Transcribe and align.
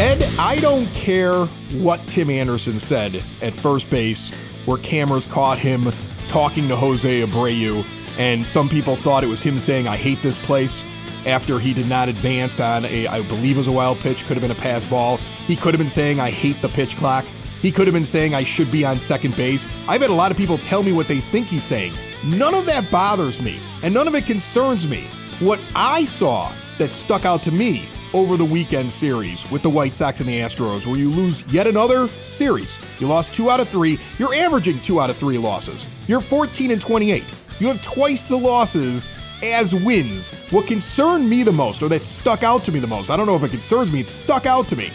Ed, 0.00 0.24
I 0.38 0.58
don't 0.60 0.86
care 0.94 1.44
what 1.74 2.00
Tim 2.06 2.30
Anderson 2.30 2.80
said 2.80 3.16
at 3.42 3.52
first 3.52 3.90
base, 3.90 4.30
where 4.64 4.78
cameras 4.78 5.26
caught 5.26 5.58
him 5.58 5.92
talking 6.28 6.68
to 6.68 6.76
Jose 6.76 7.20
Abreu, 7.20 7.84
and 8.16 8.48
some 8.48 8.70
people 8.70 8.96
thought 8.96 9.24
it 9.24 9.26
was 9.26 9.42
him 9.42 9.58
saying, 9.58 9.86
I 9.86 9.98
hate 9.98 10.22
this 10.22 10.42
place 10.46 10.82
after 11.26 11.58
he 11.58 11.74
did 11.74 11.86
not 11.86 12.08
advance 12.08 12.60
on 12.60 12.86
a, 12.86 13.08
I 13.08 13.20
believe 13.20 13.56
it 13.56 13.58
was 13.58 13.66
a 13.66 13.72
wild 13.72 13.98
pitch, 13.98 14.24
could 14.24 14.38
have 14.38 14.40
been 14.40 14.50
a 14.50 14.54
pass 14.54 14.86
ball. 14.86 15.18
He 15.46 15.54
could 15.54 15.74
have 15.74 15.78
been 15.78 15.86
saying, 15.86 16.18
I 16.18 16.30
hate 16.30 16.62
the 16.62 16.70
pitch 16.70 16.96
clock. 16.96 17.26
He 17.60 17.70
could 17.70 17.86
have 17.86 17.92
been 17.92 18.06
saying, 18.06 18.34
I 18.34 18.42
should 18.42 18.72
be 18.72 18.86
on 18.86 18.98
second 18.98 19.36
base. 19.36 19.66
I've 19.86 20.00
had 20.00 20.08
a 20.08 20.14
lot 20.14 20.30
of 20.30 20.38
people 20.38 20.56
tell 20.56 20.82
me 20.82 20.92
what 20.92 21.08
they 21.08 21.20
think 21.20 21.48
he's 21.48 21.62
saying. 21.62 21.92
None 22.24 22.54
of 22.54 22.64
that 22.64 22.90
bothers 22.90 23.38
me, 23.42 23.58
and 23.82 23.92
none 23.92 24.08
of 24.08 24.14
it 24.14 24.24
concerns 24.24 24.88
me. 24.88 25.08
What 25.40 25.60
I 25.76 26.06
saw 26.06 26.50
that 26.78 26.94
stuck 26.94 27.26
out 27.26 27.42
to 27.42 27.52
me 27.52 27.86
over 28.12 28.36
the 28.36 28.44
weekend 28.44 28.90
series 28.90 29.48
with 29.50 29.62
the 29.62 29.70
White 29.70 29.94
Sox 29.94 30.20
and 30.20 30.28
the 30.28 30.40
Astros, 30.40 30.86
where 30.86 30.96
you 30.96 31.10
lose 31.10 31.46
yet 31.52 31.66
another 31.66 32.08
series. 32.30 32.78
You 32.98 33.06
lost 33.06 33.34
two 33.34 33.50
out 33.50 33.60
of 33.60 33.68
three. 33.68 33.98
You're 34.18 34.34
averaging 34.34 34.80
two 34.80 35.00
out 35.00 35.10
of 35.10 35.16
three 35.16 35.38
losses. 35.38 35.86
You're 36.06 36.20
14 36.20 36.70
and 36.72 36.80
28. 36.80 37.24
You 37.58 37.68
have 37.68 37.82
twice 37.82 38.28
the 38.28 38.36
losses 38.36 39.08
as 39.42 39.74
wins. 39.74 40.28
What 40.50 40.66
concerned 40.66 41.28
me 41.28 41.42
the 41.42 41.52
most, 41.52 41.82
or 41.82 41.88
that 41.88 42.04
stuck 42.04 42.42
out 42.42 42.64
to 42.64 42.72
me 42.72 42.80
the 42.80 42.86
most, 42.86 43.10
I 43.10 43.16
don't 43.16 43.26
know 43.26 43.36
if 43.36 43.42
it 43.42 43.50
concerns 43.50 43.92
me, 43.92 44.00
it 44.00 44.08
stuck 44.08 44.46
out 44.46 44.68
to 44.68 44.76
me, 44.76 44.90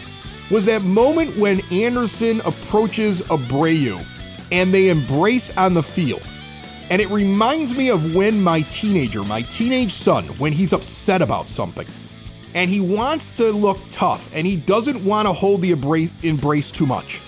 was 0.50 0.64
that 0.66 0.82
moment 0.82 1.36
when 1.36 1.60
Anderson 1.72 2.40
approaches 2.44 3.22
Abreu 3.22 4.04
and 4.52 4.72
they 4.72 4.90
embrace 4.90 5.56
on 5.56 5.74
the 5.74 5.82
field. 5.82 6.22
And 6.88 7.02
it 7.02 7.08
reminds 7.10 7.74
me 7.74 7.90
of 7.90 8.14
when 8.14 8.40
my 8.40 8.60
teenager, 8.62 9.24
my 9.24 9.42
teenage 9.42 9.92
son, 9.92 10.26
when 10.38 10.52
he's 10.52 10.72
upset 10.72 11.20
about 11.20 11.48
something 11.50 11.86
and 12.56 12.70
he 12.70 12.80
wants 12.80 13.30
to 13.32 13.52
look 13.52 13.78
tough 13.92 14.28
and 14.34 14.46
he 14.46 14.56
doesn't 14.56 15.04
want 15.04 15.28
to 15.28 15.32
hold 15.32 15.60
the 15.60 15.70
embrace, 15.70 16.70
too 16.72 16.86
much. 16.86 17.20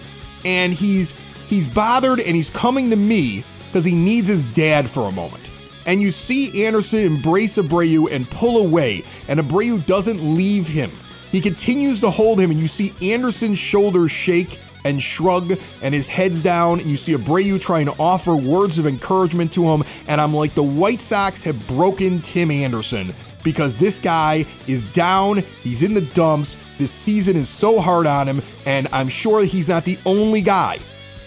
And 0.45 0.73
he's 0.73 1.15
he's 1.49 1.69
bothered 1.69 2.19
and 2.19 2.35
he's 2.35 2.51
coming 2.51 2.91
to 2.91 2.97
me 2.97 3.45
because 3.67 3.85
he 3.85 3.95
needs 3.95 4.27
his 4.27 4.47
dad 4.47 4.91
for 4.91 5.03
a 5.03 5.13
moment. 5.13 5.45
And 5.87 6.03
you 6.03 6.11
see 6.11 6.67
Anderson 6.67 7.01
embrace 7.01 7.57
Abreu 7.57 8.11
and 8.11 8.29
pull 8.31 8.59
away, 8.59 9.05
and 9.27 9.39
Abreu 9.41 9.85
doesn't 9.87 10.37
leave 10.37 10.67
him. 10.67 10.91
He 11.31 11.41
continues 11.41 12.01
to 12.01 12.11
hold 12.11 12.41
him, 12.41 12.51
and 12.51 12.61
you 12.61 12.69
see 12.69 12.95
Anderson's 13.03 13.59
shoulders 13.59 14.11
shake 14.11 14.59
and 14.85 15.03
shrug, 15.03 15.59
and 15.83 15.95
his 15.95 16.09
head's 16.09 16.43
down, 16.43 16.81
and 16.81 16.91
you 16.91 16.97
see 16.97 17.15
Abreu 17.15 17.61
trying 17.61 17.87
to 17.87 17.95
offer 17.99 18.37
words 18.37 18.79
of 18.79 18.87
encouragement 18.87 19.53
to 19.55 19.65
him. 19.65 19.83
And 20.07 20.21
I'm 20.21 20.35
like, 20.35 20.55
the 20.55 20.63
White 20.63 21.01
Sox 21.01 21.43
have 21.43 21.67
broken 21.67 22.21
Tim 22.21 22.51
Anderson 22.51 23.15
because 23.43 23.77
this 23.77 23.99
guy 23.99 24.45
is 24.67 24.87
down. 24.87 25.39
He's 25.63 25.83
in 25.83 25.95
the 25.95 26.01
dumps. 26.01 26.57
This 26.79 26.91
season 26.91 27.37
is 27.37 27.49
so 27.49 27.81
hard 27.81 28.07
on 28.07 28.29
him, 28.29 28.43
and 28.67 28.89
I'm 28.93 29.09
sure 29.09 29.45
he's 29.45 29.69
not 29.69 29.85
the 29.85 29.99
only 30.07 30.43
guy 30.43 30.79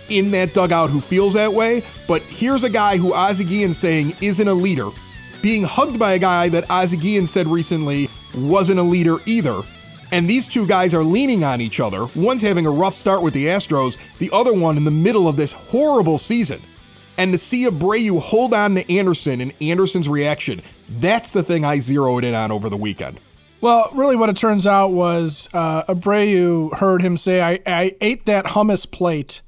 in 0.10 0.32
that 0.32 0.54
dugout 0.54 0.90
who 0.90 1.02
feels 1.02 1.34
that 1.34 1.52
way. 1.52 1.84
But 2.08 2.22
here's 2.24 2.64
a 2.64 2.70
guy 2.70 2.98
who 2.98 3.14
Ozzie 3.14 3.72
saying 3.74 4.16
isn't 4.22 4.48
a 4.48 4.54
leader, 4.54 4.90
being 5.42 5.64
hugged 5.64 6.00
by 6.00 6.14
a 6.14 6.20
guy 6.20 6.50
that 6.50 6.70
Ozzie 6.70 6.98
Guillen 6.98 7.28
said 7.28 7.48
recently 7.48 8.10
wasn't 8.36 8.80
a 8.80 8.84
leader 8.84 9.18
either. 9.26 9.62
And 10.14 10.30
these 10.30 10.48
two 10.48 10.68
guys 10.68 10.94
are 10.94 11.04
leaning 11.04 11.44
on 11.44 11.62
each 11.62 11.80
other. 11.80 12.06
One's 12.16 12.42
having 12.42 12.66
a 12.66 12.72
rough 12.72 12.94
start 12.94 13.22
with 13.22 13.34
the 13.34 13.48
Astros, 13.48 13.98
the 14.20 14.30
other 14.34 14.54
one 14.54 14.76
in 14.76 14.84
the 14.84 14.92
middle 14.92 15.28
of 15.28 15.38
this 15.38 15.54
horrible 15.54 16.18
season. 16.18 16.62
And 17.18 17.32
to 17.32 17.38
see 17.38 17.66
Abreu 17.66 18.20
hold 18.20 18.54
on 18.54 18.76
to 18.76 18.94
Anderson 18.94 19.40
and 19.40 19.54
Anderson's 19.62 20.10
reaction, 20.10 20.62
that's 21.00 21.32
the 21.32 21.44
thing 21.44 21.66
I 21.66 21.80
zeroed 21.80 22.24
in 22.24 22.34
on 22.34 22.52
over 22.52 22.70
the 22.70 22.78
weekend. 22.78 23.20
Well, 23.62 23.90
really, 23.94 24.16
what 24.16 24.30
it 24.30 24.38
turns 24.38 24.66
out 24.66 24.90
was 24.90 25.48
uh, 25.54 25.84
Abreu 25.84 26.74
heard 26.74 27.02
him 27.02 27.16
say, 27.16 27.42
I, 27.42 27.60
I 27.66 27.96
ate 28.02 28.26
that 28.26 28.46
hummus 28.46 28.90
plate. 28.90 29.42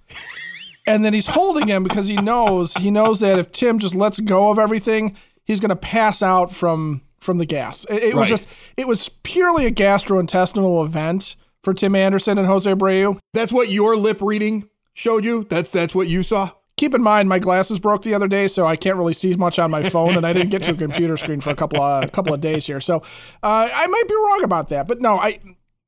and 0.87 1.03
then 1.03 1.13
he's 1.13 1.25
holding 1.25 1.67
him 1.67 1.83
because 1.83 2.07
he 2.07 2.15
knows 2.15 2.75
he 2.75 2.91
knows 2.91 3.19
that 3.21 3.39
if 3.39 3.51
Tim 3.51 3.79
just 3.79 3.95
lets 3.95 4.19
go 4.19 4.51
of 4.51 4.59
everything, 4.59 5.17
he's 5.45 5.59
going 5.59 5.69
to 5.69 5.75
pass 5.75 6.21
out 6.21 6.51
from 6.51 7.01
from 7.19 7.39
the 7.39 7.45
gas. 7.45 7.85
It, 7.89 8.03
it 8.03 8.05
right. 8.13 8.15
was 8.21 8.29
just 8.29 8.47
it 8.77 8.87
was 8.87 9.09
purely 9.09 9.65
a 9.65 9.71
gastrointestinal 9.71 10.85
event 10.85 11.35
for 11.63 11.73
Tim 11.73 11.95
Anderson 11.95 12.37
and 12.37 12.45
Jose 12.45 12.71
Abreu. 12.71 13.17
That's 13.33 13.51
what 13.51 13.69
your 13.69 13.95
lip 13.95 14.21
reading 14.21 14.69
showed 14.93 15.25
you. 15.25 15.45
That's 15.49 15.71
that's 15.71 15.95
what 15.95 16.07
you 16.07 16.21
saw 16.21 16.51
keep 16.83 16.94
in 16.94 17.01
mind 17.01 17.29
my 17.29 17.39
glasses 17.39 17.79
broke 17.79 18.01
the 18.01 18.13
other 18.13 18.27
day, 18.27 18.45
so 18.49 18.67
I 18.67 18.75
can't 18.75 18.97
really 18.97 19.13
see 19.13 19.33
much 19.35 19.57
on 19.57 19.71
my 19.71 19.88
phone, 19.89 20.17
and 20.17 20.27
I 20.27 20.33
didn't 20.33 20.49
get 20.49 20.63
to 20.63 20.71
a 20.71 20.73
computer 20.88 21.16
screen 21.16 21.39
for 21.39 21.49
a 21.49 21.55
couple 21.55 21.81
of 21.81 22.03
a 22.03 22.07
couple 22.09 22.33
of 22.33 22.41
days 22.41 22.66
here. 22.66 22.81
So 22.81 22.97
uh, 23.41 23.69
I 23.73 23.88
might 23.88 24.07
be 24.07 24.16
wrong 24.16 24.44
about 24.44 24.67
that, 24.69 24.85
but 24.85 24.99
no, 24.99 25.17
I 25.17 25.39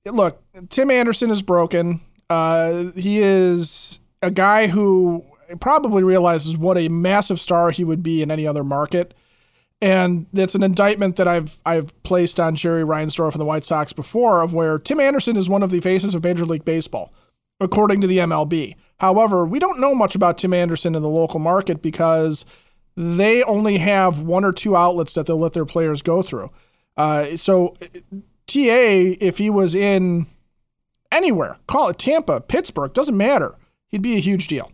look. 0.06 0.41
Tim 0.69 0.89
Anderson 0.89 1.31
is 1.31 1.41
broken. 1.41 2.00
Uh, 2.29 2.91
he 2.95 3.19
is 3.19 4.00
a 4.22 4.31
guy 4.31 4.67
who 4.67 5.25
probably 5.59 6.01
realizes 6.01 6.57
what 6.57 6.78
a 6.78 6.88
massive 6.88 7.41
star 7.41 7.72
he 7.72 7.83
would 7.83 8.01
be 8.01 8.22
in 8.22 8.31
any 8.31 8.47
other 8.47 8.63
market. 8.63 9.13
And 9.81 10.25
that's 10.31 10.56
an 10.56 10.63
indictment 10.63 11.17
that 11.17 11.27
I've 11.27 11.57
I've 11.66 11.91
placed 12.03 12.39
on 12.39 12.56
Jerry 12.56 12.83
Reinsdorf 12.83 13.33
and 13.33 13.41
the 13.41 13.45
White 13.45 13.66
Sox 13.66 13.91
before, 13.91 14.41
of 14.41 14.53
where 14.53 14.79
Tim 14.79 15.01
Anderson 15.01 15.35
is 15.35 15.50
one 15.50 15.62
of 15.62 15.72
the 15.72 15.81
faces 15.81 16.16
of 16.16 16.23
Major 16.23 16.45
League 16.45 16.63
Baseball, 16.63 17.13
according 17.59 18.00
to 18.00 18.07
the 18.07 18.19
MLB. 18.19 18.75
However, 19.00 19.45
we 19.45 19.59
don't 19.59 19.79
know 19.79 19.94
much 19.94 20.16
about 20.16 20.38
Tim 20.38 20.53
Anderson 20.53 20.95
in 20.95 21.01
the 21.01 21.09
local 21.09 21.39
market 21.39 21.81
because 21.81 22.45
they 22.95 23.44
only 23.44 23.78
have 23.78 24.22
one 24.22 24.45
or 24.45 24.51
two 24.51 24.75
outlets 24.75 25.13
that 25.16 25.25
they'll 25.25 25.39
let 25.39 25.53
their 25.53 25.66
players 25.66 26.01
go 26.01 26.22
through. 26.22 26.50
Uh, 26.95 27.35
so, 27.35 27.75
TA, 28.47 29.16
if 29.19 29.38
he 29.38 29.50
was 29.50 29.75
in 29.75 30.28
anywhere, 31.11 31.57
call 31.67 31.89
it 31.89 31.97
Tampa, 31.97 32.39
Pittsburgh, 32.39 32.94
doesn't 32.94 33.17
matter. 33.17 33.56
He'd 33.89 34.01
be 34.01 34.16
a 34.16 34.22
huge 34.22 34.47
deal, 34.47 34.72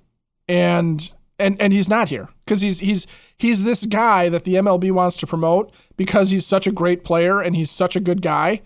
and 0.47 1.11
and 1.39 1.59
and 1.59 1.73
he's 1.73 1.89
not 1.89 2.09
here 2.09 2.29
because 2.45 2.61
he's 2.61 2.79
he's 2.79 3.07
he's 3.37 3.63
this 3.63 3.85
guy 3.85 4.29
that 4.29 4.43
the 4.43 4.55
MLB 4.55 4.91
wants 4.91 5.17
to 5.17 5.27
promote 5.27 5.71
because 5.97 6.29
he's 6.29 6.45
such 6.45 6.67
a 6.67 6.71
great 6.71 7.03
player 7.03 7.41
and 7.41 7.55
he's 7.55 7.71
such 7.71 7.95
a 7.95 7.99
good 7.99 8.21
guy, 8.21 8.61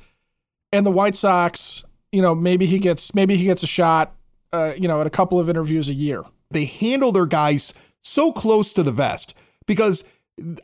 and 0.73 0.85
the 0.85 0.91
White 0.91 1.15
Sox, 1.15 1.85
you 2.11 2.21
know, 2.21 2.35
maybe 2.35 2.65
he 2.65 2.77
gets 2.77 3.15
maybe 3.15 3.37
he 3.37 3.45
gets 3.45 3.63
a 3.63 3.67
shot 3.67 4.13
uh, 4.53 4.73
you 4.77 4.87
know, 4.87 5.01
at 5.01 5.07
a 5.07 5.11
couple 5.11 5.39
of 5.39 5.49
interviews 5.49 5.89
a 5.89 5.93
year. 5.93 6.23
They 6.51 6.65
handle 6.65 7.11
their 7.11 7.25
guys 7.25 7.73
so 8.01 8.31
close 8.31 8.71
to 8.73 8.83
the 8.83 8.91
vest 8.91 9.33
because 9.65 10.03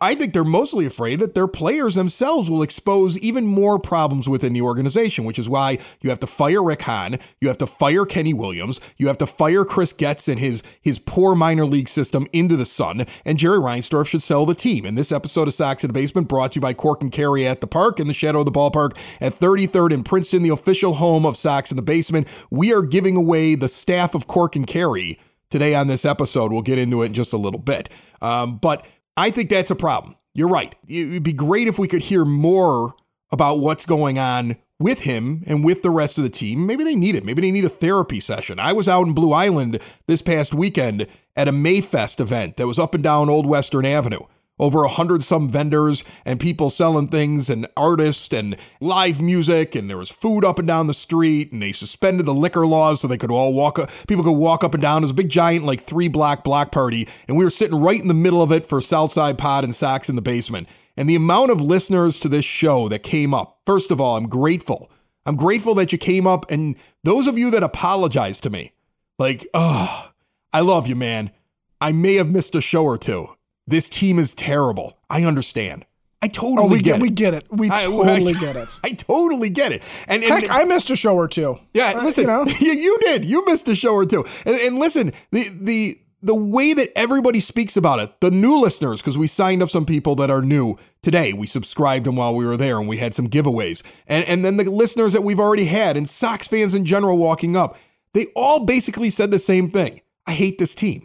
I 0.01 0.15
think 0.15 0.33
they're 0.33 0.43
mostly 0.43 0.85
afraid 0.85 1.21
that 1.21 1.33
their 1.33 1.47
players 1.47 1.95
themselves 1.95 2.49
will 2.49 2.61
expose 2.61 3.17
even 3.19 3.47
more 3.47 3.79
problems 3.79 4.27
within 4.27 4.51
the 4.51 4.61
organization, 4.61 5.23
which 5.23 5.39
is 5.39 5.47
why 5.47 5.77
you 6.01 6.09
have 6.09 6.19
to 6.19 6.27
fire 6.27 6.61
Rick 6.61 6.81
Hahn, 6.81 7.19
you 7.39 7.47
have 7.47 7.57
to 7.59 7.67
fire 7.67 8.05
Kenny 8.05 8.33
Williams, 8.33 8.81
you 8.97 9.07
have 9.07 9.17
to 9.19 9.25
fire 9.25 9.63
Chris 9.63 9.93
Getz 9.93 10.27
and 10.27 10.39
his 10.39 10.61
his 10.81 10.99
poor 10.99 11.35
minor 11.35 11.65
league 11.65 11.87
system 11.87 12.27
into 12.33 12.57
the 12.57 12.65
sun, 12.65 13.05
and 13.23 13.37
Jerry 13.37 13.59
Reinsdorf 13.59 14.07
should 14.07 14.21
sell 14.21 14.45
the 14.45 14.55
team. 14.55 14.85
And 14.85 14.97
this 14.97 15.11
episode 15.11 15.47
of 15.47 15.53
Sox 15.53 15.85
in 15.85 15.87
the 15.87 15.93
Basement 15.93 16.27
brought 16.27 16.51
to 16.51 16.57
you 16.57 16.61
by 16.61 16.73
Cork 16.73 17.01
and 17.01 17.11
Kerry 17.11 17.47
at 17.47 17.61
the 17.61 17.67
Park 17.67 18.01
in 18.01 18.07
the 18.07 18.13
shadow 18.13 18.39
of 18.39 18.45
the 18.45 18.51
ballpark 18.51 18.97
at 19.21 19.35
33rd 19.35 19.93
in 19.93 20.03
Princeton, 20.03 20.43
the 20.43 20.49
official 20.49 20.95
home 20.95 21.25
of 21.25 21.37
Sox 21.37 21.71
in 21.71 21.77
the 21.77 21.81
Basement. 21.81 22.27
We 22.49 22.73
are 22.73 22.81
giving 22.81 23.15
away 23.15 23.55
the 23.55 23.69
staff 23.69 24.15
of 24.15 24.27
Cork 24.27 24.57
and 24.57 24.67
Kerry 24.67 25.17
today 25.49 25.75
on 25.75 25.87
this 25.87 26.03
episode. 26.03 26.51
We'll 26.51 26.61
get 26.61 26.77
into 26.77 27.03
it 27.03 27.07
in 27.07 27.13
just 27.13 27.31
a 27.31 27.37
little 27.37 27.59
bit. 27.59 27.87
Um, 28.21 28.57
but 28.57 28.85
I 29.17 29.29
think 29.29 29.49
that's 29.49 29.71
a 29.71 29.75
problem. 29.75 30.15
You're 30.33 30.49
right. 30.49 30.73
It 30.87 31.09
would 31.09 31.23
be 31.23 31.33
great 31.33 31.67
if 31.67 31.77
we 31.77 31.87
could 31.87 32.03
hear 32.03 32.25
more 32.25 32.95
about 33.31 33.59
what's 33.59 33.85
going 33.85 34.17
on 34.17 34.55
with 34.79 35.01
him 35.01 35.43
and 35.45 35.63
with 35.63 35.83
the 35.83 35.89
rest 35.89 36.17
of 36.17 36.23
the 36.23 36.29
team. 36.29 36.65
Maybe 36.65 36.83
they 36.83 36.95
need 36.95 37.15
it. 37.15 37.23
Maybe 37.23 37.41
they 37.41 37.51
need 37.51 37.65
a 37.65 37.69
therapy 37.69 38.19
session. 38.19 38.59
I 38.59 38.73
was 38.73 38.87
out 38.87 39.05
in 39.05 39.13
Blue 39.13 39.31
Island 39.31 39.79
this 40.07 40.21
past 40.21 40.53
weekend 40.53 41.07
at 41.35 41.47
a 41.47 41.51
Mayfest 41.51 42.19
event 42.19 42.57
that 42.57 42.67
was 42.67 42.79
up 42.79 42.95
and 42.95 43.03
down 43.03 43.29
Old 43.29 43.45
Western 43.45 43.85
Avenue 43.85 44.21
over 44.61 44.83
a 44.83 44.87
hundred 44.87 45.23
some 45.23 45.49
vendors 45.49 46.05
and 46.23 46.39
people 46.39 46.69
selling 46.69 47.09
things 47.09 47.49
and 47.49 47.67
artists 47.75 48.33
and 48.33 48.55
live 48.79 49.19
music 49.19 49.75
and 49.75 49.89
there 49.89 49.97
was 49.97 50.09
food 50.09 50.45
up 50.45 50.57
and 50.57 50.67
down 50.67 50.87
the 50.87 50.93
street 50.93 51.51
and 51.51 51.61
they 51.61 51.73
suspended 51.73 52.25
the 52.25 52.33
liquor 52.33 52.65
laws 52.65 53.01
so 53.01 53.07
they 53.07 53.17
could 53.17 53.29
all 53.31 53.53
walk 53.53 53.77
up 53.77 53.89
people 54.07 54.23
could 54.23 54.31
walk 54.31 54.63
up 54.63 54.73
and 54.73 54.81
down 54.81 55.01
it 55.01 55.01
was 55.01 55.11
a 55.11 55.15
big 55.15 55.27
giant 55.27 55.65
like 55.65 55.81
three 55.81 56.07
block 56.07 56.43
block 56.45 56.71
party 56.71 57.05
and 57.27 57.35
we 57.35 57.43
were 57.43 57.49
sitting 57.49 57.81
right 57.81 57.99
in 57.99 58.07
the 58.07 58.13
middle 58.13 58.41
of 58.41 58.53
it 58.53 58.65
for 58.65 58.79
Southside 58.79 59.37
Pod 59.37 59.65
and 59.65 59.75
Sox 59.75 60.07
in 60.07 60.15
the 60.15 60.21
basement 60.21 60.69
and 60.95 61.09
the 61.09 61.15
amount 61.15 61.51
of 61.51 61.59
listeners 61.59 62.19
to 62.19 62.29
this 62.29 62.45
show 62.45 62.87
that 62.87 63.03
came 63.03 63.33
up 63.33 63.59
first 63.65 63.91
of 63.91 63.99
all 63.99 64.15
I'm 64.15 64.29
grateful 64.29 64.89
I'm 65.25 65.35
grateful 65.35 65.75
that 65.75 65.91
you 65.91 65.97
came 65.97 66.25
up 66.25 66.49
and 66.49 66.77
those 67.03 67.27
of 67.27 67.37
you 67.37 67.51
that 67.51 67.63
apologized 67.63 68.43
to 68.43 68.49
me 68.49 68.71
like 69.17 69.45
oh 69.53 70.07
I 70.53 70.59
love 70.59 70.87
you, 70.87 70.95
man. 70.95 71.31
I 71.79 71.93
may 71.93 72.15
have 72.15 72.29
missed 72.29 72.55
a 72.55 72.61
show 72.61 72.83
or 72.83 72.97
two. 72.97 73.29
This 73.71 73.89
team 73.89 74.19
is 74.19 74.35
terrible. 74.35 74.97
I 75.09 75.23
understand. 75.25 75.85
I 76.23 76.27
totally 76.27 76.57
Oh, 76.59 76.67
we 76.67 76.77
get, 76.81 76.83
get, 76.83 76.95
it. 76.97 77.01
we 77.01 77.09
get 77.09 77.33
it. 77.33 77.47
We 77.51 77.69
I- 77.71 77.83
totally 77.85 78.35
I- 78.35 78.39
get 78.39 78.55
it. 78.55 78.69
I 78.83 78.89
totally 78.91 79.49
get 79.49 79.71
it. 79.71 79.81
And, 80.07 80.23
and 80.23 80.43
Heck, 80.43 80.51
I 80.51 80.65
missed 80.65 80.89
a 80.91 80.95
show 80.95 81.15
or 81.15 81.27
two. 81.27 81.57
yeah, 81.73 81.93
Uh, 81.95 82.03
listen, 82.03 82.23
you 82.23 82.27
know? 82.27 82.45
you, 82.59 82.73
you 82.73 82.97
did. 83.01 83.25
You 83.25 83.43
missed 83.45 83.67
a 83.67 83.75
show 83.75 83.93
or 83.93 84.05
two. 84.05 84.23
And, 84.45 84.55
and 84.55 84.77
listen, 84.77 85.13
the 85.31 85.49
the 85.49 85.97
the 86.23 86.35
way 86.35 86.75
that 86.75 86.95
everybody 86.95 87.39
speaks 87.39 87.75
about 87.75 87.99
it, 87.99 88.21
the 88.21 88.29
new 88.29 88.59
listeners, 88.59 89.01
because 89.01 89.17
we 89.17 89.25
signed 89.25 89.63
up 89.63 89.71
some 89.71 89.87
people 89.87 90.13
that 90.17 90.29
are 90.29 90.43
new 90.43 90.77
today. 91.01 91.33
We 91.33 91.47
subscribed 91.47 92.05
them 92.05 92.15
while 92.15 92.35
we 92.35 92.45
were 92.45 92.57
there, 92.57 92.77
and 92.77 92.87
we 92.87 92.97
had 92.97 93.15
some 93.15 93.27
giveaways. 93.27 93.81
And 94.05 94.23
and 94.27 94.45
then 94.45 94.57
the 94.57 94.65
listeners 94.69 95.13
that 95.13 95.23
we've 95.23 95.39
already 95.39 95.65
had, 95.65 95.97
and 95.97 96.07
Sox 96.07 96.47
fans 96.47 96.75
in 96.75 96.85
general 96.85 97.17
walking 97.17 97.55
up, 97.55 97.75
they 98.13 98.27
all 98.35 98.67
basically 98.67 99.09
said 99.09 99.31
the 99.31 99.39
same 99.39 99.71
thing. 99.71 100.01
I 100.27 100.33
hate 100.33 100.59
this 100.59 100.75
team. 100.75 101.03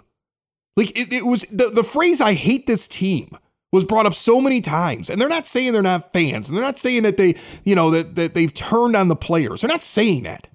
Like 0.77 0.99
it, 0.99 1.13
it 1.13 1.25
was 1.25 1.43
the, 1.51 1.71
the 1.71 1.85
phrase 1.85 2.21
I 2.21 2.35
hate 2.35 2.67
this 2.67 2.87
team 2.87 3.37
was 3.73 3.85
brought 3.85 4.07
up 4.07 4.15
so 4.15 4.41
many 4.41 4.61
times. 4.61 5.11
And 5.11 5.21
they're 5.21 5.29
not 5.29 5.47
saying 5.47 5.73
they're 5.73 5.83
not 5.83 6.13
fans. 6.13 6.49
And 6.49 6.57
they're 6.57 6.65
not 6.65 6.79
saying 6.79 7.03
that 7.03 7.17
they, 7.17 7.35
you 7.65 7.75
know, 7.75 7.91
that, 7.91 8.15
that 8.15 8.35
they've 8.35 8.53
turned 8.53 8.97
on 8.97 9.09
the 9.09 9.17
players. 9.17 9.61
They're 9.61 9.69
not 9.69 9.83
saying 9.83 10.23
that. 10.25 10.49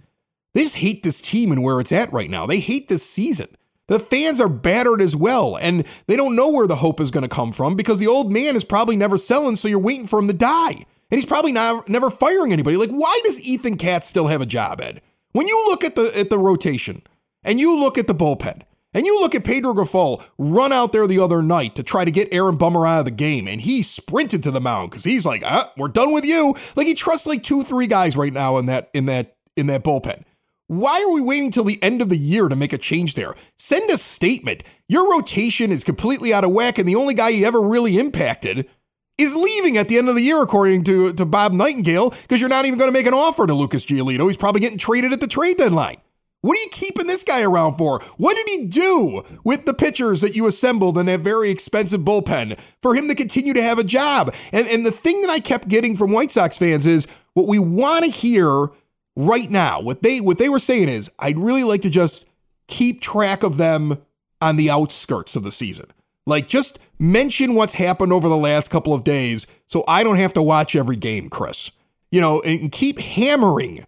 They 0.54 0.64
just 0.64 0.78
hate 0.78 1.04
this 1.04 1.22
team 1.22 1.52
and 1.52 1.64
where 1.64 1.80
it's 1.80 1.92
at 1.92 2.12
right 2.12 2.30
now. 2.30 2.46
They 2.46 2.60
hate 2.60 2.90
this 2.90 3.08
season. 3.08 3.48
The 3.88 4.00
fans 4.00 4.40
are 4.40 4.48
battered 4.48 5.02
as 5.02 5.18
well, 5.18 5.58
and 5.58 5.86
they 6.08 6.16
don't 6.16 6.36
know 6.36 6.50
where 6.50 6.68
the 6.68 6.78
hope 6.78 7.02
is 7.02 7.12
going 7.12 7.24
to 7.24 7.28
come 7.28 7.52
from 7.52 7.76
because 7.76 8.00
the 8.00 8.08
old 8.08 8.32
man 8.32 8.56
is 8.56 8.64
probably 8.64 8.96
never 8.96 9.18
selling, 9.18 9.58
so 9.58 9.68
you're 9.68 9.80
waiting 9.80 10.08
for 10.08 10.20
him 10.20 10.28
to 10.28 10.34
die. 10.34 10.86
And 11.12 11.20
he's 11.20 11.26
probably 11.26 11.52
not, 11.52 11.90
never 11.90 12.10
firing 12.10 12.54
anybody. 12.54 12.78
Like, 12.78 12.90
why 12.90 13.20
does 13.26 13.44
Ethan 13.44 13.76
Katz 13.76 14.08
still 14.08 14.28
have 14.28 14.42
a 14.42 14.46
job, 14.46 14.80
Ed? 14.80 15.02
When 15.34 15.46
you 15.46 15.66
look 15.68 15.84
at 15.84 15.96
the 15.96 16.12
at 16.18 16.30
the 16.30 16.38
rotation 16.38 17.04
and 17.44 17.60
you 17.60 17.78
look 17.78 17.98
at 17.98 18.08
the 18.08 18.16
bullpen 18.16 18.62
and 18.94 19.06
you 19.06 19.20
look 19.20 19.36
at 19.36 19.44
Pedro 19.44 19.74
Grifol 19.74 20.24
run 20.38 20.72
out 20.72 20.92
there 20.92 21.08
the 21.08 21.20
other 21.20 21.42
night 21.42 21.76
to 21.76 21.84
try 21.84 22.06
to 22.06 22.12
get 22.12 22.34
Aaron 22.34 22.58
Bummer 22.58 22.86
out 22.86 23.00
of 23.00 23.06
the 23.06 23.12
game, 23.12 23.48
and 23.48 23.62
he 23.62 23.82
sprinted 23.82 24.44
to 24.44 24.52
the 24.52 24.62
mound 24.62 24.92
because 24.92 25.04
he's 25.04 25.26
like, 25.26 25.44
ah, 25.46 25.72
we're 25.78 25.88
done 25.88 26.14
with 26.14 26.26
you. 26.26 26.56
Like 26.76 26.88
he 26.88 26.94
trusts 26.94 27.28
like 27.28 27.44
two, 27.44 27.64
three 27.64 27.88
guys 27.88 28.18
right 28.18 28.34
now 28.34 28.58
in 28.58 28.66
that 28.68 28.90
in 28.94 29.06
that 29.06 29.36
in 29.56 29.68
that 29.68 29.84
bullpen. 29.84 30.24
Why 30.68 31.04
are 31.04 31.14
we 31.14 31.20
waiting 31.20 31.52
till 31.52 31.66
the 31.66 31.84
end 31.84 32.02
of 32.02 32.08
the 32.08 32.18
year 32.18 32.48
to 32.48 32.56
make 32.56 32.72
a 32.72 32.78
change 32.78 33.16
there? 33.16 33.36
Send 33.60 33.90
a 33.90 33.98
statement. 33.98 34.64
Your 34.88 35.12
rotation 35.12 35.70
is 35.70 35.84
completely 35.84 36.34
out 36.34 36.46
of 36.46 36.52
whack, 36.52 36.78
and 36.78 36.88
the 36.88 36.96
only 36.96 37.14
guy 37.14 37.30
you 37.30 37.46
ever 37.46 37.62
really 37.62 37.98
impacted 37.98 38.70
is 39.18 39.36
leaving 39.36 39.78
at 39.78 39.90
the 39.90 39.98
end 39.98 40.08
of 40.08 40.16
the 40.16 40.22
year, 40.22 40.42
according 40.42 40.86
to, 40.86 41.14
to 41.14 41.26
Bob 41.26 41.52
Nightingale, 41.52 42.12
because 42.22 42.40
you're 42.40 42.50
not 42.50 42.66
even 42.66 42.80
going 42.80 42.88
to 42.88 42.94
make 42.94 43.06
an 43.06 43.14
offer 43.14 43.46
to 43.46 43.54
Lucas 43.54 43.86
Giolito. 43.86 44.28
He's 44.28 44.38
probably 44.38 44.62
getting 44.62 44.78
traded 44.78 45.12
at 45.12 45.20
the 45.20 45.28
trade 45.28 45.58
deadline. 45.58 45.98
What 46.42 46.58
are 46.58 46.62
you 46.62 46.70
keeping 46.72 47.06
this 47.06 47.24
guy 47.24 47.44
around 47.44 47.78
for? 47.78 48.02
What 48.18 48.36
did 48.36 48.50
he 48.50 48.66
do 48.66 49.24
with 49.44 49.66
the 49.66 49.76
pitchers 49.76 50.22
that 50.22 50.36
you 50.36 50.48
assembled 50.48 50.98
in 50.98 51.06
that 51.06 51.20
very 51.20 51.52
expensive 51.52 52.02
bullpen 52.02 52.58
for 52.82 52.96
him 52.96 53.08
to 53.10 53.16
continue 53.16 53.54
to 53.54 53.62
have 53.62 53.78
a 53.78 53.84
job? 53.84 54.34
And, 54.52 54.68
and 54.68 54.84
the 54.84 54.92
thing 54.92 55.22
that 55.22 55.30
I 55.30 55.40
kept 55.40 55.68
getting 55.68 55.96
from 55.96 56.12
White 56.12 56.32
Sox 56.32 56.58
fans 56.58 56.88
is 56.88 57.06
what 57.34 57.48
we 57.48 57.60
want 57.60 58.06
to 58.06 58.12
hear 58.12 58.70
right 59.16 59.50
now. 59.52 59.82
What 59.82 60.02
they 60.02 60.20
what 60.20 60.40
they 60.40 60.50
were 60.50 60.60
saying 60.60 60.90
is, 60.90 61.12
I'd 61.20 61.38
really 61.38 61.64
like 61.64 61.84
to 61.84 61.90
just 61.92 62.26
keep 62.68 63.02
track 63.02 63.44
of 63.44 63.58
them 63.58 64.00
on 64.42 64.56
the 64.56 64.72
outskirts 64.72 65.36
of 65.36 65.44
the 65.44 65.52
season. 65.52 65.86
Like 66.26 66.48
just 66.48 66.80
mention 66.98 67.54
what's 67.54 67.74
happened 67.74 68.14
over 68.14 68.28
the 68.28 68.38
last 68.38 68.70
couple 68.70 68.94
of 68.94 69.04
days 69.04 69.46
so 69.68 69.84
I 69.88 70.04
don't 70.04 70.18
have 70.18 70.34
to 70.34 70.42
watch 70.42 70.76
every 70.76 70.96
game, 70.96 71.30
Chris. 71.30 71.72
You 72.10 72.20
know, 72.20 72.42
and 72.42 72.72
keep 72.72 73.00
hammering 73.00 73.86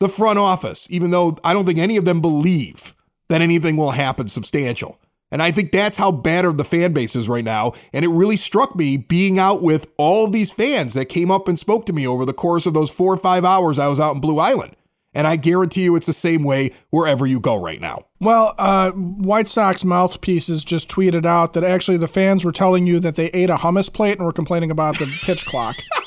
the 0.00 0.08
front 0.08 0.38
office, 0.38 0.86
even 0.90 1.10
though 1.10 1.38
I 1.44 1.52
don't 1.52 1.66
think 1.66 1.78
any 1.78 1.96
of 1.96 2.04
them 2.04 2.20
believe 2.20 2.94
that 3.28 3.42
anything 3.42 3.76
will 3.76 3.92
happen 3.92 4.28
substantial. 4.28 5.00
And 5.30 5.42
I 5.42 5.50
think 5.50 5.72
that's 5.72 5.98
how 5.98 6.12
battered 6.12 6.58
the 6.58 6.64
fan 6.64 6.92
base 6.92 7.16
is 7.16 7.28
right 7.28 7.44
now. 7.44 7.72
And 7.92 8.04
it 8.04 8.08
really 8.08 8.36
struck 8.36 8.76
me 8.76 8.96
being 8.96 9.38
out 9.38 9.62
with 9.62 9.90
all 9.98 10.26
of 10.26 10.32
these 10.32 10.52
fans 10.52 10.94
that 10.94 11.06
came 11.06 11.30
up 11.30 11.48
and 11.48 11.58
spoke 11.58 11.86
to 11.86 11.92
me 11.92 12.06
over 12.06 12.24
the 12.24 12.32
course 12.32 12.66
of 12.66 12.74
those 12.74 12.90
four 12.90 13.12
or 13.12 13.16
five 13.16 13.44
hours 13.44 13.78
I 13.78 13.88
was 13.88 13.98
out 13.98 14.14
in 14.14 14.20
Blue 14.20 14.38
Island. 14.38 14.76
And 15.12 15.26
I 15.26 15.36
guarantee 15.36 15.84
you 15.84 15.96
it's 15.96 16.06
the 16.06 16.12
same 16.12 16.42
way 16.42 16.72
wherever 16.90 17.26
you 17.26 17.40
go 17.40 17.56
right 17.56 17.80
now. 17.80 18.06
Well, 18.20 18.54
uh, 18.58 18.90
White 18.92 19.48
Sox 19.48 19.84
mouthpieces 19.84 20.64
just 20.64 20.88
tweeted 20.88 21.24
out 21.24 21.52
that 21.52 21.64
actually 21.64 21.96
the 21.96 22.08
fans 22.08 22.44
were 22.44 22.52
telling 22.52 22.86
you 22.86 22.98
that 23.00 23.14
they 23.14 23.26
ate 23.26 23.50
a 23.50 23.56
hummus 23.56 23.92
plate 23.92 24.18
and 24.18 24.26
were 24.26 24.32
complaining 24.32 24.70
about 24.70 24.98
the 24.98 25.06
pitch 25.22 25.46
clock. 25.46 25.76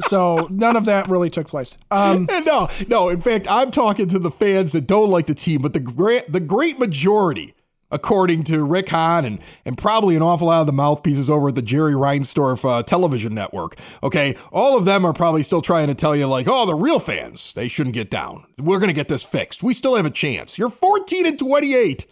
So 0.00 0.48
none 0.50 0.76
of 0.76 0.84
that 0.86 1.08
really 1.08 1.30
took 1.30 1.48
place. 1.48 1.76
Um, 1.90 2.28
no, 2.44 2.68
no. 2.88 3.08
In 3.08 3.20
fact, 3.20 3.46
I'm 3.50 3.70
talking 3.70 4.06
to 4.08 4.18
the 4.18 4.30
fans 4.30 4.72
that 4.72 4.86
don't 4.86 5.10
like 5.10 5.26
the 5.26 5.34
team, 5.34 5.62
but 5.62 5.72
the 5.72 5.80
great, 5.80 6.30
the 6.30 6.40
great 6.40 6.78
majority, 6.78 7.54
according 7.90 8.44
to 8.44 8.64
Rick 8.64 8.88
Hahn 8.88 9.24
and 9.24 9.38
and 9.64 9.78
probably 9.78 10.16
an 10.16 10.22
awful 10.22 10.48
lot 10.48 10.60
of 10.60 10.66
the 10.66 10.72
mouthpieces 10.72 11.30
over 11.30 11.48
at 11.48 11.54
the 11.54 11.62
Jerry 11.62 11.94
Reinsdorf 11.94 12.68
uh, 12.68 12.82
television 12.82 13.34
network. 13.34 13.76
Okay, 14.02 14.36
all 14.52 14.76
of 14.76 14.84
them 14.84 15.04
are 15.04 15.12
probably 15.12 15.42
still 15.42 15.62
trying 15.62 15.86
to 15.88 15.94
tell 15.94 16.16
you 16.16 16.26
like, 16.26 16.46
oh, 16.48 16.66
the 16.66 16.74
real 16.74 16.98
fans, 16.98 17.52
they 17.52 17.68
shouldn't 17.68 17.94
get 17.94 18.10
down. 18.10 18.46
We're 18.58 18.80
gonna 18.80 18.92
get 18.92 19.08
this 19.08 19.22
fixed. 19.22 19.62
We 19.62 19.74
still 19.74 19.96
have 19.96 20.06
a 20.06 20.10
chance. 20.10 20.58
You're 20.58 20.70
14 20.70 21.26
and 21.26 21.38
28 21.38 22.06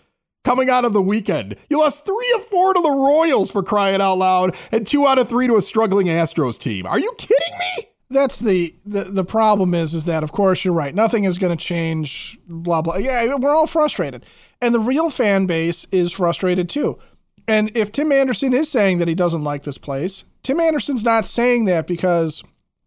coming 0.45 0.71
out 0.71 0.85
of 0.85 0.93
the 0.93 1.03
weekend. 1.03 1.57
You 1.69 1.79
lost 1.81 2.07
three 2.07 2.33
of 2.37 2.47
four 2.47 2.75
to 2.75 2.81
the 2.81 2.91
Royals 2.91 3.51
for 3.51 3.63
crying 3.63 4.01
out 4.01 4.19
loud, 4.19 4.57
and 4.71 4.87
two 4.87 5.07
out 5.07 5.19
of 5.19 5.29
three 5.29 5.47
to 5.47 5.57
a 5.57 5.63
struggling 5.63 6.07
Astros 6.07 6.59
team. 6.59 6.87
Are 6.87 6.99
you 6.99 7.13
kidding 7.19 7.59
me? 7.59 7.85
that's 8.11 8.39
the, 8.39 8.73
the 8.87 9.05
the 9.05 9.25
problem 9.25 9.75
is 9.75 9.93
is 9.93 10.05
that 10.05 10.23
of 10.23 10.31
course 10.31 10.65
you're 10.65 10.75
right. 10.75 10.95
Nothing 10.95 11.25
is 11.25 11.39
going 11.39 11.57
to 11.57 11.63
change. 11.63 12.39
Blah 12.47 12.83
blah. 12.83 12.97
Yeah, 12.97 13.35
we're 13.35 13.55
all 13.55 13.67
frustrated, 13.67 14.25
and 14.61 14.75
the 14.75 14.79
real 14.81 15.11
fan 15.11 15.47
base 15.47 15.87
is 15.91 16.13
frustrated 16.13 16.69
too. 16.69 16.99
And 17.49 17.77
if 17.77 17.93
Tim 17.93 18.13
Anderson 18.13 18.55
is 18.55 18.71
saying 18.71 18.99
that 18.99 19.09
he 19.09 19.15
doesn't 19.15 19.45
like 19.45 19.65
this 19.65 19.79
place, 19.79 20.25
Tim 20.43 20.61
Anderson's 20.61 21.05
not 21.05 21.27
saying 21.27 21.67
that 21.67 21.87
because 21.87 22.43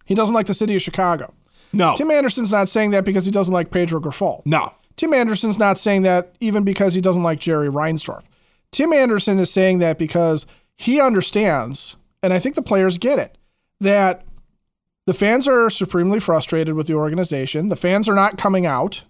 he 0.05 0.15
doesn't 0.15 0.33
like 0.33 0.47
the 0.47 0.53
city 0.53 0.75
of 0.75 0.81
Chicago. 0.81 1.33
No, 1.73 1.95
Tim 1.95 2.09
Anderson's 2.11 2.51
not 2.51 2.69
saying 2.69 2.91
that 2.91 3.03
because 3.03 3.25
he 3.25 3.31
doesn't 3.31 3.53
like 3.53 3.71
Pedro 3.71 3.99
Grifol. 3.99 4.41
no. 4.45 4.73
Tim 4.97 5.13
Anderson's 5.13 5.59
not 5.59 5.79
saying 5.79 6.01
that 6.01 6.35
even 6.39 6.63
because 6.63 6.93
he 6.93 7.01
doesn't 7.01 7.23
like 7.23 7.39
Jerry 7.39 7.69
Reinsdorf. 7.69 8.23
Tim 8.71 8.91
Anderson 8.91 9.39
is 9.39 9.51
saying 9.51 9.77
that 9.79 9.97
because 9.97 10.45
he 10.75 10.99
understands, 10.99 11.95
and 12.21 12.33
I 12.33 12.39
think 12.39 12.55
the 12.55 12.61
players 12.61 12.97
get 12.97 13.19
it, 13.19 13.37
that 13.79 14.25
the 15.05 15.13
fans 15.13 15.47
are 15.47 15.69
supremely 15.69 16.19
frustrated 16.19 16.75
with 16.75 16.87
the 16.87 16.95
organization. 16.95 17.69
The 17.69 17.75
fans 17.75 18.09
are 18.09 18.13
not 18.13 18.37
coming 18.37 18.65
out. 18.65 19.03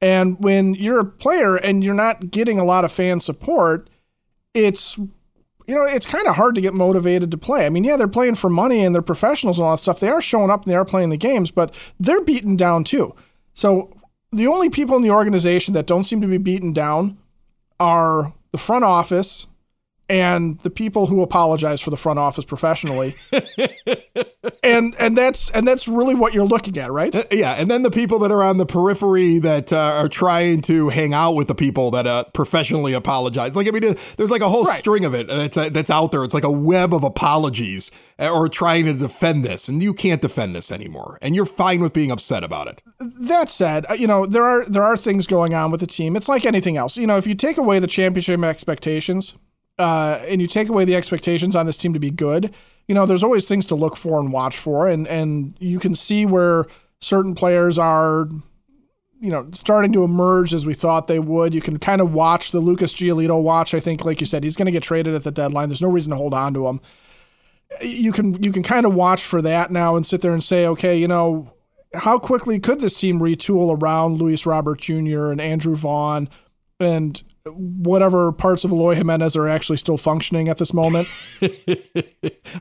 And 0.00 0.42
when 0.42 0.74
you're 0.74 1.00
a 1.00 1.04
player 1.04 1.56
and 1.56 1.84
you're 1.84 1.92
not 1.92 2.30
getting 2.30 2.58
a 2.58 2.64
lot 2.64 2.86
of 2.86 2.92
fan 2.92 3.20
support, 3.20 3.90
it's 4.54 4.96
you 5.66 5.76
know, 5.76 5.84
it's 5.84 6.06
kind 6.06 6.26
of 6.26 6.34
hard 6.34 6.56
to 6.56 6.60
get 6.60 6.74
motivated 6.74 7.30
to 7.30 7.38
play. 7.38 7.64
I 7.64 7.68
mean, 7.68 7.84
yeah, 7.84 7.96
they're 7.96 8.08
playing 8.08 8.34
for 8.34 8.50
money 8.50 8.84
and 8.84 8.92
they're 8.92 9.02
professionals 9.02 9.58
and 9.58 9.66
all 9.66 9.72
that 9.72 9.78
stuff. 9.78 10.00
They 10.00 10.08
are 10.08 10.20
showing 10.20 10.50
up 10.50 10.64
and 10.64 10.72
they 10.72 10.76
are 10.76 10.84
playing 10.84 11.10
the 11.10 11.16
games, 11.16 11.52
but 11.52 11.72
they're 12.00 12.22
beaten 12.22 12.56
down 12.56 12.82
too. 12.82 13.14
So 13.54 13.92
the 14.32 14.46
only 14.46 14.70
people 14.70 14.96
in 14.96 15.02
the 15.02 15.10
organization 15.10 15.74
that 15.74 15.86
don't 15.86 16.04
seem 16.04 16.20
to 16.20 16.26
be 16.26 16.38
beaten 16.38 16.72
down 16.72 17.18
are 17.78 18.32
the 18.52 18.58
front 18.58 18.84
office 18.84 19.46
and 20.10 20.58
the 20.60 20.70
people 20.70 21.06
who 21.06 21.22
apologize 21.22 21.80
for 21.80 21.90
the 21.90 21.96
front 21.96 22.18
office 22.18 22.44
professionally. 22.44 23.14
and 24.62 24.94
and 24.98 25.16
that's 25.16 25.50
and 25.50 25.66
that's 25.66 25.86
really 25.88 26.14
what 26.14 26.34
you're 26.34 26.46
looking 26.46 26.76
at, 26.78 26.90
right? 26.90 27.14
Uh, 27.14 27.22
Yeah, 27.30 27.52
and 27.52 27.70
then 27.70 27.82
the 27.82 27.90
people 27.90 28.18
that 28.20 28.30
are 28.32 28.42
on 28.42 28.58
the 28.58 28.66
periphery 28.66 29.38
that 29.38 29.72
uh, 29.72 29.92
are 29.94 30.08
trying 30.08 30.60
to 30.62 30.88
hang 30.88 31.14
out 31.14 31.32
with 31.36 31.48
the 31.48 31.54
people 31.54 31.90
that 31.92 32.06
uh, 32.06 32.24
professionally 32.34 32.92
apologize. 32.92 33.54
Like 33.56 33.68
I 33.68 33.70
mean, 33.70 33.94
there's 34.16 34.30
like 34.30 34.42
a 34.42 34.48
whole 34.48 34.64
Right. 34.64 34.78
string 34.78 35.04
of 35.04 35.14
it 35.14 35.26
that's 35.28 35.56
uh, 35.56 35.70
that's 35.70 35.90
out 35.90 36.12
there. 36.12 36.24
It's 36.24 36.34
like 36.34 36.44
a 36.44 36.50
web 36.50 36.92
of 36.92 37.04
apologies 37.04 37.90
uh, 38.18 38.28
or 38.30 38.48
trying 38.48 38.84
to 38.86 38.92
defend 38.92 39.44
this, 39.44 39.68
and 39.68 39.82
you 39.82 39.94
can't 39.94 40.20
defend 40.20 40.54
this 40.54 40.72
anymore, 40.72 41.18
and 41.22 41.34
you're 41.36 41.46
fine 41.46 41.80
with 41.80 41.92
being 41.92 42.10
upset 42.10 42.42
about 42.44 42.66
it. 42.68 42.82
that 43.20 43.50
said, 43.50 43.86
uh, 43.88 43.94
you 43.94 44.06
know 44.06 44.26
there 44.26 44.44
are 44.44 44.64
there 44.66 44.82
are 44.82 44.96
things 44.96 45.26
going 45.26 45.54
on 45.54 45.70
with 45.70 45.80
the 45.80 45.86
team. 45.86 46.16
It's 46.16 46.28
like 46.28 46.44
anything 46.44 46.76
else. 46.76 46.96
You 46.96 47.06
know, 47.06 47.16
if 47.16 47.26
you 47.26 47.34
take 47.34 47.58
away 47.58 47.78
the 47.78 47.86
championship 47.86 48.42
expectations, 48.44 49.34
uh, 49.80 50.22
and 50.28 50.40
you 50.40 50.46
take 50.46 50.68
away 50.68 50.84
the 50.84 50.94
expectations 50.94 51.56
on 51.56 51.66
this 51.66 51.78
team 51.78 51.94
to 51.94 51.98
be 51.98 52.10
good, 52.10 52.54
you 52.86 52.94
know, 52.94 53.06
there's 53.06 53.24
always 53.24 53.46
things 53.46 53.66
to 53.66 53.74
look 53.74 53.96
for 53.96 54.20
and 54.20 54.32
watch 54.32 54.58
for, 54.58 54.86
and 54.86 55.08
and 55.08 55.54
you 55.58 55.78
can 55.78 55.94
see 55.94 56.26
where 56.26 56.66
certain 57.00 57.34
players 57.34 57.78
are. 57.78 58.28
You 59.22 59.28
know, 59.28 59.46
starting 59.52 59.92
to 59.92 60.02
emerge 60.02 60.54
as 60.54 60.64
we 60.64 60.72
thought 60.72 61.06
they 61.06 61.18
would. 61.18 61.54
You 61.54 61.60
can 61.60 61.78
kind 61.78 62.00
of 62.00 62.14
watch 62.14 62.52
the 62.52 62.60
Lucas 62.60 62.94
Giolito 62.94 63.38
watch. 63.42 63.74
I 63.74 63.80
think, 63.80 64.02
like 64.02 64.18
you 64.18 64.26
said, 64.26 64.42
he's 64.42 64.56
going 64.56 64.64
to 64.64 64.72
get 64.72 64.82
traded 64.82 65.14
at 65.14 65.24
the 65.24 65.30
deadline. 65.30 65.68
There's 65.68 65.82
no 65.82 65.90
reason 65.90 66.10
to 66.12 66.16
hold 66.16 66.32
on 66.32 66.54
to 66.54 66.66
him. 66.66 66.80
You 67.82 68.12
can 68.12 68.42
you 68.42 68.50
can 68.50 68.62
kind 68.62 68.86
of 68.86 68.94
watch 68.94 69.22
for 69.22 69.42
that 69.42 69.70
now 69.70 69.94
and 69.96 70.06
sit 70.06 70.22
there 70.22 70.32
and 70.32 70.42
say, 70.42 70.66
okay, 70.66 70.96
you 70.96 71.06
know, 71.06 71.52
how 71.94 72.18
quickly 72.18 72.58
could 72.58 72.80
this 72.80 72.96
team 72.96 73.20
retool 73.20 73.78
around 73.78 74.16
Luis 74.16 74.46
Robert 74.46 74.80
Jr. 74.80 75.26
and 75.26 75.40
Andrew 75.40 75.76
Vaughn 75.76 76.28
and 76.80 77.22
whatever 77.46 78.32
parts 78.32 78.64
of 78.64 78.70
Eloy 78.70 78.94
Jimenez 78.94 79.34
are 79.36 79.48
actually 79.48 79.78
still 79.78 79.96
functioning 79.96 80.48
at 80.48 80.58
this 80.58 80.74
moment 80.74 81.08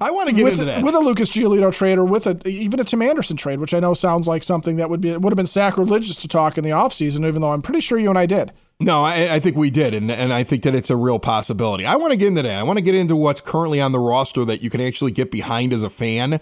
I 0.01 0.11
want 0.11 0.29
to 0.29 0.35
get 0.35 0.43
with, 0.43 0.53
into 0.53 0.65
that. 0.65 0.83
with 0.83 0.95
a 0.95 0.99
Lucas 0.99 1.31
Giolito 1.31 1.73
trade 1.73 1.97
or 1.97 2.05
with 2.05 2.27
a 2.27 2.47
even 2.47 2.79
a 2.79 2.83
Tim 2.83 3.01
Anderson 3.01 3.37
trade, 3.37 3.59
which 3.59 3.73
I 3.73 3.79
know 3.79 3.93
sounds 3.93 4.27
like 4.27 4.43
something 4.43 4.77
that 4.77 4.89
would 4.89 5.01
be 5.01 5.15
would 5.15 5.31
have 5.31 5.37
been 5.37 5.47
sacrilegious 5.47 6.17
to 6.17 6.27
talk 6.27 6.57
in 6.57 6.63
the 6.63 6.69
offseason, 6.69 7.27
even 7.27 7.41
though 7.41 7.51
I'm 7.51 7.61
pretty 7.61 7.81
sure 7.81 7.99
you 7.99 8.09
and 8.09 8.17
I 8.17 8.25
did. 8.25 8.51
No, 8.81 9.03
I, 9.03 9.35
I, 9.35 9.39
think 9.41 9.57
we 9.57 9.69
did, 9.69 9.93
and, 9.93 10.09
and 10.09 10.31
I 10.31 10.45
think 10.45 10.63
that 10.63 10.73
it's 10.73 10.89
a 10.89 10.95
real 10.95 11.19
possibility. 11.19 11.85
I 11.85 11.97
want 11.97 12.11
to 12.11 12.17
get 12.17 12.29
into 12.29 12.43
that. 12.43 12.59
I 12.59 12.63
want 12.63 12.77
to 12.77 12.81
get 12.81 12.95
into 12.95 13.13
what's 13.13 13.41
currently 13.41 13.81
on 13.81 13.91
the 13.91 13.99
roster 13.99 14.45
that 14.45 14.61
you 14.61 14.69
can 14.69 14.79
actually 14.79 15.11
get 15.11 15.31
behind 15.31 15.73
as 15.73 15.83
a 15.83 15.89
fan, 15.89 16.39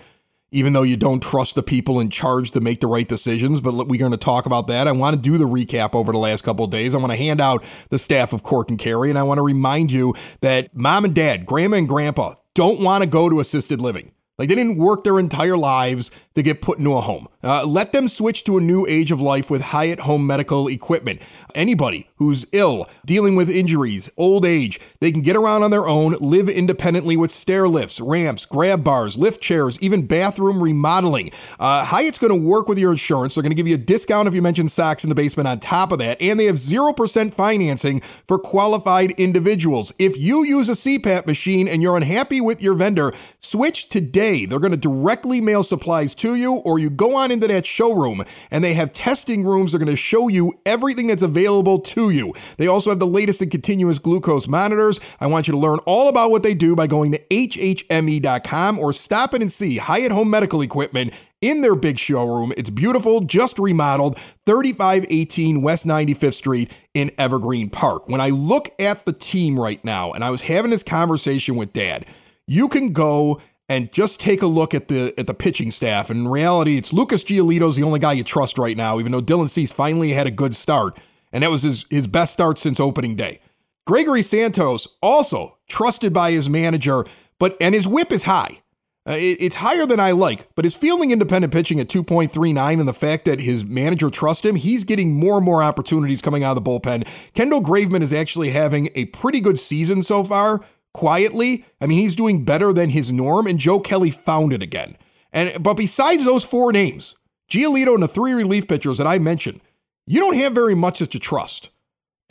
even 0.52 0.74
though 0.74 0.84
you 0.84 0.98
don't 0.98 1.22
trust 1.22 1.56
the 1.56 1.64
people 1.64 2.00
in 2.00 2.10
charge 2.10 2.52
to 2.52 2.60
make 2.60 2.80
the 2.82 2.88
right 2.88 3.08
decisions. 3.08 3.62
But 3.62 3.88
we're 3.88 4.00
going 4.00 4.12
to 4.12 4.18
talk 4.18 4.46
about 4.46 4.68
that. 4.68 4.88
I 4.88 4.92
want 4.92 5.16
to 5.16 5.22
do 5.22 5.38
the 5.38 5.48
recap 5.48 5.94
over 5.94 6.12
the 6.12 6.18
last 6.18 6.44
couple 6.44 6.66
of 6.66 6.72
days. 6.72 6.96
I 6.96 6.98
want 6.98 7.12
to 7.12 7.18
hand 7.18 7.42
out 7.42 7.64
the 7.90 8.00
staff 8.00 8.34
of 8.34 8.44
Cork 8.44 8.70
and 8.70 8.80
Kerry, 8.80 9.10
and 9.10 9.20
I 9.20 9.24
want 9.24 9.38
to 9.38 9.44
remind 9.44 9.92
you 9.92 10.16
that 10.42 10.76
mom 10.76 11.06
and 11.06 11.14
dad, 11.14 11.46
grandma 11.46 11.78
and 11.78 11.88
grandpa, 11.88 12.36
don't 12.54 12.80
want 12.80 13.04
to 13.04 13.10
go 13.10 13.30
to 13.30 13.40
assisted 13.40 13.82
living. 13.82 14.12
Like 14.38 14.50
they 14.50 14.56
didn't 14.56 14.78
work 14.78 15.04
their 15.04 15.18
entire 15.18 15.58
lives 15.58 16.12
to 16.36 16.44
get 16.44 16.62
put 16.62 16.78
into 16.78 16.94
a 16.94 17.02
home. 17.02 17.28
Uh, 17.44 17.66
let 17.66 17.92
them 17.92 18.08
switch 18.08 18.44
to 18.44 18.58
a 18.60 18.62
new 18.62 18.86
age 18.86 19.12
of 19.12 19.20
life 19.20 19.50
with 19.50 19.62
Hyatt 19.62 20.02
Home 20.02 20.28
Medical 20.28 20.68
Equipment. 20.68 21.24
Anybody 21.56 22.08
who's 22.18 22.46
ill, 22.52 22.88
dealing 23.04 23.36
with 23.36 23.50
injuries, 23.50 24.12
old 24.16 24.46
age, 24.46 24.80
they 25.00 25.12
can 25.12 25.22
get 25.22 25.36
around 25.36 25.64
on 25.64 25.72
their 25.72 25.88
own, 25.88 26.14
live 26.20 26.50
independently 26.50 27.18
with 27.18 27.32
stair 27.32 27.68
lifts, 27.68 28.00
ramps, 28.00 28.46
grab 28.46 28.84
bars, 28.84 29.18
lift 29.18 29.42
chairs, 29.42 29.80
even 29.80 30.06
bathroom 30.06 30.62
remodeling. 30.62 31.32
Uh, 31.60 31.84
Hyatt's 31.84 32.20
going 32.20 32.30
to 32.30 32.48
work 32.48 32.68
with 32.68 32.78
your 32.78 32.92
insurance. 32.92 33.34
They're 33.34 33.42
going 33.42 33.50
to 33.52 33.56
give 33.56 33.68
you 33.68 33.76
a 33.76 33.80
discount 33.80 34.28
if 34.28 34.36
you 34.36 34.44
mention 34.44 34.70
Sox 34.70 35.04
in 35.04 35.10
the 35.10 35.16
basement 35.16 35.48
on 35.48 35.60
top 35.60 35.92
of 35.92 35.98
that. 35.98 36.22
And 36.22 36.40
they 36.40 36.46
have 36.46 36.58
0% 36.58 37.34
financing 37.34 38.02
for 38.28 38.38
qualified 38.38 39.12
individuals. 39.12 39.92
If 39.98 40.16
you 40.16 40.44
use 40.44 40.70
a 40.70 40.74
CPAP 40.74 41.26
machine 41.26 41.68
and 41.68 41.82
you're 41.82 41.98
unhappy 41.98 42.40
with 42.40 42.62
your 42.62 42.76
vendor, 42.76 43.14
switch 43.40 43.90
today. 43.90 44.27
They're 44.28 44.60
going 44.60 44.72
to 44.72 44.78
directly 44.78 45.42
mail 45.42 45.64
supplies 45.64 46.14
to 46.16 46.36
you 46.36 46.56
or 46.56 46.80
you 46.80 46.90
go 46.90 47.16
on 47.16 47.32
into 47.32 47.48
that 47.48 47.66
showroom 47.66 48.24
and 48.52 48.64
they 48.64 48.74
have 48.74 48.92
testing 48.94 49.44
rooms. 49.44 49.72
They're 49.72 49.80
going 49.80 49.90
to 49.90 49.96
show 49.96 50.28
you 50.28 50.60
everything 50.66 51.08
that's 51.08 51.24
available 51.24 51.80
to 51.80 52.10
you. 52.10 52.34
They 52.58 52.68
also 52.68 52.90
have 52.90 53.00
the 53.00 53.08
latest 53.08 53.42
in 53.42 53.50
continuous 53.50 54.00
glucose 54.00 54.48
monitors. 54.48 55.00
I 55.20 55.28
want 55.28 55.48
you 55.48 55.54
to 55.54 55.58
learn 55.58 55.80
all 55.86 56.10
about 56.10 56.32
what 56.32 56.44
they 56.44 56.54
do 56.54 56.76
by 56.76 56.88
going 56.88 57.12
to 57.14 57.20
hhme.com 57.32 58.80
or 58.80 58.94
stop 58.94 59.34
in 59.34 59.42
and 59.42 59.52
see 59.52 59.78
Hyatt 59.78 60.12
Home 60.12 60.30
Medical 60.30 60.62
Equipment 60.62 61.14
in 61.42 61.62
their 61.62 61.76
big 61.76 62.00
showroom. 62.00 62.52
It's 62.58 62.70
beautiful, 62.70 63.22
just 63.22 63.60
remodeled, 63.60 64.18
3518 64.46 65.62
West 65.62 65.86
95th 65.86 66.34
Street 66.34 66.72
in 66.94 67.12
Evergreen 67.18 67.70
Park. 67.70 68.10
When 68.10 68.22
I 68.22 68.30
look 68.30 68.70
at 68.80 69.06
the 69.06 69.14
team 69.14 69.60
right 69.60 69.84
now, 69.86 70.12
and 70.14 70.24
I 70.24 70.30
was 70.30 70.42
having 70.42 70.72
this 70.72 70.84
conversation 70.84 71.56
with 71.56 71.74
dad, 71.74 72.06
you 72.48 72.68
can 72.68 72.94
go 72.94 73.42
and 73.70 73.92
just 73.92 74.20
take 74.20 74.42
a 74.42 74.48
look 74.48 74.74
at 74.74 74.88
the 74.88 75.14
at 75.18 75.28
the 75.28 75.34
pitching 75.34 75.72
staff. 75.72 76.10
And 76.10 76.22
in 76.22 76.28
reality, 76.28 76.78
it's 76.78 76.94
Lucas 76.94 77.24
Giolito's 77.24 77.76
the 77.76 77.84
only 77.84 78.00
guy 78.00 78.14
you 78.14 78.24
trust 78.24 78.58
right 78.58 78.78
now, 78.78 79.00
even 79.00 79.12
though 79.12 79.22
Dylan 79.22 79.50
Cease 79.50 79.72
finally 79.72 80.14
had 80.14 80.28
a 80.28 80.32
good 80.32 80.56
start. 80.56 81.00
And 81.32 81.44
that 81.44 81.52
was 81.52 81.64
his, 81.64 81.86
his 81.90 82.08
best 82.08 82.34
start 82.34 82.58
since 82.58 82.80
opening 82.80 83.16
day. 83.16 83.42
Gregory 83.86 84.22
Santos, 84.22 84.88
also 85.02 85.58
trusted 85.68 86.14
by 86.14 86.32
his 86.32 86.50
manager, 86.50 87.06
but 87.40 87.58
and 87.62 87.76
his 87.76 87.88
whip 87.88 88.12
is 88.12 88.24
high. 88.24 88.62
Uh, 89.08 89.14
it, 89.14 89.38
it's 89.40 89.56
higher 89.56 89.86
than 89.86 90.02
I 90.02 90.12
like, 90.12 90.50
but 90.56 90.66
his 90.66 90.76
fielding 90.76 91.12
independent 91.12 91.54
pitching 91.54 91.80
at 91.80 91.88
2.39 91.88 92.80
and 92.80 92.88
the 92.88 92.94
fact 92.94 93.24
that 93.24 93.40
his 93.40 93.64
manager 93.64 94.10
trusts 94.10 94.46
him, 94.46 94.58
he's 94.58 94.84
getting 94.84 95.14
more 95.14 95.38
and 95.38 95.46
more 95.46 95.64
opportunities 95.64 96.22
coming 96.22 96.44
out 96.44 96.58
of 96.58 96.64
the 96.64 96.70
bullpen. 96.70 97.08
Kendall 97.34 97.62
Graveman 97.62 98.02
is 98.02 98.12
actually 98.12 98.50
having 98.50 98.90
a 98.96 99.06
pretty 99.06 99.40
good 99.40 99.58
season 99.58 100.04
so 100.04 100.26
far 100.26 100.62
quietly. 100.98 101.64
I 101.80 101.86
mean, 101.86 102.00
he's 102.00 102.16
doing 102.16 102.44
better 102.44 102.74
than 102.74 102.90
his 102.90 103.12
norm, 103.12 103.46
and 103.46 103.60
Joe 103.60 103.80
Kelly 103.80 104.10
found 104.10 104.52
it 104.52 104.64
again. 104.64 104.98
And 105.32 105.62
but 105.64 105.76
besides 105.76 106.26
those 106.26 106.44
four 106.44 106.72
names, 106.72 107.16
Giolito 107.50 107.94
and 107.94 108.02
the 108.02 108.08
three 108.08 108.34
relief 108.34 108.68
pitchers 108.68 108.98
that 108.98 109.06
I 109.06 109.20
mentioned, 109.20 109.62
you 110.08 110.20
don't 110.20 110.38
have 110.38 110.54
very 110.54 110.74
much 110.74 110.98
that 110.98 111.14
you 111.14 111.20
trust, 111.20 111.70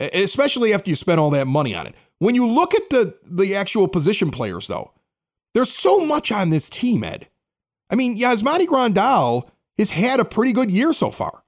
especially 0.00 0.74
after 0.74 0.90
you 0.90 0.96
spend 0.96 1.20
all 1.20 1.30
that 1.30 1.46
money 1.46 1.76
on 1.76 1.86
it. 1.86 1.94
When 2.18 2.34
you 2.34 2.44
look 2.44 2.74
at 2.74 2.90
the 2.90 3.16
the 3.24 3.54
actual 3.54 3.86
position 3.86 4.32
players, 4.32 4.66
though, 4.66 4.92
there's 5.54 5.72
so 5.72 6.00
much 6.00 6.32
on 6.32 6.50
this 6.50 6.68
team, 6.68 7.04
Ed. 7.04 7.28
I 7.88 7.94
mean, 7.94 8.18
Yasmani 8.18 8.66
Grandal 8.66 9.48
has 9.78 9.90
had 9.90 10.18
a 10.18 10.24
pretty 10.24 10.52
good 10.52 10.72
year 10.72 10.92
so 10.92 11.12
far. 11.12 11.44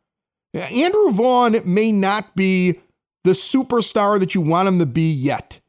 Andrew 0.54 1.10
Vaughn 1.10 1.60
may 1.64 1.90
not 1.90 2.36
be 2.36 2.80
the 3.24 3.32
superstar 3.32 4.20
that 4.20 4.36
you 4.36 4.40
want 4.40 4.68
him 4.68 4.78
to 4.78 4.86
be 4.86 5.12
yet. 5.12 5.60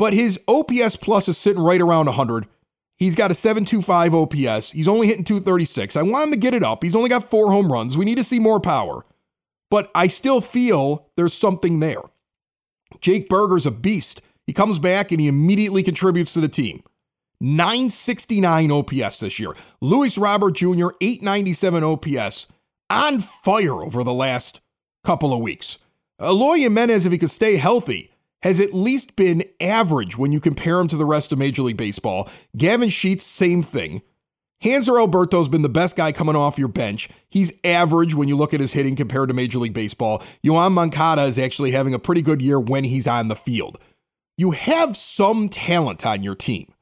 But 0.00 0.14
his 0.14 0.40
OPS 0.48 0.96
plus 0.96 1.28
is 1.28 1.36
sitting 1.36 1.62
right 1.62 1.78
around 1.78 2.06
100. 2.06 2.46
He's 2.96 3.14
got 3.14 3.30
a 3.30 3.34
725 3.34 4.14
OPS. 4.14 4.70
He's 4.70 4.88
only 4.88 5.06
hitting 5.06 5.24
236. 5.24 5.94
I 5.94 6.00
want 6.00 6.24
him 6.24 6.30
to 6.30 6.38
get 6.38 6.54
it 6.54 6.64
up. 6.64 6.82
He's 6.82 6.96
only 6.96 7.10
got 7.10 7.28
four 7.28 7.52
home 7.52 7.70
runs. 7.70 7.98
We 7.98 8.06
need 8.06 8.16
to 8.16 8.24
see 8.24 8.38
more 8.38 8.60
power. 8.60 9.04
But 9.70 9.90
I 9.94 10.06
still 10.06 10.40
feel 10.40 11.10
there's 11.18 11.34
something 11.34 11.80
there. 11.80 12.00
Jake 13.02 13.28
Burger's 13.28 13.66
a 13.66 13.70
beast. 13.70 14.22
He 14.46 14.54
comes 14.54 14.78
back 14.78 15.12
and 15.12 15.20
he 15.20 15.28
immediately 15.28 15.82
contributes 15.82 16.32
to 16.32 16.40
the 16.40 16.48
team. 16.48 16.82
969 17.42 18.70
OPS 18.70 19.20
this 19.20 19.38
year. 19.38 19.54
Luis 19.82 20.16
Robert 20.16 20.52
Jr., 20.52 20.88
897 21.02 21.84
OPS. 21.84 22.46
On 22.88 23.20
fire 23.20 23.82
over 23.82 24.02
the 24.02 24.14
last 24.14 24.62
couple 25.04 25.34
of 25.34 25.40
weeks. 25.40 25.76
Eloy 26.18 26.56
Jimenez, 26.56 27.04
if 27.04 27.12
he 27.12 27.18
could 27.18 27.30
stay 27.30 27.56
healthy, 27.56 28.10
has 28.42 28.60
at 28.60 28.74
least 28.74 29.16
been 29.16 29.44
average 29.60 30.16
when 30.16 30.32
you 30.32 30.40
compare 30.40 30.80
him 30.80 30.88
to 30.88 30.96
the 30.96 31.06
rest 31.06 31.32
of 31.32 31.38
Major 31.38 31.62
League 31.62 31.76
Baseball. 31.76 32.28
Gavin 32.56 32.88
Sheets, 32.88 33.24
same 33.24 33.62
thing. 33.62 34.02
Hanser 34.62 34.98
Alberto's 34.98 35.48
been 35.48 35.62
the 35.62 35.70
best 35.70 35.96
guy 35.96 36.12
coming 36.12 36.36
off 36.36 36.58
your 36.58 36.68
bench. 36.68 37.08
He's 37.30 37.52
average 37.64 38.14
when 38.14 38.28
you 38.28 38.36
look 38.36 38.52
at 38.52 38.60
his 38.60 38.74
hitting 38.74 38.94
compared 38.94 39.28
to 39.28 39.34
Major 39.34 39.58
League 39.58 39.72
Baseball. 39.72 40.22
Yoan 40.44 40.72
Moncada 40.72 41.22
is 41.22 41.38
actually 41.38 41.70
having 41.70 41.94
a 41.94 41.98
pretty 41.98 42.20
good 42.20 42.42
year 42.42 42.60
when 42.60 42.84
he's 42.84 43.06
on 43.06 43.28
the 43.28 43.36
field. 43.36 43.78
You 44.36 44.50
have 44.50 44.96
some 44.96 45.48
talent 45.48 46.04
on 46.04 46.22
your 46.22 46.34
team. 46.34 46.72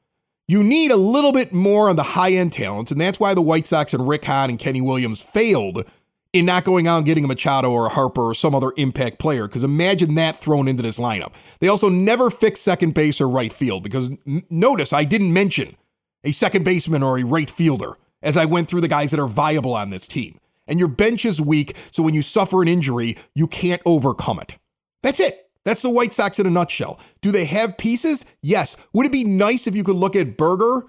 You 0.47 0.63
need 0.63 0.91
a 0.91 0.97
little 0.97 1.31
bit 1.31 1.53
more 1.53 1.89
on 1.89 1.95
the 1.95 2.03
high 2.03 2.31
end 2.31 2.51
talents, 2.51 2.91
and 2.91 2.99
that's 2.99 3.19
why 3.19 3.33
the 3.33 3.41
White 3.41 3.67
Sox 3.67 3.93
and 3.93 4.07
Rick 4.07 4.25
Hahn 4.25 4.49
and 4.49 4.59
Kenny 4.59 4.81
Williams 4.81 5.21
failed 5.21 5.85
in 6.33 6.45
not 6.45 6.63
going 6.63 6.87
out 6.87 6.97
and 6.97 7.05
getting 7.05 7.23
a 7.23 7.27
Machado 7.27 7.71
or 7.71 7.87
a 7.87 7.89
Harper 7.89 8.21
or 8.21 8.33
some 8.33 8.53
other 8.53 8.71
impact 8.77 9.19
player. 9.19 9.47
Because 9.47 9.63
imagine 9.63 10.15
that 10.15 10.37
thrown 10.37 10.67
into 10.67 10.83
this 10.83 10.99
lineup. 10.99 11.33
They 11.59 11.67
also 11.67 11.89
never 11.89 12.29
fix 12.29 12.61
second 12.61 12.93
base 12.93 13.19
or 13.19 13.27
right 13.27 13.51
field. 13.51 13.83
Because 13.83 14.09
n- 14.27 14.43
notice 14.49 14.93
I 14.93 15.03
didn't 15.03 15.33
mention 15.33 15.75
a 16.23 16.31
second 16.31 16.63
baseman 16.63 17.03
or 17.03 17.17
a 17.17 17.23
right 17.23 17.49
fielder 17.49 17.97
as 18.21 18.37
I 18.37 18.45
went 18.45 18.69
through 18.69 18.81
the 18.81 18.87
guys 18.87 19.11
that 19.11 19.19
are 19.19 19.27
viable 19.27 19.73
on 19.73 19.89
this 19.89 20.07
team. 20.07 20.39
And 20.67 20.77
your 20.77 20.87
bench 20.87 21.25
is 21.25 21.41
weak, 21.41 21.75
so 21.89 22.03
when 22.03 22.13
you 22.13 22.21
suffer 22.21 22.61
an 22.61 22.67
injury, 22.67 23.17
you 23.33 23.47
can't 23.47 23.81
overcome 23.85 24.39
it. 24.39 24.59
That's 25.01 25.19
it. 25.19 25.49
That's 25.65 25.81
the 25.81 25.89
White 25.89 26.13
Sox 26.13 26.37
in 26.39 26.45
a 26.45 26.49
nutshell. 26.49 26.99
Do 27.21 27.31
they 27.31 27.45
have 27.45 27.77
pieces? 27.77 28.23
Yes. 28.41 28.77
Would 28.93 29.07
it 29.07 29.11
be 29.11 29.23
nice 29.23 29.65
if 29.65 29.75
you 29.75 29.83
could 29.83 29.95
look 29.95 30.15
at 30.15 30.37
Burger 30.37 30.85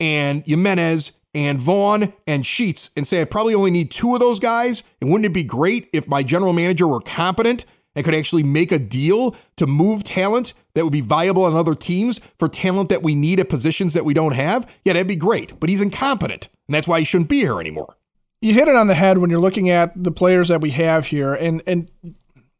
and 0.00 0.44
Jimenez 0.46 1.12
and 1.34 1.58
Vaughn 1.58 2.12
and 2.26 2.44
Sheets 2.44 2.90
and 2.96 3.06
say, 3.06 3.22
I 3.22 3.24
probably 3.24 3.54
only 3.54 3.70
need 3.70 3.90
two 3.90 4.14
of 4.14 4.20
those 4.20 4.38
guys. 4.38 4.82
And 5.00 5.10
wouldn't 5.10 5.26
it 5.26 5.34
be 5.34 5.44
great 5.44 5.88
if 5.92 6.06
my 6.08 6.22
general 6.22 6.52
manager 6.52 6.86
were 6.86 7.00
competent 7.00 7.64
and 7.94 8.04
could 8.04 8.14
actually 8.14 8.42
make 8.42 8.72
a 8.72 8.78
deal 8.78 9.36
to 9.56 9.66
move 9.66 10.04
talent 10.04 10.54
that 10.74 10.84
would 10.84 10.92
be 10.92 11.00
viable 11.00 11.44
on 11.44 11.56
other 11.56 11.74
teams 11.74 12.20
for 12.38 12.48
talent 12.48 12.88
that 12.88 13.02
we 13.02 13.14
need 13.14 13.40
at 13.40 13.48
positions 13.48 13.94
that 13.94 14.04
we 14.04 14.14
don't 14.14 14.34
have? 14.34 14.70
Yeah, 14.84 14.94
that'd 14.94 15.08
be 15.08 15.16
great. 15.16 15.58
But 15.60 15.68
he's 15.68 15.80
incompetent. 15.80 16.48
And 16.68 16.74
that's 16.74 16.88
why 16.88 17.00
he 17.00 17.04
shouldn't 17.04 17.30
be 17.30 17.40
here 17.40 17.60
anymore. 17.60 17.96
You 18.40 18.54
hit 18.54 18.68
it 18.68 18.76
on 18.76 18.88
the 18.88 18.94
head 18.94 19.18
when 19.18 19.30
you're 19.30 19.40
looking 19.40 19.70
at 19.70 19.92
the 20.02 20.10
players 20.10 20.48
that 20.48 20.60
we 20.60 20.70
have 20.70 21.06
here. 21.06 21.32
And 21.34 21.62
and 21.66 21.88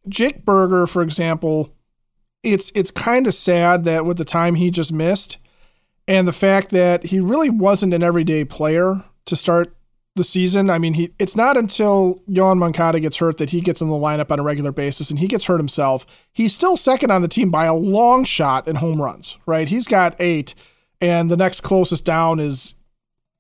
Jake 0.09 0.45
Burger, 0.45 0.87
for 0.87 1.03
example, 1.03 1.75
it's 2.43 2.71
it's 2.75 2.91
kind 2.91 3.27
of 3.27 3.35
sad 3.35 3.85
that 3.85 4.05
with 4.05 4.17
the 4.17 4.25
time 4.25 4.55
he 4.55 4.71
just 4.71 4.93
missed, 4.93 5.39
and 6.13 6.29
the 6.29 6.33
fact 6.33 6.71
that 6.71 7.05
he 7.05 7.21
really 7.21 7.49
wasn't 7.49 7.95
an 7.95 8.03
everyday 8.03 8.45
player 8.45 9.03
to 9.25 9.35
start 9.35 9.75
the 10.15 10.23
season. 10.23 10.69
I 10.69 10.77
mean, 10.77 10.93
he 10.93 11.15
it's 11.19 11.35
not 11.35 11.57
until 11.57 12.21
Yoan 12.29 12.59
Moncada 12.59 13.01
gets 13.01 13.17
hurt 13.17 13.39
that 13.39 13.49
he 13.49 13.63
gets 13.63 13.81
in 13.81 13.89
the 13.89 13.95
lineup 13.95 14.31
on 14.31 14.39
a 14.39 14.43
regular 14.43 14.73
basis, 14.73 15.09
and 15.09 15.19
he 15.19 15.27
gets 15.27 15.45
hurt 15.45 15.57
himself. 15.57 16.05
He's 16.35 16.53
still 16.53 16.77
second 16.77 17.11
on 17.11 17.23
the 17.23 17.29
team 17.29 17.51
by 17.51 17.65
a 17.65 17.75
long 17.75 18.25
shot 18.25 18.69
in 18.69 18.77
home 18.77 19.01
runs, 19.01 19.39
right? 19.47 19.67
He's 19.67 19.87
got 19.87 20.15
eight, 20.21 20.55
and 21.01 21.31
the 21.31 21.37
next 21.37 21.63
closest 21.63 22.05
down 22.05 22.41
is 22.41 22.75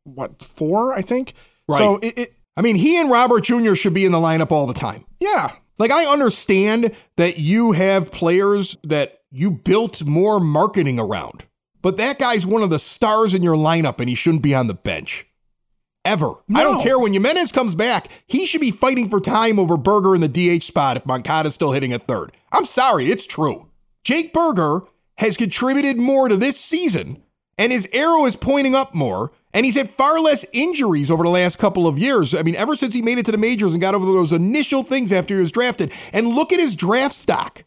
what 0.04 0.42
four, 0.42 0.94
I 0.94 1.02
think. 1.02 1.34
Right. 1.68 1.76
So 1.76 1.96
it, 1.98 2.18
it 2.18 2.34
I 2.56 2.62
mean, 2.62 2.76
he 2.76 2.98
and 2.98 3.10
Robert 3.10 3.44
Jr. 3.44 3.74
should 3.74 3.94
be 3.94 4.06
in 4.06 4.12
the 4.12 4.18
lineup 4.18 4.50
all 4.50 4.66
the 4.66 4.72
time. 4.72 5.04
Yeah. 5.20 5.52
Like 5.78 5.90
I 5.90 6.06
understand 6.06 6.92
that 7.16 7.36
you 7.36 7.72
have 7.72 8.10
players 8.10 8.78
that 8.82 9.18
you 9.30 9.50
built 9.50 10.04
more 10.04 10.40
marketing 10.40 10.98
around. 10.98 11.44
But 11.82 11.96
that 11.96 12.18
guy's 12.18 12.46
one 12.46 12.62
of 12.62 12.70
the 12.70 12.78
stars 12.78 13.34
in 13.34 13.42
your 13.42 13.56
lineup 13.56 13.98
and 13.98 14.08
he 14.08 14.14
shouldn't 14.14 14.42
be 14.42 14.54
on 14.54 14.68
the 14.68 14.74
bench. 14.74 15.26
Ever. 16.04 16.34
No. 16.48 16.60
I 16.60 16.62
don't 16.64 16.82
care. 16.82 16.98
When 16.98 17.12
Jimenez 17.12 17.52
comes 17.52 17.74
back, 17.74 18.08
he 18.26 18.46
should 18.46 18.60
be 18.60 18.70
fighting 18.70 19.08
for 19.08 19.20
time 19.20 19.58
over 19.58 19.76
Burger 19.76 20.14
in 20.14 20.20
the 20.20 20.28
DH 20.58 20.64
spot 20.64 20.96
if 20.96 21.06
Moncada's 21.06 21.54
still 21.54 21.72
hitting 21.72 21.92
a 21.92 21.98
third. 21.98 22.32
I'm 22.50 22.64
sorry, 22.64 23.10
it's 23.10 23.26
true. 23.26 23.68
Jake 24.02 24.32
Burger 24.32 24.82
has 25.18 25.36
contributed 25.36 25.98
more 25.98 26.28
to 26.28 26.36
this 26.36 26.58
season, 26.58 27.22
and 27.56 27.70
his 27.70 27.88
arrow 27.92 28.26
is 28.26 28.34
pointing 28.34 28.74
up 28.74 28.94
more, 28.94 29.30
and 29.54 29.64
he's 29.64 29.76
had 29.76 29.90
far 29.90 30.18
less 30.18 30.44
injuries 30.52 31.08
over 31.08 31.22
the 31.22 31.30
last 31.30 31.58
couple 31.58 31.86
of 31.86 32.00
years. 32.00 32.34
I 32.34 32.42
mean, 32.42 32.56
ever 32.56 32.74
since 32.74 32.94
he 32.94 33.02
made 33.02 33.18
it 33.18 33.26
to 33.26 33.32
the 33.32 33.38
majors 33.38 33.70
and 33.70 33.80
got 33.80 33.94
over 33.94 34.04
those 34.04 34.32
initial 34.32 34.82
things 34.82 35.12
after 35.12 35.34
he 35.34 35.40
was 35.40 35.52
drafted. 35.52 35.92
And 36.12 36.34
look 36.34 36.52
at 36.52 36.58
his 36.58 36.74
draft 36.74 37.14
stock. 37.14 37.64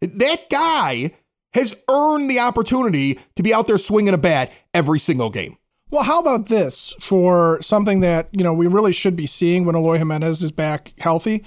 That 0.00 0.48
guy 0.50 1.14
has 1.54 1.76
earned 1.88 2.30
the 2.30 2.38
opportunity 2.38 3.18
to 3.36 3.42
be 3.42 3.52
out 3.52 3.66
there 3.66 3.78
swinging 3.78 4.14
a 4.14 4.18
bat 4.18 4.52
every 4.74 4.98
single 4.98 5.30
game. 5.30 5.56
Well, 5.90 6.04
how 6.04 6.20
about 6.20 6.46
this 6.46 6.94
for 6.98 7.60
something 7.60 8.00
that, 8.00 8.28
you 8.32 8.42
know, 8.42 8.54
we 8.54 8.66
really 8.66 8.94
should 8.94 9.14
be 9.14 9.26
seeing 9.26 9.66
when 9.66 9.76
Eloy 9.76 9.98
Jimenez 9.98 10.42
is 10.42 10.50
back 10.50 10.94
healthy? 10.98 11.44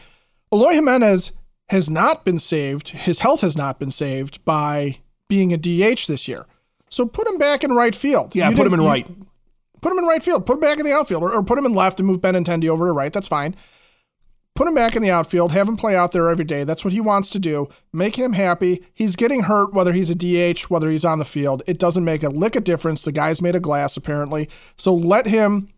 Eloy 0.53 0.74
Jimenez 0.74 1.31
has 1.69 1.89
not 1.89 2.24
been 2.25 2.38
saved. 2.38 2.89
His 2.89 3.19
health 3.19 3.41
has 3.41 3.57
not 3.57 3.79
been 3.79 3.89
saved 3.89 4.45
by 4.45 5.00
being 5.27 5.51
a 5.51 5.57
DH 5.57 6.05
this 6.07 6.27
year. 6.27 6.45
So 6.89 7.07
put 7.07 7.27
him 7.27 7.39
back 7.39 7.63
in 7.63 7.71
right 7.71 7.95
field. 7.95 8.35
Yeah, 8.35 8.50
You 8.50 8.55
put 8.55 8.67
him 8.67 8.75
in 8.75 8.81
right. 8.81 9.07
Put 9.81 9.91
him 9.91 9.97
in 9.97 10.05
right 10.05 10.24
field. 10.24 10.45
Put 10.45 10.55
him 10.55 10.59
back 10.62 10.77
in 10.77 10.85
the 10.85 10.93
outfield, 10.93 11.24
or, 11.24 11.33
or 11.33 11.43
put 11.43 11.57
him 11.57 11.65
in 11.65 11.74
left 11.74 12.00
and 12.00 12.07
move 12.07 12.21
Benintendi 12.21 12.69
over 12.69 12.85
to 12.85 12.91
right. 12.91 13.12
That's 13.12 13.27
fine. 13.27 13.55
Put 14.55 14.69
him 14.69 14.74
back 14.74 14.95
in 14.95 15.01
the 15.01 15.12
outfield. 15.12 15.51
Have 15.51 15.67
him 15.67 15.75
play 15.75 15.97
out 15.97 16.13
there 16.13 16.29
every 16.29 16.45
day. 16.45 16.63
That's 16.63 16.85
what 16.85 16.93
he 16.93 17.01
wants 17.01 17.29
to 17.31 17.39
do. 17.39 17.67
Make 17.91 18.15
him 18.15 18.31
happy. 18.31 18.85
He's 18.93 19.17
getting 19.17 19.43
hurt, 19.43 19.74
whether 19.74 19.91
he's 19.91 20.09
a 20.09 20.15
DH, 20.15 20.62
whether 20.69 20.89
he's 20.89 21.03
on 21.03 21.19
the 21.19 21.25
field. 21.25 21.62
It 21.67 21.77
doesn't 21.77 22.05
make 22.05 22.24
a 22.24 22.29
lick 22.29 22.55
of 22.55 22.63
difference. 22.63 23.01
The 23.01 23.12
guy's 23.12 23.41
made 23.41 23.57
of 23.57 23.62
glass, 23.62 23.97
apparently. 23.97 24.50
So 24.77 24.95
let 24.95 25.27
him 25.27 25.74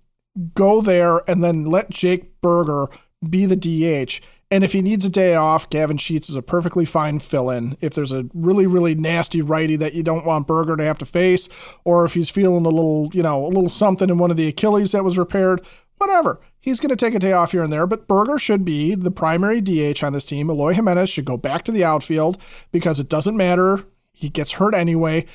go 0.53 0.81
there 0.81 1.27
and 1.27 1.43
then 1.43 1.65
let 1.65 1.89
Jake 1.89 2.39
Burger 2.41 2.87
be 3.27 3.47
the 3.47 3.55
DH. 3.55 4.21
And 4.49 4.63
if 4.63 4.71
he 4.73 4.81
needs 4.81 5.03
a 5.03 5.09
day 5.09 5.35
off, 5.35 5.69
Gavin 5.69 5.97
Sheets 5.97 6.29
is 6.29 6.35
a 6.35 6.41
perfectly 6.41 6.85
fine 6.85 7.19
fill 7.19 7.49
in. 7.49 7.75
If 7.81 7.95
there's 7.95 8.13
a 8.13 8.25
really, 8.33 8.67
really 8.67 8.95
nasty 8.95 9.41
righty 9.41 9.75
that 9.77 9.93
you 9.93 10.03
don't 10.03 10.25
want 10.25 10.47
Burger 10.47 10.77
to 10.77 10.83
have 10.83 10.99
to 10.99 11.05
face, 11.05 11.49
or 11.83 12.05
if 12.05 12.13
he's 12.13 12.29
feeling 12.29 12.65
a 12.65 12.69
little, 12.69 13.09
you 13.11 13.23
know, 13.23 13.45
a 13.45 13.49
little 13.49 13.69
something 13.69 14.09
in 14.09 14.19
one 14.19 14.31
of 14.31 14.37
the 14.37 14.47
Achilles 14.47 14.93
that 14.93 15.03
was 15.03 15.17
repaired, 15.17 15.65
whatever. 15.97 16.39
He's 16.67 16.81
going 16.81 16.89
to 16.89 16.97
take 16.97 17.15
a 17.15 17.19
day 17.19 17.31
off 17.31 17.53
here 17.53 17.63
and 17.63 17.71
there, 17.71 17.87
but 17.87 18.09
Burger 18.09 18.37
should 18.37 18.65
be 18.65 18.93
the 18.93 19.09
primary 19.09 19.61
DH 19.61 20.03
on 20.03 20.11
this 20.11 20.25
team. 20.25 20.49
Eloy 20.49 20.73
Jimenez 20.73 21.09
should 21.09 21.23
go 21.23 21.37
back 21.37 21.63
to 21.63 21.71
the 21.71 21.85
outfield 21.85 22.37
because 22.73 22.99
it 22.99 23.07
doesn't 23.07 23.37
matter. 23.37 23.85
He 24.11 24.27
gets 24.27 24.51
hurt 24.51 24.75
anyway 24.75 25.25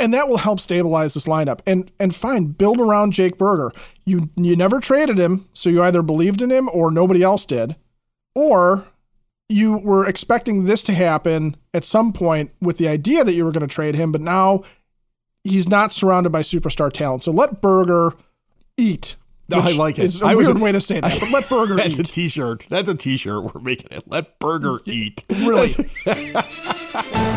and 0.00 0.14
that 0.14 0.28
will 0.30 0.38
help 0.38 0.58
stabilize 0.58 1.12
this 1.12 1.26
lineup. 1.26 1.60
And 1.66 1.90
and 2.00 2.14
fine, 2.14 2.46
build 2.46 2.80
around 2.80 3.12
Jake 3.12 3.36
Burger. 3.36 3.70
You 4.06 4.30
you 4.36 4.56
never 4.56 4.80
traded 4.80 5.18
him, 5.18 5.46
so 5.52 5.68
you 5.68 5.82
either 5.82 6.00
believed 6.00 6.40
in 6.40 6.50
him 6.50 6.70
or 6.72 6.90
nobody 6.90 7.22
else 7.22 7.44
did, 7.44 7.76
or 8.34 8.86
you 9.50 9.76
were 9.78 10.06
expecting 10.06 10.64
this 10.64 10.82
to 10.84 10.94
happen 10.94 11.56
at 11.74 11.84
some 11.84 12.12
point 12.12 12.50
with 12.62 12.78
the 12.78 12.88
idea 12.88 13.24
that 13.24 13.34
you 13.34 13.44
were 13.44 13.52
going 13.52 13.66
to 13.66 13.72
trade 13.74 13.94
him, 13.94 14.10
but 14.10 14.20
now 14.20 14.62
he's 15.44 15.68
not 15.68 15.92
surrounded 15.92 16.30
by 16.30 16.40
superstar 16.40 16.90
talent. 16.90 17.22
So 17.22 17.30
let 17.30 17.60
Burger 17.60 18.14
eat. 18.78 19.16
No, 19.50 19.58
I 19.58 19.72
like 19.72 19.98
it. 19.98 20.04
It's 20.06 20.20
a 20.20 20.26
I 20.26 20.34
was- 20.34 20.46
weird 20.48 20.58
way 20.60 20.72
to 20.72 20.80
say 20.80 21.00
that, 21.00 21.20
but 21.20 21.30
let 21.30 21.48
Burger 21.48 21.74
That's 21.76 21.96
a 21.98 22.00
eat. 22.00 22.06
t-shirt. 22.10 22.66
That's 22.70 22.88
a 22.88 22.94
t-shirt 22.94 23.54
we're 23.54 23.60
making 23.60 23.88
it. 23.90 24.04
Let 24.06 24.38
Burger 24.38 24.80
eat. 24.86 25.24
Really. 25.30 25.68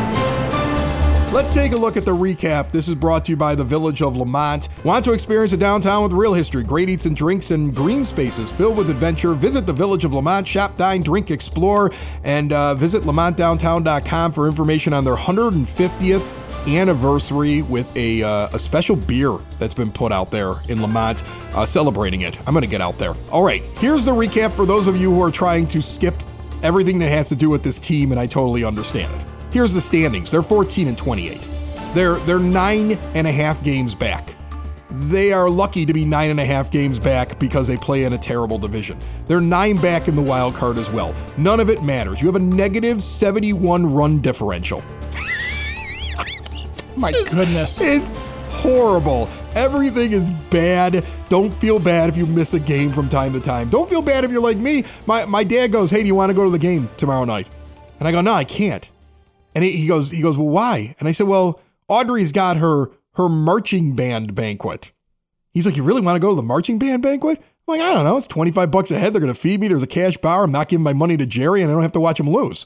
Let's 1.33 1.51
take 1.55 1.71
a 1.71 1.75
look 1.77 1.97
at 1.97 2.05
the 2.05 2.11
recap. 2.15 2.71
This 2.71 2.87
is 2.87 2.93
brought 2.93 3.25
to 3.25 3.31
you 3.31 3.35
by 3.35 3.55
the 3.55 3.63
Village 3.63 4.03
of 4.03 4.15
Lamont. 4.15 4.69
Want 4.85 5.03
to 5.05 5.13
experience 5.13 5.51
a 5.51 5.57
downtown 5.57 6.03
with 6.03 6.13
real 6.13 6.31
history, 6.35 6.61
great 6.63 6.89
eats 6.89 7.07
and 7.07 7.15
drinks, 7.15 7.49
and 7.49 7.75
green 7.75 8.05
spaces 8.05 8.51
filled 8.51 8.77
with 8.77 8.91
adventure? 8.91 9.33
Visit 9.33 9.65
the 9.65 9.73
Village 9.73 10.05
of 10.05 10.13
Lamont, 10.13 10.45
shop, 10.47 10.75
dine, 10.77 11.01
drink, 11.01 11.31
explore, 11.31 11.91
and 12.23 12.53
uh, 12.53 12.75
visit 12.75 13.01
lamontdowntown.com 13.01 14.31
for 14.31 14.45
information 14.47 14.93
on 14.93 15.03
their 15.03 15.15
150th 15.15 16.42
anniversary 16.67 17.61
with 17.63 17.95
a, 17.95 18.23
uh, 18.23 18.49
a 18.53 18.59
special 18.59 18.95
beer 18.95 19.37
that's 19.59 19.73
been 19.73 19.91
put 19.91 20.11
out 20.11 20.31
there 20.31 20.53
in 20.69 20.81
Lamont, 20.81 21.23
uh, 21.55 21.65
celebrating 21.65 22.21
it. 22.21 22.37
I'm 22.47 22.53
going 22.53 22.61
to 22.61 22.69
get 22.69 22.81
out 22.81 22.97
there. 22.97 23.13
All 23.31 23.43
right, 23.43 23.63
here's 23.77 24.05
the 24.05 24.11
recap 24.11 24.53
for 24.53 24.65
those 24.65 24.87
of 24.87 24.95
you 24.95 25.13
who 25.13 25.21
are 25.21 25.31
trying 25.31 25.67
to 25.67 25.81
skip 25.81 26.15
everything 26.61 26.99
that 26.99 27.09
has 27.09 27.29
to 27.29 27.35
do 27.35 27.49
with 27.49 27.63
this 27.63 27.79
team, 27.79 28.11
and 28.11 28.19
I 28.19 28.25
totally 28.25 28.63
understand 28.63 29.13
it. 29.13 29.27
Here's 29.53 29.73
the 29.73 29.81
standings. 29.81 30.31
They're 30.31 30.41
14 30.41 30.87
and 30.87 30.97
28. 30.97 31.47
They're 31.93 32.15
they're 32.15 32.39
nine 32.39 32.93
and 33.13 33.27
a 33.27 33.31
half 33.31 33.63
games 33.63 33.93
back. 33.93 34.33
They 34.89 35.31
are 35.31 35.49
lucky 35.49 35.85
to 35.85 35.93
be 35.93 36.05
nine 36.05 36.29
and 36.31 36.39
a 36.39 36.45
half 36.45 36.71
games 36.71 36.99
back 36.99 37.39
because 37.39 37.67
they 37.67 37.77
play 37.77 38.03
in 38.03 38.13
a 38.13 38.17
terrible 38.17 38.57
division. 38.57 38.99
They're 39.25 39.41
nine 39.41 39.77
back 39.77 40.07
in 40.07 40.15
the 40.15 40.21
wild 40.21 40.55
card 40.55 40.77
as 40.77 40.89
well. 40.89 41.15
None 41.37 41.59
of 41.59 41.69
it 41.69 41.83
matters. 41.83 42.21
You 42.21 42.27
have 42.27 42.35
a 42.35 42.39
negative 42.39 43.01
71 43.01 43.91
run 43.91 44.21
differential. 44.21 44.83
My 46.95 47.11
goodness. 47.29 47.81
It's 47.81 48.11
horrible. 48.49 49.29
Everything 49.55 50.13
is 50.13 50.29
bad. 50.49 51.05
Don't 51.29 51.53
feel 51.53 51.79
bad 51.79 52.09
if 52.09 52.17
you 52.17 52.25
miss 52.25 52.53
a 52.53 52.59
game 52.59 52.91
from 52.91 53.09
time 53.09 53.33
to 53.33 53.39
time. 53.39 53.69
Don't 53.69 53.89
feel 53.89 54.01
bad 54.01 54.23
if 54.23 54.31
you're 54.31 54.41
like 54.41 54.57
me. 54.57 54.83
My, 55.05 55.25
my 55.25 55.43
dad 55.43 55.71
goes, 55.71 55.91
Hey, 55.91 56.01
do 56.01 56.07
you 56.07 56.15
want 56.15 56.29
to 56.29 56.33
go 56.33 56.43
to 56.43 56.49
the 56.49 56.59
game 56.59 56.89
tomorrow 56.97 57.25
night? 57.25 57.47
And 57.99 58.07
I 58.07 58.11
go, 58.11 58.21
No, 58.21 58.33
I 58.33 58.43
can't. 58.43 58.89
And 59.55 59.63
he, 59.63 59.71
he 59.71 59.87
goes, 59.87 60.11
he 60.11 60.21
goes, 60.21 60.37
Well, 60.37 60.47
why? 60.47 60.95
And 60.99 61.07
I 61.07 61.11
said, 61.11 61.27
Well, 61.27 61.59
Audrey's 61.87 62.31
got 62.31 62.57
her 62.57 62.91
her 63.15 63.29
marching 63.29 63.95
band 63.95 64.33
banquet. 64.35 64.91
He's 65.51 65.65
like, 65.65 65.77
You 65.77 65.83
really 65.83 66.01
want 66.01 66.15
to 66.15 66.19
go 66.19 66.29
to 66.29 66.35
the 66.35 66.41
marching 66.41 66.79
band 66.79 67.03
banquet? 67.03 67.39
I'm 67.39 67.77
like, 67.79 67.81
I 67.81 67.93
don't 67.93 68.03
know. 68.03 68.17
It's 68.17 68.27
25 68.27 68.71
bucks 68.71 68.91
a 68.91 68.99
head. 68.99 69.13
They're 69.13 69.21
going 69.21 69.33
to 69.33 69.39
feed 69.39 69.61
me. 69.61 69.69
There's 69.69 69.83
a 69.83 69.87
cash 69.87 70.17
bar. 70.17 70.43
I'm 70.43 70.51
not 70.51 70.67
giving 70.67 70.83
my 70.83 70.91
money 70.91 71.15
to 71.15 71.25
Jerry, 71.25 71.61
and 71.61 71.71
I 71.71 71.73
don't 71.73 71.83
have 71.83 71.93
to 71.93 71.99
watch 71.99 72.19
him 72.19 72.29
lose. 72.29 72.65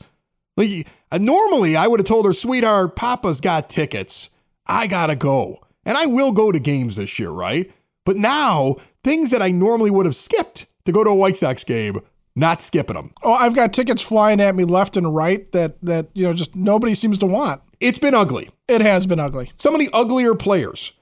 Like, 0.57 0.87
uh, 1.11 1.19
normally, 1.19 1.77
I 1.77 1.87
would 1.87 1.99
have 1.99 2.07
told 2.07 2.25
her, 2.25 2.33
sweetheart, 2.33 2.95
Papa's 2.95 3.39
got 3.39 3.69
tickets. 3.69 4.29
I 4.65 4.87
got 4.87 5.07
to 5.07 5.15
go. 5.15 5.59
And 5.85 5.97
I 5.97 6.07
will 6.07 6.33
go 6.33 6.51
to 6.51 6.59
games 6.59 6.97
this 6.97 7.17
year, 7.17 7.29
right? 7.29 7.71
But 8.03 8.17
now, 8.17 8.77
things 9.03 9.31
that 9.31 9.41
I 9.41 9.51
normally 9.51 9.91
would 9.91 10.05
have 10.05 10.15
skipped 10.15 10.65
to 10.85 10.91
go 10.91 11.03
to 11.03 11.11
a 11.11 11.15
White 11.15 11.37
Sox 11.37 11.63
game, 11.63 12.01
not 12.35 12.61
skipping 12.61 12.95
them. 12.95 13.13
Oh, 13.23 13.33
I've 13.33 13.55
got 13.55 13.71
tickets 13.71 14.01
flying 14.01 14.41
at 14.41 14.55
me 14.55 14.65
left 14.65 14.97
and 14.97 15.15
right 15.15 15.49
that 15.53 15.77
that 15.83 16.07
you 16.13 16.23
know 16.23 16.33
just 16.33 16.55
nobody 16.55 16.95
seems 16.95 17.17
to 17.19 17.25
want. 17.25 17.61
It's 17.79 17.99
been 17.99 18.15
ugly. 18.15 18.49
It 18.67 18.81
has 18.81 19.05
been 19.05 19.19
ugly. 19.19 19.51
Some 19.57 19.75
of 19.75 19.79
the 19.79 19.89
uglier 19.93 20.35
players 20.35 20.93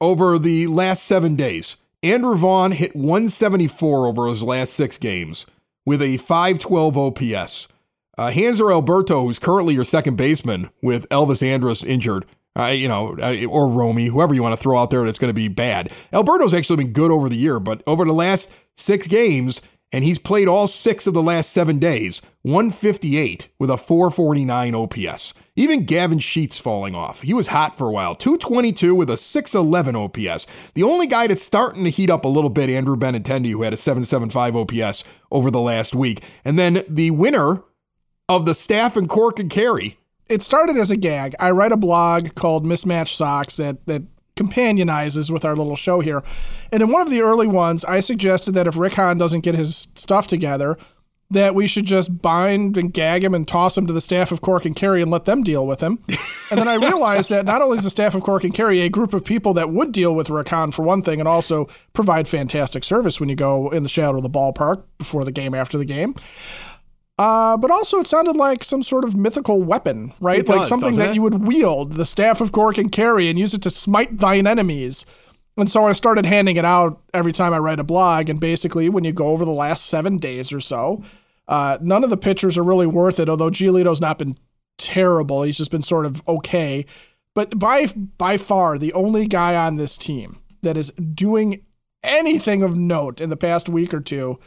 over 0.00 0.38
the 0.38 0.66
last 0.66 1.04
seven 1.04 1.36
days. 1.36 1.76
Andrew 2.02 2.36
Vaughn 2.36 2.72
hit 2.72 2.96
174 2.96 4.08
over 4.08 4.26
his 4.26 4.42
last 4.42 4.74
six 4.74 4.98
games 4.98 5.46
with 5.86 6.02
a 6.02 6.16
512 6.16 6.98
OPS. 6.98 7.68
Uh, 8.18 8.30
Hanser 8.30 8.70
Alberto, 8.70 9.22
who's 9.22 9.38
currently 9.38 9.74
your 9.74 9.84
second 9.84 10.16
baseman 10.16 10.70
with 10.82 11.08
Elvis 11.08 11.42
Andrus 11.42 11.82
injured, 11.82 12.26
uh, 12.58 12.66
you 12.66 12.86
know, 12.86 13.16
uh, 13.18 13.46
or 13.46 13.68
Romy, 13.68 14.06
whoever 14.06 14.34
you 14.34 14.42
want 14.42 14.54
to 14.54 14.62
throw 14.62 14.78
out 14.78 14.90
there 14.90 15.04
that's 15.04 15.18
going 15.18 15.30
to 15.30 15.34
be 15.34 15.48
bad. 15.48 15.90
Alberto's 16.12 16.52
actually 16.52 16.76
been 16.76 16.92
good 16.92 17.10
over 17.10 17.28
the 17.28 17.36
year, 17.36 17.58
but 17.58 17.82
over 17.86 18.04
the 18.04 18.12
last 18.12 18.50
six 18.76 19.06
games, 19.06 19.62
and 19.92 20.04
he's 20.04 20.18
played 20.18 20.48
all 20.48 20.66
six 20.66 21.06
of 21.06 21.14
the 21.14 21.22
last 21.22 21.52
seven 21.52 21.78
days, 21.78 22.22
158 22.42 23.48
with 23.58 23.70
a 23.70 23.76
449 23.76 24.74
OPS. 24.74 25.34
Even 25.54 25.84
Gavin 25.84 26.18
Sheets 26.18 26.56
falling 26.56 26.94
off. 26.94 27.20
He 27.20 27.34
was 27.34 27.48
hot 27.48 27.76
for 27.76 27.88
a 27.88 27.92
while, 27.92 28.14
222 28.14 28.94
with 28.94 29.10
a 29.10 29.18
611 29.18 29.94
OPS. 29.94 30.46
The 30.74 30.82
only 30.82 31.06
guy 31.06 31.26
that's 31.26 31.42
starting 31.42 31.84
to 31.84 31.90
heat 31.90 32.08
up 32.08 32.24
a 32.24 32.28
little 32.28 32.48
bit, 32.48 32.70
Andrew 32.70 32.96
Benintendi, 32.96 33.50
who 33.50 33.62
had 33.62 33.74
a 33.74 33.76
775 33.76 34.56
OPS 34.56 35.04
over 35.30 35.50
the 35.50 35.60
last 35.60 35.94
week. 35.94 36.22
And 36.42 36.58
then 36.58 36.82
the 36.88 37.10
winner 37.10 37.62
of 38.28 38.46
the 38.46 38.54
staff 38.54 38.96
and 38.96 39.08
Cork 39.08 39.38
and 39.38 39.50
Kerry. 39.50 39.98
It 40.28 40.42
started 40.42 40.76
as 40.76 40.90
a 40.90 40.96
gag. 40.96 41.34
I 41.38 41.50
write 41.50 41.72
a 41.72 41.76
blog 41.76 42.34
called 42.34 42.64
Mismatched 42.64 43.16
Socks 43.16 43.56
that 43.56 43.84
that 43.86 44.02
companionizes 44.36 45.30
with 45.30 45.44
our 45.44 45.54
little 45.54 45.76
show 45.76 46.00
here. 46.00 46.22
And 46.72 46.82
in 46.82 46.90
one 46.90 47.02
of 47.02 47.10
the 47.10 47.20
early 47.20 47.46
ones, 47.46 47.84
I 47.84 48.00
suggested 48.00 48.52
that 48.52 48.66
if 48.66 48.78
Rick 48.78 48.94
Hahn 48.94 49.18
doesn't 49.18 49.40
get 49.40 49.54
his 49.54 49.88
stuff 49.94 50.26
together, 50.26 50.78
that 51.32 51.54
we 51.54 51.66
should 51.66 51.86
just 51.86 52.20
bind 52.20 52.76
and 52.76 52.92
gag 52.92 53.24
him 53.24 53.34
and 53.34 53.48
toss 53.48 53.76
him 53.76 53.86
to 53.86 53.92
the 53.92 54.00
staff 54.00 54.32
of 54.32 54.42
Cork 54.42 54.66
and 54.66 54.76
Kerry 54.76 55.00
and 55.00 55.10
let 55.10 55.24
them 55.24 55.42
deal 55.42 55.66
with 55.66 55.80
him. 55.80 55.98
and 56.50 56.60
then 56.60 56.68
I 56.68 56.74
realized 56.86 57.30
that 57.30 57.46
not 57.46 57.62
only 57.62 57.78
is 57.78 57.84
the 57.84 57.90
staff 57.90 58.14
of 58.14 58.22
Cork 58.22 58.44
and 58.44 58.54
Kerry 58.54 58.80
a 58.82 58.90
group 58.90 59.14
of 59.14 59.24
people 59.24 59.54
that 59.54 59.70
would 59.70 59.92
deal 59.92 60.14
with 60.14 60.28
Rick 60.28 60.48
Hahn 60.50 60.72
for 60.72 60.82
one 60.82 61.02
thing 61.02 61.20
and 61.20 61.28
also 61.28 61.68
provide 61.94 62.28
fantastic 62.28 62.84
service 62.84 63.18
when 63.18 63.30
you 63.30 63.34
go 63.34 63.70
in 63.70 63.82
the 63.82 63.88
shadow 63.88 64.18
of 64.18 64.22
the 64.22 64.30
ballpark 64.30 64.82
before 64.98 65.24
the 65.24 65.32
game, 65.32 65.54
after 65.54 65.78
the 65.78 65.86
game. 65.86 66.14
Uh, 67.18 67.56
but 67.56 67.70
also, 67.70 67.98
it 67.98 68.06
sounded 68.06 68.36
like 68.36 68.64
some 68.64 68.82
sort 68.82 69.04
of 69.04 69.14
mythical 69.14 69.62
weapon, 69.62 70.12
right? 70.20 70.40
It 70.40 70.48
like 70.48 70.60
does, 70.60 70.68
something 70.68 70.96
that 70.96 71.10
it? 71.10 71.14
you 71.14 71.22
would 71.22 71.46
wield, 71.46 71.92
the 71.92 72.06
staff 72.06 72.40
of 72.40 72.52
Cork 72.52 72.78
and 72.78 72.90
Kerry, 72.90 73.28
and 73.28 73.38
use 73.38 73.54
it 73.54 73.62
to 73.62 73.70
smite 73.70 74.18
thine 74.18 74.46
enemies. 74.46 75.04
And 75.56 75.70
so 75.70 75.86
I 75.86 75.92
started 75.92 76.24
handing 76.24 76.56
it 76.56 76.64
out 76.64 77.00
every 77.12 77.32
time 77.32 77.52
I 77.52 77.58
write 77.58 77.78
a 77.78 77.84
blog. 77.84 78.30
And 78.30 78.40
basically, 78.40 78.88
when 78.88 79.04
you 79.04 79.12
go 79.12 79.28
over 79.28 79.44
the 79.44 79.52
last 79.52 79.86
seven 79.86 80.16
days 80.16 80.52
or 80.52 80.60
so, 80.60 81.02
uh, 81.48 81.78
none 81.82 82.02
of 82.02 82.10
the 82.10 82.16
pitchers 82.16 82.56
are 82.56 82.64
really 82.64 82.86
worth 82.86 83.20
it. 83.20 83.28
Although 83.28 83.50
Giolito's 83.50 84.00
not 84.00 84.18
been 84.18 84.38
terrible, 84.78 85.42
he's 85.42 85.58
just 85.58 85.70
been 85.70 85.82
sort 85.82 86.06
of 86.06 86.26
okay. 86.26 86.86
But 87.34 87.58
by 87.58 87.86
by 88.16 88.38
far, 88.38 88.78
the 88.78 88.94
only 88.94 89.26
guy 89.26 89.54
on 89.54 89.76
this 89.76 89.98
team 89.98 90.38
that 90.62 90.78
is 90.78 90.92
doing 90.92 91.62
anything 92.02 92.62
of 92.62 92.76
note 92.76 93.20
in 93.20 93.28
the 93.30 93.36
past 93.36 93.68
week 93.68 93.92
or 93.92 94.00
two 94.00 94.38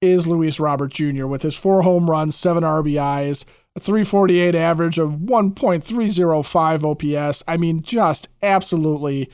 is 0.00 0.26
Luis 0.26 0.60
Robert 0.60 0.92
Jr. 0.92 1.26
with 1.26 1.42
his 1.42 1.56
four 1.56 1.82
home 1.82 2.10
runs, 2.10 2.36
seven 2.36 2.62
RBIs, 2.62 3.44
a 3.74 3.80
348 3.80 4.54
average 4.54 4.98
of 4.98 5.12
1.305 5.12 7.30
OPS. 7.30 7.44
I 7.48 7.56
mean, 7.56 7.82
just 7.82 8.28
absolutely 8.42 9.30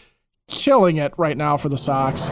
killing 0.48 0.96
it 0.96 1.12
right 1.16 1.36
now 1.36 1.56
for 1.56 1.68
the 1.68 1.78
Sox. 1.78 2.28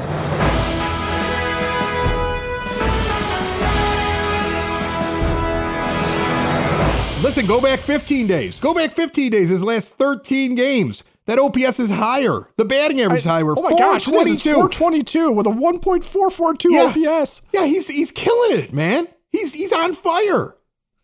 Listen, 7.22 7.46
go 7.46 7.60
back 7.60 7.80
15 7.80 8.26
days. 8.26 8.58
Go 8.58 8.72
back 8.72 8.92
15 8.92 9.30
days. 9.30 9.50
His 9.50 9.62
last 9.62 9.98
13 9.98 10.54
games. 10.54 11.04
That 11.26 11.38
OPS 11.38 11.78
is 11.78 11.90
higher. 11.90 12.48
The 12.56 12.64
batting 12.64 13.00
average 13.00 13.20
is 13.20 13.24
higher. 13.24 13.56
Oh 13.56 13.62
my 13.62 13.70
gosh, 13.70 14.08
it 14.08 14.14
is. 14.14 14.32
It's 14.34 14.42
422 14.42 15.32
with 15.32 15.46
a 15.46 15.50
1.442 15.50 16.64
yeah. 16.70 17.10
OPS. 17.20 17.42
Yeah, 17.52 17.66
he's 17.66 17.86
he's 17.86 18.10
killing 18.10 18.58
it, 18.58 18.72
man. 18.72 19.06
He's 19.30 19.52
he's 19.52 19.72
on 19.72 19.92
fire. 19.92 20.56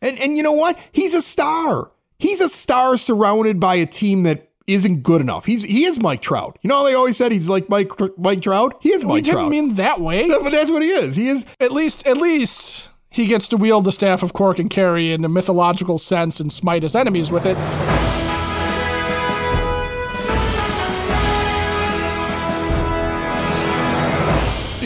And 0.03 0.19
and 0.19 0.37
you 0.37 0.43
know 0.43 0.53
what? 0.53 0.79
He's 0.93 1.15
a 1.15 1.23
star. 1.23 1.93
He's 2.19 2.41
a 2.41 2.49
star 2.49 2.97
surrounded 2.97 3.61
by 3.61 3.77
a 3.77 3.87
team 3.87 4.23
that 4.25 4.51
isn't 4.67 5.03
good 5.03 5.21
enough. 5.21 5.45
He's 5.45 5.63
he 5.63 5.85
is 5.85 6.01
Mike 6.01 6.23
Trout. 6.23 6.59
You 6.63 6.69
know 6.69 6.79
how 6.79 6.85
they 6.85 6.95
always 6.95 7.17
said 7.17 7.31
he's 7.31 7.49
like 7.49 7.69
Mike 7.69 7.91
Mike 8.19 8.43
Trout. 8.43 8.79
He 8.81 8.93
is 8.93 9.05
Mike 9.05 9.15
we 9.15 9.21
didn't 9.23 9.37
Trout. 9.37 9.51
mean 9.51 9.75
that 9.75 10.01
way. 10.01 10.27
No, 10.27 10.43
but 10.43 10.51
that's 10.51 10.71
what 10.71 10.83
he 10.83 10.89
is. 10.89 11.17
He 11.17 11.29
is 11.29 11.47
at 11.61 11.73
least 11.73 12.07
at 12.07 12.17
least 12.17 12.89
he 13.11 13.27
gets 13.27 13.49
to 13.49 13.57
wield 13.57 13.85
the 13.85 13.93
staff 13.93 14.23
of 14.23 14.33
Cork 14.33 14.59
and 14.59 14.69
Kerry 14.69 15.13
in 15.13 15.25
a 15.25 15.29
mythological 15.29 15.99
sense 15.99 16.41
and 16.41 16.53
smite 16.53 16.83
his 16.83 16.97
enemies 16.97 17.31
with 17.31 17.47
it. 17.47 17.57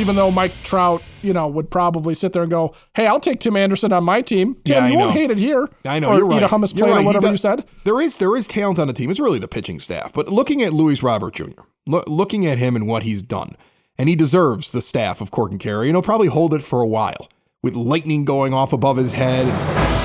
Even 0.00 0.16
though 0.16 0.30
Mike 0.30 0.52
Trout, 0.64 1.02
you 1.22 1.32
know, 1.32 1.46
would 1.46 1.70
probably 1.70 2.14
sit 2.14 2.32
there 2.32 2.42
and 2.42 2.50
go, 2.50 2.74
"Hey, 2.94 3.06
I'll 3.06 3.20
take 3.20 3.40
Tim 3.40 3.56
Anderson 3.56 3.92
on 3.92 4.02
my 4.02 4.22
team." 4.22 4.56
Tim, 4.64 4.84
yeah, 4.84 4.88
you 4.88 4.98
won't 4.98 5.12
hate 5.12 5.30
it 5.30 5.38
here. 5.38 5.68
I 5.84 5.98
know 5.98 6.08
or 6.08 6.16
you're 6.16 6.26
right. 6.26 6.42
eat 6.42 6.44
a 6.44 6.48
hummus 6.48 6.74
plate 6.74 6.90
right. 6.90 7.02
or 7.02 7.04
whatever 7.04 7.26
does, 7.26 7.32
you 7.32 7.36
said. 7.36 7.64
There 7.84 8.00
is 8.00 8.16
there 8.16 8.34
is 8.34 8.46
talent 8.46 8.78
on 8.78 8.86
the 8.86 8.92
team. 8.92 9.10
It's 9.10 9.20
really 9.20 9.38
the 9.38 9.48
pitching 9.48 9.78
staff. 9.78 10.12
But 10.12 10.28
looking 10.28 10.62
at 10.62 10.72
Luis 10.72 11.02
Robert 11.02 11.34
Jr., 11.34 11.62
lo- 11.86 12.02
looking 12.06 12.46
at 12.46 12.58
him 12.58 12.74
and 12.74 12.86
what 12.86 13.02
he's 13.02 13.22
done, 13.22 13.56
and 13.98 14.08
he 14.08 14.16
deserves 14.16 14.72
the 14.72 14.80
staff 14.80 15.20
of 15.20 15.30
Cork 15.30 15.50
and 15.50 15.60
Kerry, 15.60 15.88
and 15.88 15.94
he'll 15.94 16.02
probably 16.02 16.28
hold 16.28 16.54
it 16.54 16.62
for 16.62 16.80
a 16.80 16.86
while 16.86 17.28
with 17.62 17.76
lightning 17.76 18.24
going 18.24 18.54
off 18.54 18.72
above 18.72 18.96
his 18.96 19.12
head. 19.12 19.99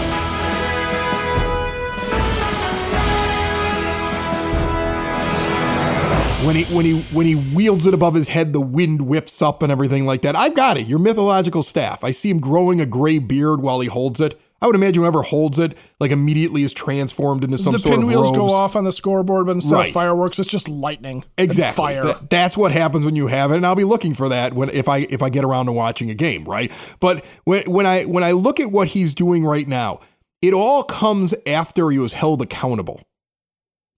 When 6.45 6.55
he 6.55 6.63
when 6.75 6.85
he 6.85 6.99
when 7.13 7.25
he 7.25 7.35
wields 7.35 7.85
it 7.87 7.93
above 7.93 8.13
his 8.13 8.27
head, 8.29 8.53
the 8.53 8.61
wind 8.61 9.01
whips 9.01 9.41
up 9.41 9.63
and 9.63 9.71
everything 9.71 10.05
like 10.05 10.21
that. 10.23 10.35
I've 10.35 10.55
got 10.55 10.77
it. 10.77 10.87
Your 10.87 10.99
mythological 10.99 11.63
staff. 11.63 12.03
I 12.03 12.11
see 12.11 12.29
him 12.29 12.39
growing 12.39 12.79
a 12.79 12.85
gray 12.85 13.19
beard 13.19 13.61
while 13.61 13.79
he 13.79 13.87
holds 13.87 14.19
it. 14.19 14.39
I 14.61 14.67
would 14.67 14.75
imagine 14.75 15.03
whoever 15.03 15.21
holds 15.21 15.59
it, 15.59 15.77
like 15.99 16.11
immediately 16.11 16.63
is 16.63 16.73
transformed 16.73 17.43
into 17.43 17.57
some 17.57 17.73
the 17.73 17.79
sort 17.79 17.95
of 17.95 17.99
pinwheels 17.99 18.27
robes. 18.27 18.37
go 18.37 18.47
off 18.51 18.75
on 18.75 18.83
the 18.85 18.93
scoreboard, 18.93 19.45
but 19.47 19.51
instead 19.51 19.73
Right. 19.75 19.87
of 19.89 19.93
fireworks, 19.93 20.39
it's 20.39 20.47
just 20.47 20.69
lightning. 20.69 21.23
Exactly. 21.37 21.75
Fire. 21.75 22.05
That- 22.05 22.29
that's 22.29 22.55
what 22.57 22.71
happens 22.71 23.05
when 23.05 23.15
you 23.15 23.27
have 23.27 23.51
it, 23.51 23.57
and 23.57 23.65
I'll 23.67 23.75
be 23.75 23.83
looking 23.83 24.13
for 24.13 24.29
that 24.29 24.53
when 24.53 24.69
if 24.69 24.87
I 24.87 24.99
if 25.09 25.21
I 25.21 25.29
get 25.29 25.43
around 25.43 25.65
to 25.67 25.71
watching 25.73 26.09
a 26.09 26.15
game, 26.15 26.45
right? 26.45 26.71
But 26.99 27.23
when 27.43 27.63
when 27.69 27.85
I 27.85 28.03
when 28.03 28.23
I 28.23 28.31
look 28.31 28.59
at 28.59 28.71
what 28.71 28.89
he's 28.89 29.13
doing 29.13 29.43
right 29.45 29.67
now, 29.67 29.99
it 30.41 30.53
all 30.53 30.83
comes 30.83 31.35
after 31.45 31.89
he 31.91 31.99
was 31.99 32.13
held 32.13 32.41
accountable. 32.41 33.01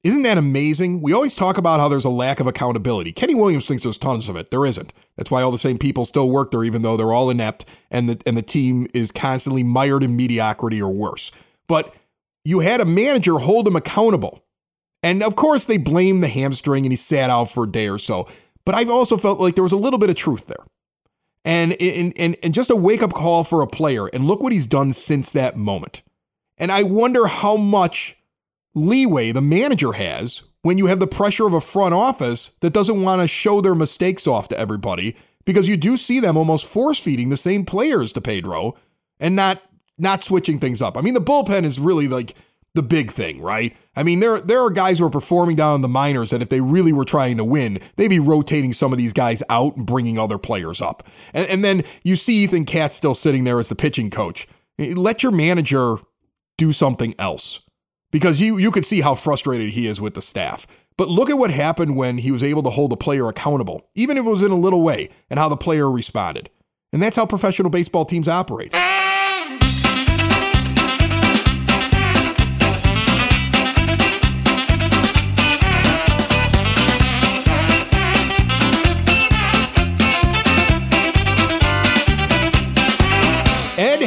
Isn't 0.07 0.23
that 0.23 0.37
amazing? 0.37 1.01
We 1.01 1.11
always 1.11 1.35
talk 1.35 1.57
about 1.57 1.81
how 1.81 1.89
there's 1.89 2.05
a 2.05 2.09
lack 2.09 2.39
of 2.39 2.47
accountability. 2.47 3.11
Kenny 3.11 3.35
Williams 3.35 3.65
thinks 3.65 3.83
there's 3.83 3.97
tons 3.97 4.29
of 4.29 4.37
it. 4.37 4.51
There 4.51 4.65
isn't. 4.65 4.93
That's 5.17 5.29
why 5.29 5.41
all 5.41 5.51
the 5.51 5.57
same 5.57 5.77
people 5.77 6.05
still 6.05 6.29
work 6.29 6.51
there, 6.51 6.63
even 6.63 6.81
though 6.81 6.95
they're 6.95 7.11
all 7.11 7.29
inept 7.29 7.65
and 7.91 8.07
the 8.07 8.21
and 8.25 8.37
the 8.37 8.41
team 8.41 8.87
is 8.93 9.11
constantly 9.11 9.63
mired 9.63 10.03
in 10.03 10.15
mediocrity 10.15 10.81
or 10.81 10.93
worse. 10.93 11.29
But 11.67 11.93
you 12.45 12.61
had 12.61 12.79
a 12.79 12.85
manager 12.85 13.39
hold 13.39 13.67
him 13.67 13.75
accountable. 13.75 14.45
And 15.03 15.21
of 15.21 15.35
course, 15.35 15.65
they 15.65 15.75
blamed 15.75 16.23
the 16.23 16.29
hamstring 16.29 16.85
and 16.85 16.93
he 16.93 16.97
sat 16.97 17.29
out 17.29 17.51
for 17.51 17.65
a 17.65 17.69
day 17.69 17.89
or 17.89 17.99
so. 17.99 18.29
But 18.63 18.75
I've 18.75 18.89
also 18.89 19.17
felt 19.17 19.41
like 19.41 19.55
there 19.55 19.63
was 19.63 19.73
a 19.73 19.77
little 19.77 19.99
bit 19.99 20.09
of 20.09 20.15
truth 20.15 20.45
there. 20.45 20.65
And, 21.43 21.73
and, 21.81 22.13
and, 22.17 22.37
and 22.41 22.53
just 22.53 22.69
a 22.69 22.77
wake 22.77 23.03
up 23.03 23.11
call 23.11 23.43
for 23.43 23.61
a 23.61 23.67
player. 23.67 24.07
And 24.07 24.25
look 24.25 24.39
what 24.39 24.53
he's 24.53 24.67
done 24.67 24.93
since 24.93 25.33
that 25.33 25.57
moment. 25.57 26.01
And 26.57 26.71
I 26.71 26.83
wonder 26.83 27.27
how 27.27 27.57
much 27.57 28.16
leeway 28.77 29.31
the 29.31 29.41
manager 29.41 29.93
has 29.93 30.43
when 30.61 30.77
you 30.77 30.87
have 30.87 30.99
the 30.99 31.07
pressure 31.07 31.47
of 31.47 31.53
a 31.53 31.61
front 31.61 31.93
office 31.93 32.51
that 32.61 32.73
doesn't 32.73 33.01
want 33.01 33.21
to 33.21 33.27
show 33.27 33.61
their 33.61 33.75
mistakes 33.75 34.27
off 34.27 34.47
to 34.49 34.59
everybody 34.59 35.15
because 35.45 35.67
you 35.67 35.77
do 35.77 35.97
see 35.97 36.19
them 36.19 36.37
almost 36.37 36.65
force 36.65 36.99
feeding 36.99 37.29
the 37.29 37.37
same 37.37 37.65
players 37.65 38.11
to 38.13 38.21
Pedro 38.21 38.75
and 39.19 39.35
not 39.35 39.61
not 39.97 40.21
switching 40.21 40.59
things 40.59 40.79
up. 40.79 40.95
I 40.95 41.01
mean, 41.01 41.15
the 41.15 41.21
bullpen 41.21 41.63
is 41.63 41.79
really 41.79 42.07
like 42.07 42.35
the 42.75 42.83
big 42.83 43.09
thing, 43.09 43.41
right? 43.41 43.75
I 43.95 44.03
mean, 44.03 44.19
there 44.19 44.39
there 44.39 44.63
are 44.63 44.69
guys 44.69 44.99
who 44.99 45.05
are 45.05 45.09
performing 45.09 45.55
down 45.55 45.75
in 45.75 45.81
the 45.81 45.87
minors 45.87 46.29
that 46.29 46.43
if 46.43 46.49
they 46.49 46.61
really 46.61 46.93
were 46.93 47.05
trying 47.05 47.37
to 47.37 47.43
win, 47.43 47.79
they'd 47.95 48.09
be 48.09 48.19
rotating 48.19 48.73
some 48.73 48.91
of 48.91 48.99
these 48.99 49.13
guys 49.13 49.41
out 49.49 49.75
and 49.75 49.87
bringing 49.87 50.19
other 50.19 50.37
players 50.37 50.81
up. 50.81 51.07
And, 51.33 51.49
and 51.49 51.65
then 51.65 51.83
you 52.03 52.15
see 52.15 52.43
Ethan 52.43 52.65
Katz 52.65 52.95
still 52.95 53.15
sitting 53.15 53.43
there 53.43 53.57
as 53.57 53.69
the 53.69 53.75
pitching 53.75 54.11
coach. 54.11 54.47
Eh, 54.77 54.93
let 54.95 55.23
your 55.23 55.31
manager 55.31 55.97
do 56.57 56.71
something 56.71 57.15
else 57.17 57.61
because 58.11 58.39
you 58.39 58.57
you 58.57 58.71
could 58.71 58.85
see 58.85 59.01
how 59.01 59.15
frustrated 59.15 59.71
he 59.71 59.87
is 59.87 60.01
with 60.01 60.13
the 60.13 60.21
staff. 60.21 60.67
But 60.97 61.09
look 61.09 61.29
at 61.29 61.37
what 61.37 61.51
happened 61.51 61.95
when 61.95 62.17
he 62.17 62.31
was 62.31 62.43
able 62.43 62.63
to 62.63 62.71
hold 62.71 62.91
a 62.91 62.97
player 62.97 63.27
accountable, 63.27 63.87
even 63.93 64.17
if 64.17 64.25
it 64.25 64.29
was 64.29 64.41
in 64.41 64.51
a 64.51 64.55
little 64.55 64.81
way, 64.81 65.09
and 65.29 65.39
how 65.39 65.47
the 65.47 65.57
player 65.57 65.89
responded. 65.89 66.49
And 66.91 67.03
that's 67.03 67.15
how 67.15 67.25
professional 67.25 67.69
baseball 67.69 68.05
teams 68.05 68.27
operate. 68.27 68.73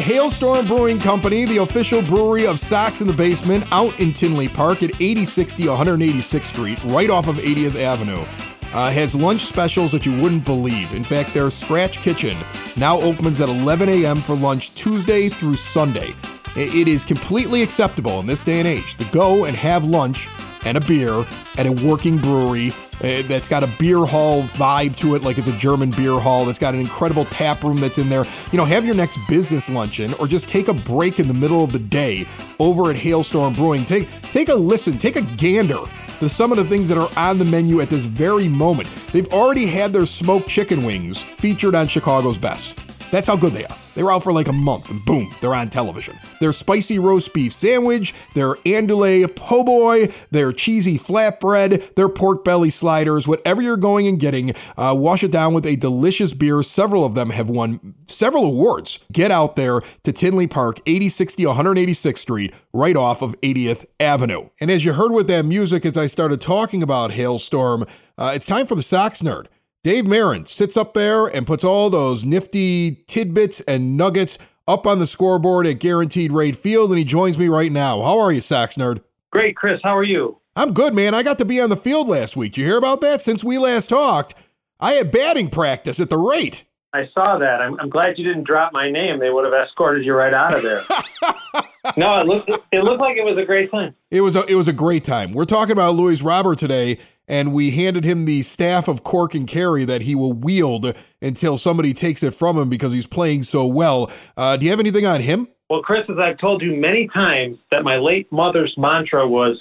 Hailstorm 0.01 0.67
Brewing 0.67 0.99
Company, 0.99 1.45
the 1.45 1.59
official 1.59 2.01
brewery 2.03 2.47
of 2.47 2.59
Sox 2.59 3.01
in 3.03 3.07
the 3.07 3.13
Basement, 3.13 3.65
out 3.71 3.99
in 4.01 4.13
Tinley 4.15 4.49
Park 4.49 4.83
at 4.83 4.91
8060 5.01 5.65
186th 5.65 6.45
Street, 6.45 6.83
right 6.85 7.11
off 7.11 7.29
of 7.29 7.37
80th 7.37 7.77
Avenue. 7.77 8.25
Uh, 8.73 8.91
has 8.91 9.15
lunch 9.15 9.43
specials 9.43 9.93
that 9.93 10.07
you 10.07 10.21
wouldn't 10.23 10.45
believe. 10.45 10.95
In 10.95 11.05
fact, 11.05 11.35
their 11.35 11.51
Scratch 11.51 11.99
Kitchen 11.99 12.37
now 12.77 12.99
opens 13.01 13.41
at 13.41 13.49
11 13.49 13.89
a.m. 13.89 14.17
for 14.17 14.35
lunch 14.35 14.75
Tuesday 14.75 15.29
through 15.29 15.57
Sunday. 15.57 16.15
It 16.57 16.89
is 16.89 17.05
completely 17.05 17.63
acceptable 17.63 18.21
in 18.21 18.27
this 18.27 18.43
day 18.43 18.59
and 18.59 18.67
age 18.67 18.97
to 18.97 19.05
go 19.07 19.45
and 19.45 19.55
have 19.57 19.85
lunch 19.85 20.29
and 20.65 20.77
a 20.77 20.81
beer 20.81 21.25
at 21.57 21.67
a 21.67 21.73
working 21.73 22.19
brewery 22.19 22.73
uh, 23.03 23.23
that's 23.23 23.49
got 23.49 23.63
a 23.63 23.71
beer 23.79 24.05
hall 24.05 24.43
vibe 24.43 24.95
to 24.97 25.15
it, 25.15 25.23
like 25.23 25.39
it's 25.39 25.49
a 25.49 25.57
German 25.57 25.91
beer 25.91 26.19
hall. 26.19 26.45
That's 26.45 26.59
got 26.59 26.75
an 26.75 26.81
incredible 26.81 27.25
tap 27.27 27.63
room 27.63 27.81
that's 27.81 27.99
in 27.99 28.09
there. 28.09 28.25
You 28.53 28.59
know, 28.59 28.65
have 28.65 28.85
your 28.85 28.95
next 28.95 29.19
business 29.29 29.69
luncheon 29.71 30.13
or 30.15 30.27
just 30.27 30.49
take 30.49 30.69
a 30.69 30.75
break 30.75 31.19
in 31.19 31.29
the 31.29 31.35
middle 31.35 31.65
of 31.65 31.73
the 31.73 31.79
day 31.79 32.27
over 32.59 32.91
at 32.91 32.97
Hailstorm 32.97 33.55
Brewing. 33.55 33.85
Take 33.85 34.09
take 34.33 34.49
a 34.49 34.55
listen, 34.55 34.99
take 34.99 35.17
a 35.17 35.23
gander 35.37 35.81
to 36.19 36.29
some 36.29 36.53
of 36.53 36.59
the 36.59 36.65
things 36.65 36.89
that 36.89 36.99
are 36.99 37.11
on 37.17 37.39
the 37.39 37.45
menu 37.47 37.81
at 37.81 37.89
this 37.89 38.05
very 38.05 38.49
moment. 38.49 38.89
They've 39.13 39.33
already 39.33 39.67
had 39.67 39.93
their 39.93 40.07
smoked 40.07 40.49
chicken 40.49 40.85
wings 40.85 41.19
featured 41.19 41.75
on 41.75 41.89
Chicago's 41.89 42.37
Best. 42.37 42.79
That's 43.11 43.27
how 43.27 43.37
good 43.37 43.55
they 43.55 43.65
are. 43.65 43.77
They 44.01 44.05
were 44.05 44.13
out 44.13 44.23
for 44.23 44.33
like 44.33 44.49
a 44.49 44.53
month 44.55 44.89
and 44.89 45.05
boom, 45.05 45.31
they're 45.43 45.55
on 45.55 45.69
television. 45.69 46.19
Their 46.41 46.55
spicy 46.55 46.99
roast 46.99 47.35
beef 47.35 47.53
sandwich, 47.53 48.15
their 48.33 48.55
andouille 48.65 49.37
po' 49.37 49.63
boy, 49.63 50.11
their 50.31 50.55
cheesy 50.55 50.97
flatbread, 50.97 51.97
their 51.97 52.09
pork 52.09 52.43
belly 52.43 52.71
sliders, 52.71 53.29
whatever 53.29 53.61
you're 53.61 53.77
going 53.77 54.07
and 54.07 54.19
getting, 54.19 54.55
uh, 54.79 54.97
wash 54.97 55.23
it 55.23 55.31
down 55.31 55.53
with 55.53 55.67
a 55.67 55.77
delicious 55.77 56.33
beer. 56.33 56.63
Several 56.63 57.05
of 57.05 57.15
them 57.15 57.29
have 57.29 57.51
won 57.51 57.95
several 58.07 58.47
awards. 58.47 59.01
Get 59.13 59.31
out 59.31 59.57
there 59.57 59.83
to 60.05 60.13
Tinley 60.13 60.47
Park, 60.47 60.79
8060 60.87 61.45
186th 61.45 62.17
Street, 62.17 62.55
right 62.73 62.97
off 62.97 63.21
of 63.21 63.39
80th 63.43 63.85
Avenue. 64.01 64.49
And 64.61 64.71
as 64.71 64.87
you 64.87 64.95
heard 64.95 65.13
with 65.13 65.27
that 65.27 65.45
music, 65.45 65.85
as 65.85 65.99
I 65.99 66.07
started 66.07 66.41
talking 66.41 66.83
about 66.83 67.11
Hailstorm, 67.11 67.85
uh, 68.17 68.33
it's 68.35 68.47
time 68.47 68.67
for 68.67 68.77
the 68.77 68.83
Sox 68.83 69.21
Nerd. 69.21 69.49
Dave 69.83 70.07
Marin 70.07 70.45
sits 70.45 70.77
up 70.77 70.93
there 70.93 71.27
and 71.27 71.47
puts 71.47 71.65
all 71.65 71.89
those 71.89 72.23
nifty 72.23 73.03
tidbits 73.07 73.63
and 73.63 73.97
nuggets 73.97 74.37
up 74.69 74.87
on 74.87 74.99
the 74.99 75.07
scoreboard 75.07 75.67
at 75.67 75.79
Guaranteed 75.79 76.33
Rate 76.33 76.57
Field, 76.57 76.91
and 76.91 76.99
he 76.99 77.05
joins 77.05 77.39
me 77.39 77.49
right 77.49 77.73
now. 77.73 78.03
How 78.03 78.19
are 78.19 78.31
you, 78.31 78.43
Sox 78.43 78.77
Nerd? 78.77 79.03
Great, 79.31 79.57
Chris. 79.57 79.81
How 79.83 79.97
are 79.97 80.05
you? 80.05 80.37
I'm 80.55 80.75
good, 80.75 80.93
man. 80.93 81.15
I 81.15 81.23
got 81.23 81.39
to 81.39 81.47
be 81.47 81.63
on 81.63 81.71
the 81.71 81.79
field 81.79 82.11
last 82.11 82.37
week. 82.37 82.59
You 82.59 82.67
hear 82.67 82.77
about 82.77 83.01
that? 83.01 83.23
Since 83.23 83.43
we 83.43 83.57
last 83.57 83.89
talked, 83.89 84.35
I 84.81 84.93
had 84.93 85.11
batting 85.11 85.49
practice 85.49 85.99
at 85.99 86.11
the 86.11 86.19
rate. 86.19 86.65
I 86.93 87.09
saw 87.15 87.39
that. 87.39 87.63
I'm, 87.63 87.79
I'm 87.81 87.89
glad 87.89 88.19
you 88.19 88.25
didn't 88.25 88.45
drop 88.45 88.75
my 88.75 88.91
name. 88.91 89.19
They 89.19 89.31
would 89.31 89.45
have 89.45 89.55
escorted 89.55 90.05
you 90.05 90.13
right 90.13 90.35
out 90.35 90.55
of 90.57 90.63
there. 90.63 90.83
no, 91.97 92.19
it 92.19 92.27
looked 92.27 92.51
it 92.73 92.83
looked 92.83 93.01
like 93.01 93.17
it 93.17 93.25
was 93.25 93.39
a 93.39 93.47
great 93.47 93.71
time. 93.71 93.95
It 94.11 94.21
was 94.21 94.35
a, 94.35 94.45
it 94.47 94.57
was 94.57 94.67
a 94.69 94.73
great 94.73 95.05
time. 95.05 95.33
We're 95.33 95.45
talking 95.45 95.73
about 95.73 95.95
Luis 95.95 96.21
Robert 96.21 96.59
today, 96.59 96.99
and 97.31 97.53
we 97.53 97.71
handed 97.71 98.05
him 98.05 98.25
the 98.25 98.43
staff 98.43 98.89
of 98.89 99.05
Cork 99.05 99.37
and 99.37 99.47
Kerry 99.47 99.85
that 99.85 100.03
he 100.03 100.17
will 100.17 100.33
wield 100.33 100.95
until 101.23 101.57
somebody 101.57 101.95
takes 101.95 102.25
it 102.25 102.35
from 102.35 102.59
him 102.59 102.69
because 102.69 102.93
he's 102.93 103.07
playing 103.07 103.45
so 103.45 103.65
well. 103.65 104.11
Uh, 104.37 104.57
do 104.57 104.67
you 104.67 104.71
have 104.71 104.81
anything 104.81 105.07
on 105.07 105.21
him? 105.21 105.47
Well, 105.71 105.81
Chris, 105.81 106.03
as 106.11 106.19
I've 106.19 106.39
told 106.39 106.61
you 106.61 106.75
many 106.75 107.09
times, 107.15 107.57
that 107.71 107.85
my 107.85 107.97
late 107.97 108.31
mother's 108.33 108.75
mantra 108.77 109.29
was 109.29 109.57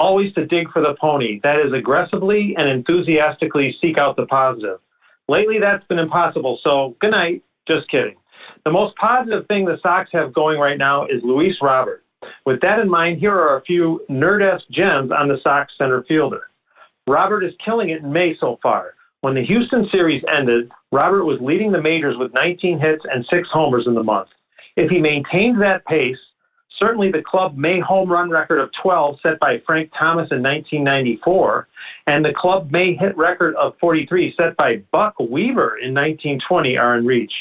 always 0.00 0.34
to 0.34 0.44
dig 0.44 0.68
for 0.72 0.82
the 0.82 0.96
pony. 1.00 1.38
That 1.44 1.60
is 1.64 1.72
aggressively 1.72 2.56
and 2.58 2.68
enthusiastically 2.68 3.76
seek 3.80 3.98
out 3.98 4.16
the 4.16 4.26
positive. 4.26 4.80
Lately, 5.28 5.60
that's 5.60 5.86
been 5.86 6.00
impossible. 6.00 6.58
So, 6.64 6.96
good 7.00 7.12
night. 7.12 7.44
Just 7.68 7.88
kidding. 7.88 8.16
The 8.64 8.72
most 8.72 8.96
positive 8.96 9.46
thing 9.46 9.64
the 9.64 9.78
Sox 9.80 10.10
have 10.12 10.32
going 10.32 10.58
right 10.58 10.76
now 10.78 11.04
is 11.04 11.22
Luis 11.22 11.54
Robert. 11.62 12.02
With 12.44 12.60
that 12.62 12.80
in 12.80 12.90
mind, 12.90 13.20
here 13.20 13.32
are 13.32 13.58
a 13.58 13.62
few 13.62 14.04
nerd-esque 14.10 14.68
gems 14.72 15.12
on 15.12 15.28
the 15.28 15.38
Sox 15.44 15.72
center 15.78 16.02
fielder. 16.08 16.48
Robert 17.08 17.44
is 17.44 17.52
killing 17.64 17.90
it 17.90 18.02
in 18.02 18.12
May 18.12 18.36
so 18.38 18.58
far. 18.62 18.94
When 19.22 19.34
the 19.34 19.44
Houston 19.44 19.88
series 19.90 20.22
ended, 20.32 20.70
Robert 20.90 21.24
was 21.24 21.40
leading 21.40 21.72
the 21.72 21.80
majors 21.80 22.16
with 22.18 22.34
19 22.34 22.78
hits 22.78 23.02
and 23.10 23.24
six 23.30 23.48
homers 23.52 23.84
in 23.86 23.94
the 23.94 24.02
month. 24.02 24.28
If 24.76 24.90
he 24.90 25.00
maintains 25.00 25.58
that 25.60 25.84
pace, 25.86 26.18
certainly 26.78 27.10
the 27.10 27.22
club 27.22 27.56
May 27.56 27.80
home 27.80 28.10
run 28.10 28.30
record 28.30 28.60
of 28.60 28.70
12 28.82 29.18
set 29.22 29.38
by 29.40 29.62
Frank 29.66 29.90
Thomas 29.98 30.28
in 30.30 30.42
1994 30.42 31.68
and 32.06 32.24
the 32.24 32.34
club 32.36 32.70
May 32.70 32.94
hit 32.94 33.16
record 33.16 33.54
of 33.56 33.74
43 33.80 34.34
set 34.36 34.56
by 34.56 34.82
Buck 34.90 35.18
Weaver 35.18 35.78
in 35.78 35.94
1920 35.94 36.76
are 36.76 36.98
in 36.98 37.06
reach. 37.06 37.32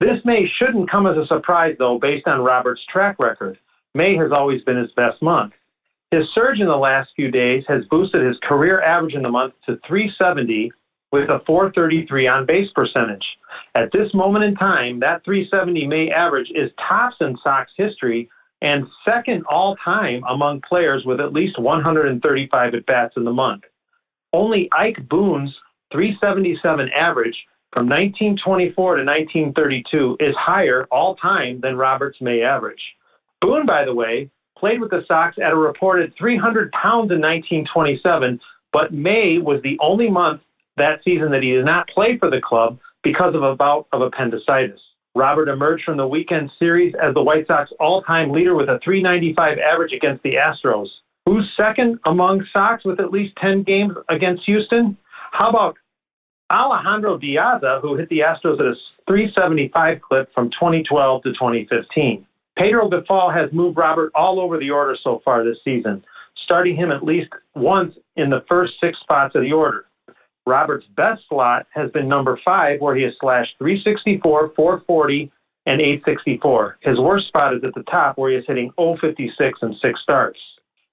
This 0.00 0.18
May 0.24 0.46
shouldn't 0.58 0.90
come 0.90 1.06
as 1.06 1.16
a 1.16 1.26
surprise, 1.26 1.76
though, 1.78 1.98
based 1.98 2.26
on 2.26 2.40
Robert's 2.40 2.82
track 2.92 3.16
record. 3.18 3.58
May 3.94 4.16
has 4.16 4.30
always 4.30 4.62
been 4.62 4.76
his 4.76 4.92
best 4.92 5.22
month. 5.22 5.54
His 6.16 6.24
surge 6.34 6.60
in 6.60 6.66
the 6.66 6.74
last 6.74 7.10
few 7.14 7.30
days 7.30 7.62
has 7.68 7.84
boosted 7.90 8.24
his 8.24 8.38
career 8.42 8.80
average 8.80 9.12
in 9.12 9.22
the 9.22 9.28
month 9.28 9.52
to 9.66 9.78
370 9.86 10.72
with 11.12 11.28
a 11.28 11.40
433 11.46 12.26
on 12.26 12.46
base 12.46 12.70
percentage. 12.74 13.24
At 13.74 13.92
this 13.92 14.14
moment 14.14 14.44
in 14.44 14.54
time, 14.54 14.98
that 15.00 15.22
370 15.26 15.86
May 15.86 16.10
average 16.10 16.48
is 16.54 16.70
tops 16.88 17.16
in 17.20 17.36
Sox 17.44 17.70
history 17.76 18.30
and 18.62 18.86
second 19.04 19.44
all 19.50 19.76
time 19.84 20.22
among 20.26 20.62
players 20.66 21.04
with 21.04 21.20
at 21.20 21.34
least 21.34 21.60
135 21.60 22.74
at 22.74 22.86
bats 22.86 23.12
in 23.18 23.24
the 23.24 23.30
month. 23.30 23.64
Only 24.32 24.70
Ike 24.72 25.06
Boone's 25.10 25.54
377 25.92 26.88
average 26.96 27.36
from 27.74 27.90
1924 27.90 28.96
to 28.96 29.04
1932 29.04 30.16
is 30.20 30.34
higher 30.38 30.86
all 30.90 31.14
time 31.16 31.60
than 31.60 31.76
Robert's 31.76 32.22
May 32.22 32.40
average. 32.40 32.80
Boone, 33.42 33.66
by 33.66 33.84
the 33.84 33.94
way, 33.94 34.30
played 34.58 34.80
with 34.80 34.90
the 34.90 35.04
Sox 35.06 35.36
at 35.38 35.52
a 35.52 35.56
reported 35.56 36.12
300 36.18 36.72
pounds 36.72 37.10
in 37.10 37.20
1927, 37.20 38.40
but 38.72 38.92
May 38.92 39.38
was 39.38 39.60
the 39.62 39.78
only 39.80 40.10
month 40.10 40.40
that 40.76 41.00
season 41.04 41.30
that 41.30 41.42
he 41.42 41.52
did 41.52 41.64
not 41.64 41.88
play 41.88 42.18
for 42.18 42.30
the 42.30 42.40
club 42.40 42.78
because 43.02 43.34
of 43.34 43.42
a 43.42 43.56
bout 43.56 43.86
of 43.92 44.02
appendicitis. 44.02 44.80
Robert 45.14 45.48
emerged 45.48 45.84
from 45.84 45.96
the 45.96 46.06
weekend 46.06 46.50
series 46.58 46.94
as 47.02 47.14
the 47.14 47.22
White 47.22 47.46
Sox 47.46 47.70
all 47.80 48.02
time 48.02 48.30
leader 48.30 48.54
with 48.54 48.68
a 48.68 48.78
395 48.84 49.58
average 49.58 49.92
against 49.92 50.22
the 50.22 50.34
Astros. 50.34 50.88
Who's 51.24 51.50
second 51.56 51.98
among 52.04 52.44
Sox 52.52 52.84
with 52.84 53.00
at 53.00 53.10
least 53.10 53.34
10 53.40 53.62
games 53.62 53.94
against 54.10 54.44
Houston? 54.44 54.96
How 55.32 55.48
about 55.48 55.76
Alejandro 56.52 57.18
De 57.18 57.36
Aza, 57.36 57.80
who 57.80 57.96
hit 57.96 58.08
the 58.10 58.20
Astros 58.20 58.60
at 58.60 58.66
a 58.66 58.74
375 59.08 60.00
clip 60.02 60.32
from 60.34 60.50
2012 60.50 61.22
to 61.22 61.32
2015? 61.32 62.26
Pedro 62.56 62.88
Grifol 62.88 63.34
has 63.34 63.52
moved 63.52 63.76
Robert 63.76 64.10
all 64.14 64.40
over 64.40 64.58
the 64.58 64.70
order 64.70 64.96
so 65.02 65.20
far 65.24 65.44
this 65.44 65.58
season, 65.64 66.04
starting 66.44 66.76
him 66.76 66.90
at 66.90 67.04
least 67.04 67.28
once 67.54 67.94
in 68.16 68.30
the 68.30 68.44
first 68.48 68.74
six 68.80 68.98
spots 69.00 69.34
of 69.34 69.42
the 69.42 69.52
order. 69.52 69.86
Robert's 70.46 70.86
best 70.96 71.22
slot 71.28 71.66
has 71.70 71.90
been 71.90 72.08
number 72.08 72.38
five, 72.44 72.80
where 72.80 72.94
he 72.94 73.02
has 73.02 73.12
slashed 73.20 73.54
364, 73.58 74.52
440, 74.54 75.30
and 75.66 75.80
864. 75.80 76.78
His 76.82 76.98
worst 77.00 77.26
spot 77.26 77.54
is 77.54 77.64
at 77.64 77.74
the 77.74 77.82
top, 77.90 78.16
where 78.16 78.30
he 78.30 78.36
is 78.36 78.44
hitting 78.46 78.70
056 78.78 79.58
and 79.62 79.74
six 79.82 80.00
starts. 80.02 80.38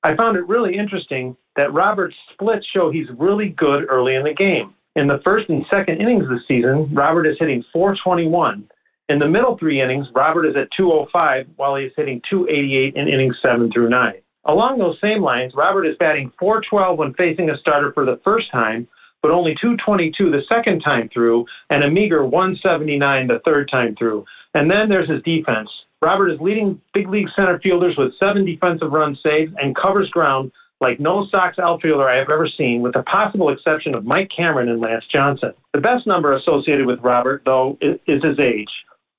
I 0.04 0.15
found 0.15 0.36
it 0.36 0.47
really 0.47 0.76
interesting 0.76 1.38
that 1.56 1.71
Robert's 1.71 2.15
splits 2.34 2.65
show 2.73 2.91
he's 2.91 3.08
really 3.17 3.49
good 3.49 3.86
early 3.88 4.15
in 4.15 4.23
the 4.23 4.34
game. 4.34 4.73
In 4.95 5.08
the 5.08 5.21
first 5.23 5.49
and 5.49 5.65
second 5.69 6.02
innings 6.02 6.26
this 6.28 6.45
season, 6.47 6.93
Robert 6.93 7.26
is 7.26 7.38
hitting 7.39 7.63
421. 7.71 8.67
In 9.10 9.20
the 9.20 9.28
middle 9.28 9.58
three 9.58 9.82
innings, 9.82 10.08
Robert 10.16 10.46
is 10.46 10.56
at 10.56 10.70
205, 10.78 11.48
while 11.58 11.76
he 11.76 11.86
is 11.86 11.94
hitting 11.98 12.22
288 12.30 12.96
in 12.96 13.10
innings 13.10 13.36
seven 13.42 13.70
through 13.70 13.89
nine. 13.89 14.22
Along 14.46 14.80
those 14.80 15.00
same 15.02 15.22
lines, 15.22 15.54
Robert 15.56 15.86
is 15.86 15.98
batting 16.00 16.32
412 16.39 16.98
when 16.98 17.13
facing 17.16 17.50
a 17.50 17.58
starter 17.58 17.92
for 17.92 18.06
the 18.06 18.20
first 18.24 18.50
time, 18.50 18.88
but 19.22 19.32
only 19.32 19.56
222 19.60 20.32
the 20.32 20.42
second 20.48 20.80
time 20.80 21.10
through, 21.13 21.46
and 21.70 21.84
a 21.84 21.92
meager 21.92 22.26
179 22.26 23.28
the 23.28 23.42
third 23.44 23.70
time 23.70 23.94
through. 23.98 24.26
And 24.54 24.72
then 24.72 24.88
there's 24.88 25.10
his 25.10 25.24
defense. 25.24 25.70
Robert 26.02 26.30
is 26.30 26.39
leading 26.39 26.80
big 26.94 27.10
league 27.10 27.30
center 27.36 27.60
fielders 27.60 27.96
with 27.98 28.18
seven 28.18 28.46
defensive 28.46 28.92
run 28.92 29.18
saves 29.22 29.52
and 29.62 29.76
covers 29.76 30.10
ground 30.12 30.52
like 30.80 31.00
no 31.00 31.26
Sox 31.30 31.60
outfielder 31.60 32.10
I 32.10 32.18
have 32.18 32.30
ever 32.30 32.48
seen, 32.48 32.82
with 32.82 32.94
the 32.94 33.04
possible 33.04 33.50
exception 33.50 33.96
of 33.96 34.06
Mike 34.06 34.30
Cameron 34.36 34.68
and 34.70 34.82
Lance 34.82 35.06
Johnson. 35.12 35.54
The 35.74 35.80
best 35.80 36.06
number 36.06 36.34
associated 36.34 36.86
with 36.86 37.00
Robert, 37.00 37.44
though, 37.46 37.78
is 37.82 38.24
his 38.24 38.39
age. 38.39 38.70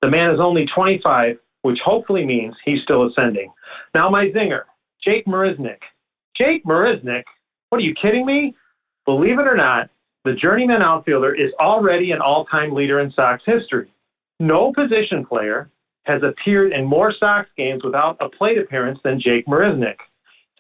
The 0.05 0.11
man 0.11 0.35
is 0.35 0.39
only 0.39 0.67
25, 0.67 1.39
which 1.63 1.79
hopefully 1.83 2.27
means 2.27 2.55
he's 2.63 2.83
still 2.83 3.09
ascending. 3.09 3.51
Now, 3.95 4.11
my 4.11 4.27
zinger, 4.27 4.65
Jake 5.03 5.25
Marisnick. 5.25 5.79
Jake 6.37 6.63
Marisnick? 6.67 7.23
What 7.71 7.79
are 7.79 7.85
you 7.85 7.95
kidding 7.95 8.27
me? 8.27 8.55
Believe 9.07 9.39
it 9.39 9.47
or 9.47 9.57
not, 9.57 9.89
the 10.27 10.35
journeyman 10.35 10.83
outfielder 10.83 11.35
is 11.35 11.53
already 11.59 12.11
an 12.11 12.21
all 12.21 12.45
time 12.45 12.75
leader 12.75 13.01
in 13.01 13.13
Sox 13.13 13.43
history. 13.47 13.95
No 14.41 14.75
position 14.75 15.25
player 15.25 15.71
has 16.03 16.21
appeared 16.23 16.75
in 16.75 16.85
more 16.85 17.11
Sox 17.19 17.49
games 17.57 17.83
without 17.83 18.19
a 18.21 18.29
plate 18.29 18.59
appearance 18.59 18.99
than 19.05 19.19
Jake 19.19 19.47
Marisnick. 19.47 19.97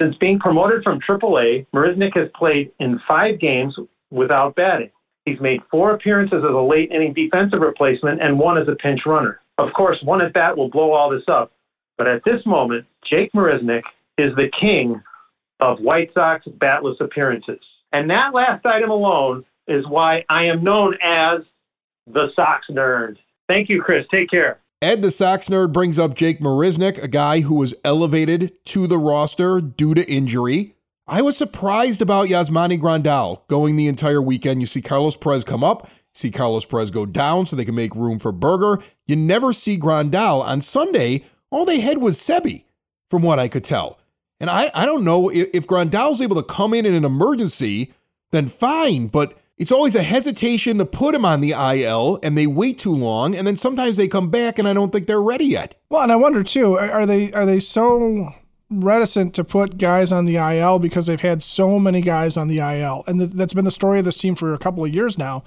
Since 0.00 0.16
being 0.16 0.38
promoted 0.38 0.82
from 0.82 1.00
AAA, 1.06 1.66
Marisnick 1.74 2.16
has 2.16 2.30
played 2.34 2.72
in 2.80 2.98
five 3.06 3.38
games 3.40 3.76
without 4.10 4.54
batting. 4.54 4.90
He's 5.24 5.40
made 5.40 5.60
four 5.70 5.92
appearances 5.92 6.42
as 6.44 6.54
a 6.54 6.60
late 6.60 6.90
inning 6.90 7.14
defensive 7.14 7.60
replacement 7.60 8.22
and 8.22 8.38
one 8.38 8.58
as 8.58 8.68
a 8.68 8.76
pinch 8.76 9.00
runner. 9.06 9.40
Of 9.58 9.72
course, 9.72 9.98
one 10.02 10.20
at 10.20 10.32
bat 10.32 10.56
will 10.56 10.68
blow 10.68 10.92
all 10.92 11.10
this 11.10 11.22
up, 11.28 11.52
but 11.96 12.06
at 12.06 12.22
this 12.24 12.44
moment, 12.44 12.86
Jake 13.08 13.32
Marisnick 13.32 13.82
is 14.18 14.34
the 14.36 14.50
king 14.60 15.02
of 15.60 15.78
White 15.78 16.10
Sox 16.12 16.44
batless 16.58 16.96
appearances. 17.00 17.60
And 17.92 18.10
that 18.10 18.34
last 18.34 18.66
item 18.66 18.90
alone 18.90 19.44
is 19.68 19.86
why 19.86 20.24
I 20.28 20.44
am 20.44 20.62
known 20.62 20.96
as 21.02 21.40
the 22.06 22.28
Sox 22.34 22.66
Nerd. 22.70 23.16
Thank 23.48 23.68
you, 23.68 23.80
Chris. 23.80 24.04
Take 24.10 24.28
care. 24.30 24.58
Ed 24.82 25.00
the 25.00 25.10
Sox 25.10 25.48
Nerd 25.48 25.72
brings 25.72 25.98
up 25.98 26.14
Jake 26.14 26.40
Marisnick, 26.40 27.02
a 27.02 27.08
guy 27.08 27.40
who 27.40 27.54
was 27.54 27.74
elevated 27.84 28.52
to 28.66 28.86
the 28.86 28.98
roster 28.98 29.60
due 29.60 29.94
to 29.94 30.04
injury. 30.10 30.74
I 31.06 31.20
was 31.20 31.36
surprised 31.36 32.00
about 32.00 32.28
Yasmani 32.28 32.80
Grandal 32.80 33.46
going 33.48 33.76
the 33.76 33.88
entire 33.88 34.22
weekend. 34.22 34.62
You 34.62 34.66
see 34.66 34.80
Carlos 34.80 35.16
Perez 35.16 35.44
come 35.44 35.62
up, 35.62 35.86
see 36.14 36.30
Carlos 36.30 36.64
Perez 36.64 36.90
go 36.90 37.04
down 37.04 37.44
so 37.44 37.56
they 37.56 37.66
can 37.66 37.74
make 37.74 37.94
room 37.94 38.18
for 38.18 38.32
Burger. 38.32 38.82
You 39.06 39.16
never 39.16 39.52
see 39.52 39.78
Grandal. 39.78 40.42
On 40.42 40.62
Sunday, 40.62 41.24
all 41.50 41.66
they 41.66 41.80
had 41.80 41.98
was 41.98 42.18
Seby, 42.18 42.64
from 43.10 43.22
what 43.22 43.38
I 43.38 43.48
could 43.48 43.64
tell. 43.64 43.98
And 44.40 44.48
I, 44.48 44.70
I 44.74 44.86
don't 44.86 45.04
know 45.04 45.28
if, 45.28 45.50
if 45.52 45.66
Grandal's 45.66 46.22
able 46.22 46.36
to 46.36 46.42
come 46.42 46.72
in 46.72 46.86
in 46.86 46.94
an 46.94 47.04
emergency, 47.04 47.92
then 48.32 48.48
fine, 48.48 49.08
but 49.08 49.38
it's 49.58 49.72
always 49.72 49.94
a 49.94 50.02
hesitation 50.02 50.78
to 50.78 50.86
put 50.86 51.14
him 51.14 51.26
on 51.26 51.42
the 51.42 51.52
IL 51.52 52.18
and 52.22 52.36
they 52.36 52.46
wait 52.46 52.78
too 52.78 52.94
long 52.94 53.36
and 53.36 53.46
then 53.46 53.56
sometimes 53.56 53.98
they 53.98 54.08
come 54.08 54.30
back 54.30 54.58
and 54.58 54.66
I 54.66 54.72
don't 54.72 54.90
think 54.90 55.06
they're 55.06 55.22
ready 55.22 55.44
yet. 55.44 55.74
Well, 55.90 56.02
and 56.02 56.10
I 56.10 56.16
wonder 56.16 56.42
too, 56.42 56.78
are 56.78 57.06
they 57.06 57.32
are 57.32 57.46
they 57.46 57.60
so 57.60 58.32
reticent 58.82 59.34
to 59.34 59.44
put 59.44 59.78
guys 59.78 60.12
on 60.12 60.24
the 60.24 60.36
IL 60.36 60.78
because 60.78 61.06
they've 61.06 61.20
had 61.20 61.42
so 61.42 61.78
many 61.78 62.00
guys 62.00 62.36
on 62.36 62.48
the 62.48 62.58
IL. 62.58 63.04
And 63.06 63.20
that's 63.20 63.54
been 63.54 63.64
the 63.64 63.70
story 63.70 63.98
of 63.98 64.04
this 64.04 64.18
team 64.18 64.34
for 64.34 64.54
a 64.54 64.58
couple 64.58 64.84
of 64.84 64.92
years 64.92 65.18
now 65.18 65.44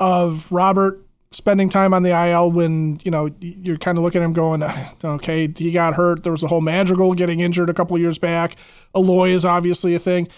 of 0.00 0.50
Robert 0.50 1.04
spending 1.30 1.68
time 1.68 1.92
on 1.92 2.02
the 2.02 2.10
IL 2.10 2.50
when, 2.52 3.00
you 3.04 3.10
know, 3.10 3.28
you're 3.40 3.78
kind 3.78 3.98
of 3.98 4.04
looking 4.04 4.22
at 4.22 4.24
him 4.24 4.32
going, 4.32 4.62
ah, 4.62 4.92
okay, 5.04 5.52
he 5.56 5.72
got 5.72 5.94
hurt. 5.94 6.22
There 6.22 6.32
was 6.32 6.40
the 6.40 6.48
whole 6.48 6.60
Madrigal 6.60 7.14
getting 7.14 7.40
injured 7.40 7.70
a 7.70 7.74
couple 7.74 7.96
of 7.96 8.02
years 8.02 8.18
back. 8.18 8.56
Eloy 8.94 9.30
is 9.30 9.44
obviously 9.44 9.94
a 9.94 9.98
thing. 9.98 10.28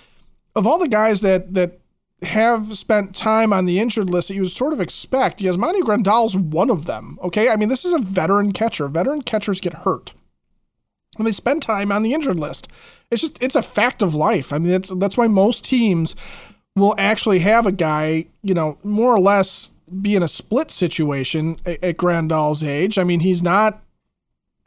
Of 0.54 0.66
all 0.66 0.78
the 0.78 0.88
guys 0.88 1.20
that 1.20 1.52
that 1.54 1.80
have 2.22 2.76
spent 2.76 3.14
time 3.14 3.52
on 3.52 3.66
the 3.66 3.78
injured 3.78 4.08
list 4.08 4.28
that 4.28 4.34
you 4.34 4.42
would 4.42 4.50
sort 4.50 4.72
of 4.72 4.80
expect. 4.80 5.40
Yasmani 5.40 5.82
Grandal's 5.82 6.36
one 6.36 6.70
of 6.70 6.86
them. 6.86 7.18
Okay, 7.22 7.50
I 7.50 7.56
mean 7.56 7.68
this 7.68 7.84
is 7.84 7.92
a 7.92 7.98
veteran 7.98 8.52
catcher. 8.52 8.88
Veteran 8.88 9.22
catchers 9.22 9.60
get 9.60 9.74
hurt, 9.74 10.12
and 11.18 11.26
they 11.26 11.32
spend 11.32 11.62
time 11.62 11.92
on 11.92 12.02
the 12.02 12.14
injured 12.14 12.40
list. 12.40 12.68
It's 13.10 13.22
just 13.22 13.42
it's 13.42 13.54
a 13.54 13.62
fact 13.62 14.02
of 14.02 14.14
life. 14.14 14.52
I 14.52 14.58
mean 14.58 14.70
that's 14.72 14.90
that's 14.96 15.16
why 15.16 15.26
most 15.26 15.64
teams 15.64 16.16
will 16.74 16.94
actually 16.98 17.38
have 17.40 17.66
a 17.66 17.72
guy, 17.72 18.26
you 18.42 18.54
know, 18.54 18.78
more 18.82 19.14
or 19.14 19.20
less 19.20 19.70
be 20.02 20.16
in 20.16 20.22
a 20.22 20.28
split 20.28 20.70
situation 20.70 21.56
at, 21.64 21.82
at 21.82 21.96
Grandal's 21.96 22.62
age. 22.64 22.98
I 22.98 23.04
mean 23.04 23.20
he's 23.20 23.42
not. 23.42 23.82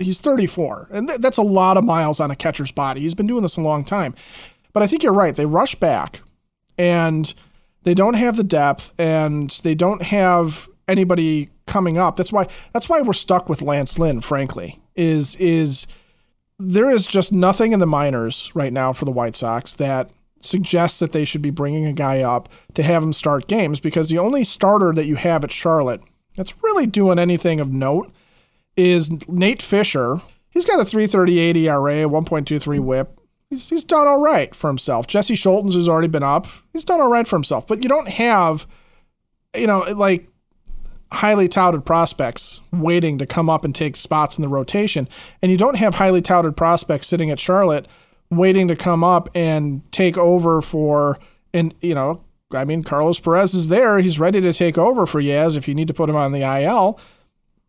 He's 0.02 0.22
34, 0.22 0.88
and 0.92 1.10
th- 1.10 1.20
that's 1.20 1.38
a 1.38 1.42
lot 1.44 1.76
of 1.76 1.84
miles 1.84 2.22
on 2.22 2.32
a 2.32 2.36
catcher's 2.36 2.72
body. 2.72 3.02
He's 3.02 3.16
been 3.16 3.28
doing 3.28 3.42
this 3.44 3.58
a 3.58 3.62
long 3.62 3.84
time. 3.84 4.16
But 4.72 4.82
I 4.82 4.88
think 4.88 5.04
you're 5.04 5.12
right. 5.12 5.36
They 5.36 5.46
rush 5.46 5.76
back 5.76 6.22
and 6.78 7.34
they 7.84 7.94
don't 7.94 8.14
have 8.14 8.38
the 8.38 8.44
depth 8.44 8.94
and 8.98 9.50
they 9.64 9.76
don't 9.76 10.02
have 10.02 10.70
anybody 10.88 11.50
coming 11.68 11.98
up. 11.98 12.16
That's 12.16 12.32
why 12.32 12.48
that's 12.74 12.90
why 12.90 13.02
we're 13.02 13.14
stuck 13.14 13.50
with 13.50 13.62
Lance 13.62 14.00
Lynn, 14.00 14.22
frankly. 14.22 14.80
Is 14.96 15.36
is 15.38 15.88
there 16.60 16.90
is 16.90 17.08
just 17.08 17.32
nothing 17.32 17.72
in 17.72 17.80
the 17.80 17.88
minors 17.88 18.52
right 18.54 18.74
now 18.74 18.92
for 18.92 19.06
the 19.06 19.12
White 19.12 19.36
Sox 19.36 19.74
that 19.76 20.12
suggests 20.42 21.00
that 21.00 21.14
they 21.14 21.26
should 21.26 21.42
be 21.42 21.50
bringing 21.50 21.86
a 21.86 21.94
guy 21.94 22.22
up 22.22 22.50
to 22.74 22.84
have 22.84 23.02
him 23.02 23.14
start 23.14 23.48
games 23.48 23.80
because 23.80 24.10
the 24.10 24.20
only 24.20 24.44
starter 24.44 24.94
that 24.94 25.06
you 25.06 25.16
have 25.16 25.44
at 25.44 25.52
Charlotte 25.52 26.02
that's 26.36 26.62
really 26.62 26.86
doing 26.86 27.20
anything 27.20 27.60
of 27.60 27.72
note 27.72 28.12
is 28.78 29.10
Nate 29.28 29.62
Fisher. 29.62 30.22
he's 30.50 30.66
got 30.66 30.80
a 30.80 30.86
338 30.86 31.58
ERA, 31.58 32.08
1.23 32.08 32.80
whip. 32.80 33.20
He's, 33.50 33.68
he's 33.68 33.84
done 33.84 34.08
all 34.08 34.22
right 34.22 34.54
for 34.54 34.68
himself. 34.68 35.08
Jesse 35.08 35.34
Scholtens, 35.36 35.74
who's 35.74 35.90
already 35.90 36.08
been 36.08 36.24
up, 36.24 36.48
he's 36.72 36.84
done 36.84 37.02
all 37.02 37.12
right 37.12 37.28
for 37.28 37.36
himself. 37.36 37.68
But 37.68 37.84
you 37.84 37.90
don't 37.90 38.08
have, 38.08 38.68
you 39.56 39.68
know, 39.68 39.80
like 39.80 40.29
highly 41.12 41.48
touted 41.48 41.86
prospects 41.86 42.62
waiting 42.72 43.18
to 43.18 43.26
come 43.26 43.50
up 43.50 43.64
and 43.64 43.74
take 43.74 43.96
spots 43.96 44.38
in 44.38 44.42
the 44.42 44.48
rotation. 44.48 45.08
And 45.42 45.52
you 45.52 45.58
don't 45.58 45.78
have 45.78 45.96
highly 45.96 46.22
touted 46.22 46.56
prospects 46.56 47.08
sitting 47.08 47.32
at 47.32 47.40
Charlotte 47.40 47.88
waiting 48.30 48.68
to 48.68 48.76
come 48.76 49.04
up 49.04 49.30
and 49.34 49.82
take 49.92 50.18
over 50.18 50.62
for, 50.62 51.18
and, 51.54 51.74
you 51.82 51.96
know, 51.96 52.22
I 52.52 52.64
mean, 52.64 52.84
Carlos 52.84 53.20
Perez 53.20 53.54
is 53.54 53.68
there. 53.68 54.00
He's 54.00 54.20
ready 54.20 54.42
to 54.42 54.54
take 54.54 54.78
over 54.78 55.06
for 55.06 55.22
Yaz 55.22 55.56
if 55.56 55.68
you 55.68 55.76
need 55.76 55.88
to 55.88 55.94
put 55.94 56.10
him 56.10 56.16
on 56.16 56.32
the 56.32 56.42
IL. 56.42 57.00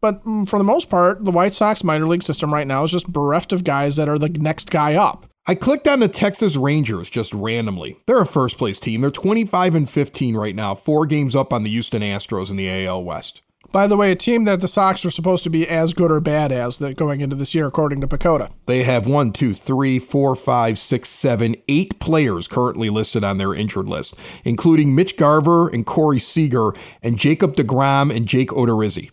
But 0.01 0.25
mm, 0.25 0.49
for 0.49 0.59
the 0.59 0.65
most 0.65 0.89
part, 0.89 1.25
the 1.25 1.31
White 1.31 1.55
Sox 1.55 1.85
minor 1.85 2.07
league 2.07 2.23
system 2.23 2.53
right 2.53 2.67
now 2.67 2.85
is 2.85 2.91
just 2.91 3.11
bereft 3.11 3.53
of 3.53 3.65
guys 3.65 3.97
that 3.97 4.09
are 4.09 4.19
the 4.19 4.29
next 4.29 4.71
guy 4.71 4.95
up. 4.95 5.27
I 5.47 5.55
clicked 5.55 5.89
on 5.89 6.01
the 6.01 6.09
Texas 6.09 6.55
Rangers 6.57 7.09
just 7.09 7.33
randomly. 7.33 7.99
They're 8.07 8.21
a 8.21 8.27
first 8.27 8.59
place 8.59 8.79
team. 8.79 9.01
They're 9.01 9.11
25 9.11 9.75
and 9.75 9.89
15 9.89 10.37
right 10.37 10.55
now, 10.55 10.75
four 10.75 11.07
games 11.07 11.35
up 11.35 11.53
on 11.53 11.63
the 11.63 11.71
Houston 11.71 12.03
Astros 12.03 12.51
in 12.51 12.57
the 12.57 12.87
AL 12.87 13.05
West. 13.05 13.43
By 13.73 13.87
the 13.87 13.97
way, 13.97 14.11
a 14.11 14.17
team 14.17 14.45
that 14.45 14.61
the 14.61 14.69
Sox 14.69 15.05
are 15.05 15.11
supposed 15.11 15.45
to 15.45 15.51
be 15.51 15.67
as 15.69 15.95
good 15.95 16.11
or 16.11 16.21
bad 16.21 16.51
as 16.51 16.79
that 16.79 16.97
going 16.97 17.21
into 17.21 17.37
this 17.37 17.55
year, 17.55 17.69
according 17.69 18.01
to 18.01 18.09
PECOTA. 18.09 18.51
They 18.67 18.83
have 18.83 19.07
one, 19.07 19.33
two, 19.33 19.55
three, 19.55 20.01
four, 20.01 20.35
five, 20.35 20.77
six, 20.77 21.09
seven, 21.09 21.55
eight 21.69 22.01
players 22.01 22.49
currently 22.49 22.91
listed 22.91 23.23
on 23.23 23.39
their 23.39 23.55
injured 23.55 23.87
list, 23.87 24.17
including 24.45 24.95
Mitch 24.95 25.17
Garver 25.17 25.69
and 25.69 25.87
Corey 25.87 26.19
Seager 26.19 26.73
and 27.01 27.17
Jacob 27.17 27.55
DeGrom 27.55 28.15
and 28.15 28.27
Jake 28.27 28.51
Odorizzi, 28.51 29.11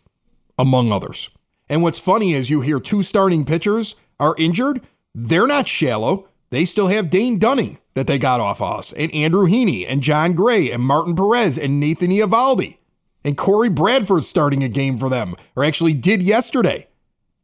among 0.58 0.92
others. 0.92 1.30
And 1.70 1.84
what's 1.84 2.00
funny 2.00 2.34
is 2.34 2.50
you 2.50 2.62
hear 2.62 2.80
two 2.80 3.04
starting 3.04 3.46
pitchers 3.46 3.96
are 4.20 4.36
injured. 4.40 4.82
They're 5.20 5.48
not 5.48 5.68
shallow. 5.68 6.28
They 6.52 6.64
still 6.64 6.88
have 6.88 7.10
Dane 7.10 7.40
Dunning 7.40 7.80
that 7.96 8.06
they 8.06 8.20
got 8.20 8.40
off 8.40 8.62
us, 8.62 8.94
and 8.94 9.12
Andrew 9.16 9.48
Heaney, 9.48 9.84
and 9.90 10.04
Jon 10.04 10.34
Gray, 10.34 10.70
and 10.70 10.84
Martin 10.84 11.16
Perez, 11.16 11.58
and 11.58 11.80
Nathan 11.80 12.12
Eovaldi. 12.12 12.78
And 13.24 13.36
Corey 13.36 13.70
Bradford 13.70 14.26
starting 14.26 14.64
a 14.64 14.70
game 14.70 14.96
for 14.96 15.10
them, 15.10 15.34
or 15.56 15.64
actually 15.64 15.96
did 15.96 16.22
yesterday. 16.22 16.88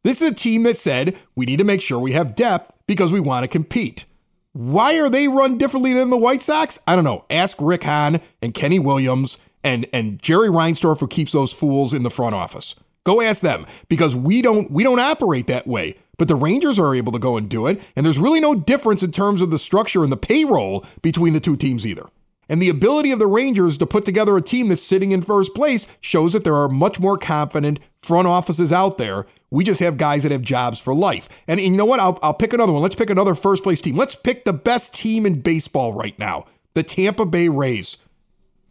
This 0.04 0.22
is 0.22 0.30
a 0.30 0.34
team 0.34 0.62
that 0.62 0.76
said 0.76 1.18
we 1.34 1.46
need 1.46 1.56
to 1.56 1.64
make 1.64 1.82
sure 1.82 1.98
we 1.98 2.12
have 2.12 2.36
depth 2.36 2.70
because 2.86 3.10
we 3.10 3.18
want 3.18 3.42
to 3.42 3.48
compete. 3.48 4.04
Why 4.52 5.00
are 5.00 5.10
they 5.10 5.26
run 5.26 5.58
differently 5.58 5.94
than 5.94 6.10
the 6.10 6.16
White 6.16 6.42
Sox? 6.42 6.78
I 6.86 6.94
don't 6.94 7.02
know. 7.02 7.24
Ask 7.28 7.56
Rick 7.58 7.82
Hahn 7.82 8.20
and 8.40 8.54
Kenny 8.54 8.78
Williams 8.78 9.36
and, 9.64 9.84
and 9.92 10.22
Jerry 10.22 10.48
Reinsdorf 10.48 11.00
who 11.00 11.08
keeps 11.08 11.32
those 11.32 11.52
fools 11.52 11.92
in 11.92 12.04
the 12.04 12.10
front 12.10 12.36
office. 12.36 12.76
Go 13.04 13.20
ask 13.20 13.42
them 13.42 13.66
because 13.88 14.16
we 14.16 14.42
don't 14.42 14.70
we 14.70 14.82
don't 14.82 14.98
operate 14.98 15.46
that 15.46 15.66
way. 15.66 15.98
But 16.16 16.28
the 16.28 16.36
Rangers 16.36 16.78
are 16.78 16.94
able 16.94 17.12
to 17.12 17.18
go 17.18 17.36
and 17.36 17.48
do 17.48 17.66
it, 17.66 17.82
and 17.96 18.06
there's 18.06 18.18
really 18.18 18.40
no 18.40 18.54
difference 18.54 19.02
in 19.02 19.10
terms 19.10 19.40
of 19.40 19.50
the 19.50 19.58
structure 19.58 20.04
and 20.04 20.12
the 20.12 20.16
payroll 20.16 20.86
between 21.02 21.32
the 21.32 21.40
two 21.40 21.56
teams 21.56 21.84
either. 21.84 22.08
And 22.48 22.60
the 22.60 22.68
ability 22.68 23.10
of 23.10 23.18
the 23.18 23.26
Rangers 23.26 23.78
to 23.78 23.86
put 23.86 24.04
together 24.04 24.36
a 24.36 24.42
team 24.42 24.68
that's 24.68 24.82
sitting 24.82 25.12
in 25.12 25.22
first 25.22 25.54
place 25.54 25.86
shows 26.00 26.34
that 26.34 26.44
there 26.44 26.54
are 26.54 26.68
much 26.68 27.00
more 27.00 27.16
confident 27.16 27.80
front 28.02 28.28
offices 28.28 28.72
out 28.72 28.98
there. 28.98 29.26
We 29.50 29.64
just 29.64 29.80
have 29.80 29.96
guys 29.96 30.24
that 30.24 30.32
have 30.32 30.42
jobs 30.42 30.78
for 30.78 30.94
life. 30.94 31.28
And, 31.48 31.58
and 31.58 31.70
you 31.70 31.76
know 31.76 31.84
what? 31.84 32.00
I'll, 32.00 32.18
I'll 32.22 32.34
pick 32.34 32.52
another 32.52 32.72
one. 32.72 32.82
Let's 32.82 32.94
pick 32.94 33.08
another 33.08 33.34
first 33.34 33.62
place 33.62 33.80
team. 33.80 33.96
Let's 33.96 34.14
pick 34.14 34.44
the 34.44 34.52
best 34.52 34.92
team 34.92 35.24
in 35.26 35.40
baseball 35.40 35.92
right 35.92 36.18
now 36.18 36.46
the 36.74 36.82
Tampa 36.82 37.24
Bay 37.24 37.48
Rays. 37.48 37.96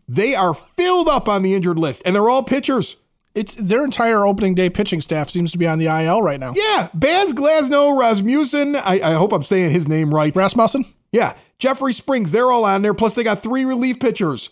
They 0.08 0.36
are 0.36 0.54
filled 0.54 1.08
up 1.08 1.30
on 1.30 1.42
the 1.42 1.56
injured 1.56 1.80
list, 1.80 2.04
and 2.06 2.14
they're 2.14 2.30
all 2.30 2.44
pitchers. 2.44 2.98
It's 3.36 3.56
their 3.56 3.84
entire 3.84 4.26
opening 4.28 4.54
day 4.54 4.70
pitching 4.70 5.02
staff 5.02 5.30
seems 5.30 5.52
to 5.54 5.58
be 5.58 5.66
on 5.68 5.80
the 5.80 5.88
IL 5.88 6.22
right 6.22 6.40
now. 6.40 6.54
Yeah, 6.56 6.90
Baz 6.94 7.34
Glasnow, 7.34 7.98
Rasmussen. 8.00 8.76
I, 8.76 9.00
I 9.02 9.14
hope 9.14 9.34
I'm 9.34 9.42
saying 9.44 9.72
his 9.72 9.88
name 9.88 10.14
right. 10.14 10.36
Rasmussen. 10.36 10.86
Yeah, 11.12 11.36
Jeffrey 11.60 11.94
Springs. 11.94 12.32
They're 12.32 12.52
all 12.52 12.66
on 12.66 12.82
there. 12.84 12.94
Plus, 12.94 13.16
they 13.16 13.24
got 13.24 13.42
three 13.42 13.66
relief 13.66 14.00
pitchers. 14.00 14.50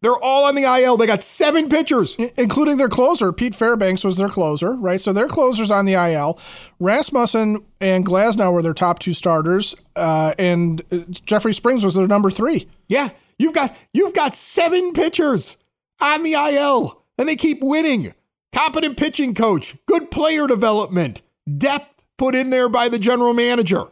They're 0.00 0.12
all 0.22 0.44
on 0.44 0.54
the 0.54 0.62
IL. 0.62 0.96
They 0.96 1.06
got 1.06 1.22
seven 1.24 1.68
pitchers, 1.68 2.14
I- 2.20 2.32
including 2.36 2.76
their 2.76 2.88
closer. 2.88 3.32
Pete 3.32 3.54
Fairbanks 3.54 4.04
was 4.04 4.16
their 4.16 4.28
closer, 4.28 4.74
right? 4.76 5.00
So 5.00 5.12
their 5.12 5.26
closers 5.26 5.70
on 5.72 5.86
the 5.86 5.94
IL. 5.94 6.38
Rasmussen 6.78 7.64
and 7.80 8.06
Glasnow 8.06 8.52
were 8.52 8.62
their 8.62 8.74
top 8.74 8.98
two 9.00 9.12
starters, 9.12 9.74
uh, 9.96 10.34
and 10.38 10.82
uh, 10.92 10.98
Jeffrey 11.10 11.52
Springs 11.54 11.84
was 11.84 11.94
their 11.94 12.06
number 12.06 12.30
three. 12.30 12.68
Yeah, 12.86 13.08
you've 13.38 13.54
got 13.54 13.76
you've 13.92 14.14
got 14.14 14.34
seven 14.34 14.92
pitchers 14.92 15.56
on 16.00 16.22
the 16.22 16.32
IL, 16.34 16.97
and 17.18 17.28
they 17.28 17.36
keep 17.36 17.62
winning. 17.62 18.14
Competent 18.54 18.96
pitching 18.96 19.34
coach, 19.34 19.76
good 19.86 20.10
player 20.10 20.46
development, 20.46 21.20
depth 21.58 22.04
put 22.16 22.34
in 22.34 22.50
there 22.50 22.68
by 22.68 22.88
the 22.88 22.98
general 22.98 23.34
manager. 23.34 23.84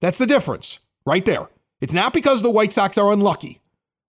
That's 0.00 0.18
the 0.18 0.26
difference, 0.26 0.80
right 1.06 1.24
there. 1.24 1.48
It's 1.80 1.92
not 1.92 2.12
because 2.12 2.42
the 2.42 2.50
White 2.50 2.72
Sox 2.72 2.98
are 2.98 3.12
unlucky. 3.12 3.60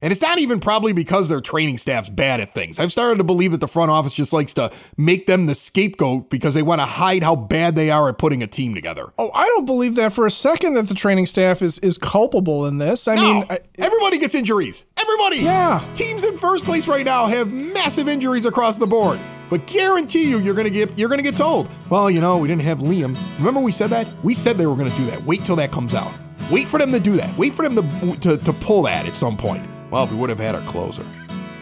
And 0.04 0.12
it's 0.12 0.22
not 0.22 0.40
even 0.40 0.60
probably 0.60 0.94
because 0.94 1.30
their 1.30 1.42
training 1.42 1.78
staff's 1.78 2.10
bad 2.10 2.40
at 2.42 2.54
things. 2.54 2.80
I've 2.80 2.92
started 2.92 3.18
to 3.20 3.24
believe 3.24 3.52
that 3.52 3.60
the 3.60 3.68
front 3.68 3.92
office 3.92 4.14
just 4.14 4.34
likes 4.34 4.54
to 4.56 4.72
make 4.98 5.28
them 5.28 5.46
the 5.46 5.54
scapegoat 5.54 6.30
because 6.32 6.56
they 6.56 6.64
want 6.64 6.80
to 6.82 6.86
hide 6.86 7.22
how 7.24 7.36
bad 7.36 7.76
they 7.76 7.92
are 7.92 8.10
at 8.10 8.18
putting 8.18 8.42
a 8.42 8.48
team 8.48 8.74
together. 8.74 9.06
Oh, 9.20 9.30
I 9.34 9.46
don't 9.46 9.66
believe 9.66 9.96
that 9.96 10.12
for 10.12 10.26
a 10.26 10.32
second 10.32 10.74
that 10.74 10.88
the 10.88 10.96
training 10.96 11.28
staff 11.28 11.62
is 11.62 11.78
is 11.80 11.98
culpable 12.00 12.66
in 12.66 12.80
this. 12.80 13.08
I 13.08 13.16
No, 13.16 13.22
mean, 13.22 13.46
I, 13.50 13.60
everybody 13.78 14.18
gets 14.18 14.34
injuries. 14.34 14.86
Everybody. 14.98 15.38
Yeah. 15.38 15.86
Teams 15.94 16.24
in 16.24 16.38
first 16.38 16.66
place 16.66 16.88
right 16.88 17.06
now 17.06 17.28
have 17.28 17.52
massive 17.52 18.08
injuries 18.10 18.46
across 18.46 18.78
the 18.78 18.88
board. 18.88 19.20
But 19.52 19.68
guarantee 19.68 20.30
you, 20.30 20.40
you're 20.40 20.56
gonna 20.56 20.70
get 20.70 20.98
you're 20.98 21.10
gonna 21.10 21.22
get 21.22 21.36
told. 21.38 21.70
Well, 21.90 22.10
you 22.10 22.22
know, 22.22 22.38
we 22.38 22.48
didn't 22.48 22.62
have 22.64 22.80
Liam. 22.80 23.16
Remember 23.38 23.60
we 23.60 23.72
said 23.72 23.90
that? 23.92 24.08
We 24.24 24.34
said 24.34 24.58
they 24.58 24.66
were 24.66 24.76
gonna 24.76 24.96
do 24.96 25.06
that. 25.08 25.22
Wait 25.26 25.44
till 25.46 25.58
that 25.58 25.72
comes 25.72 25.94
out. 25.94 26.12
Wait 26.50 26.68
for 26.68 26.80
them 26.80 26.92
to 26.92 27.00
do 27.00 27.18
that. 27.18 27.38
Wait 27.38 27.54
for 27.54 27.68
them 27.68 27.76
to 27.76 28.16
to, 28.22 28.38
to 28.38 28.54
pull 28.54 28.82
that 28.84 29.06
at 29.06 29.16
some 29.16 29.38
point. 29.38 29.64
Well, 29.92 30.06
if 30.06 30.12
we 30.12 30.18
would 30.18 30.30
have 30.30 30.40
had 30.40 30.56
our 30.56 30.66
closer, 30.70 31.06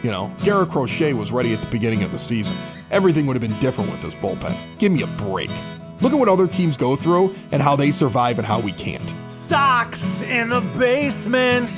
you 0.04 0.12
know, 0.12 0.32
Garrett 0.44 0.70
Crochet 0.70 1.14
was 1.14 1.32
ready 1.32 1.52
at 1.52 1.62
the 1.62 1.68
beginning 1.68 2.04
of 2.04 2.12
the 2.12 2.20
season. 2.20 2.56
Everything 2.92 3.26
would 3.26 3.36
have 3.36 3.42
been 3.42 3.60
different 3.60 3.90
with 3.90 4.04
this 4.04 4.14
bullpen. 4.14 4.56
Give 4.78 4.92
me 4.92 5.02
a 5.02 5.08
break. 5.08 5.50
Look 6.00 6.14
at 6.14 6.20
what 6.20 6.30
other 6.30 6.48
teams 6.48 6.78
go 6.78 6.96
through 6.96 7.36
and 7.52 7.60
how 7.60 7.76
they 7.76 7.92
survive 7.92 8.38
and 8.38 8.46
how 8.46 8.60
we 8.60 8.72
can't. 8.72 9.14
Sox 9.28 10.22
in 10.22 10.50
the 10.50 10.62
Basement. 10.78 11.72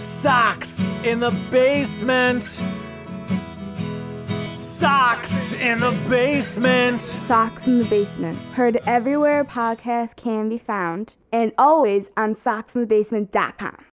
Sox 0.00 0.80
in 1.02 1.18
the 1.18 1.32
Basement. 1.50 2.44
Sox 4.60 5.52
in 5.52 5.80
the 5.80 5.92
Basement. 6.08 7.02
Sox 7.02 7.66
in 7.66 7.80
the 7.80 7.84
Basement. 7.86 8.38
Heard 8.54 8.78
everywhere 8.86 9.44
podcasts 9.44 10.14
can 10.14 10.48
be 10.48 10.58
found 10.58 11.16
and 11.32 11.50
always 11.58 12.10
on 12.16 12.36
soxinthebasement.com. 12.36 13.84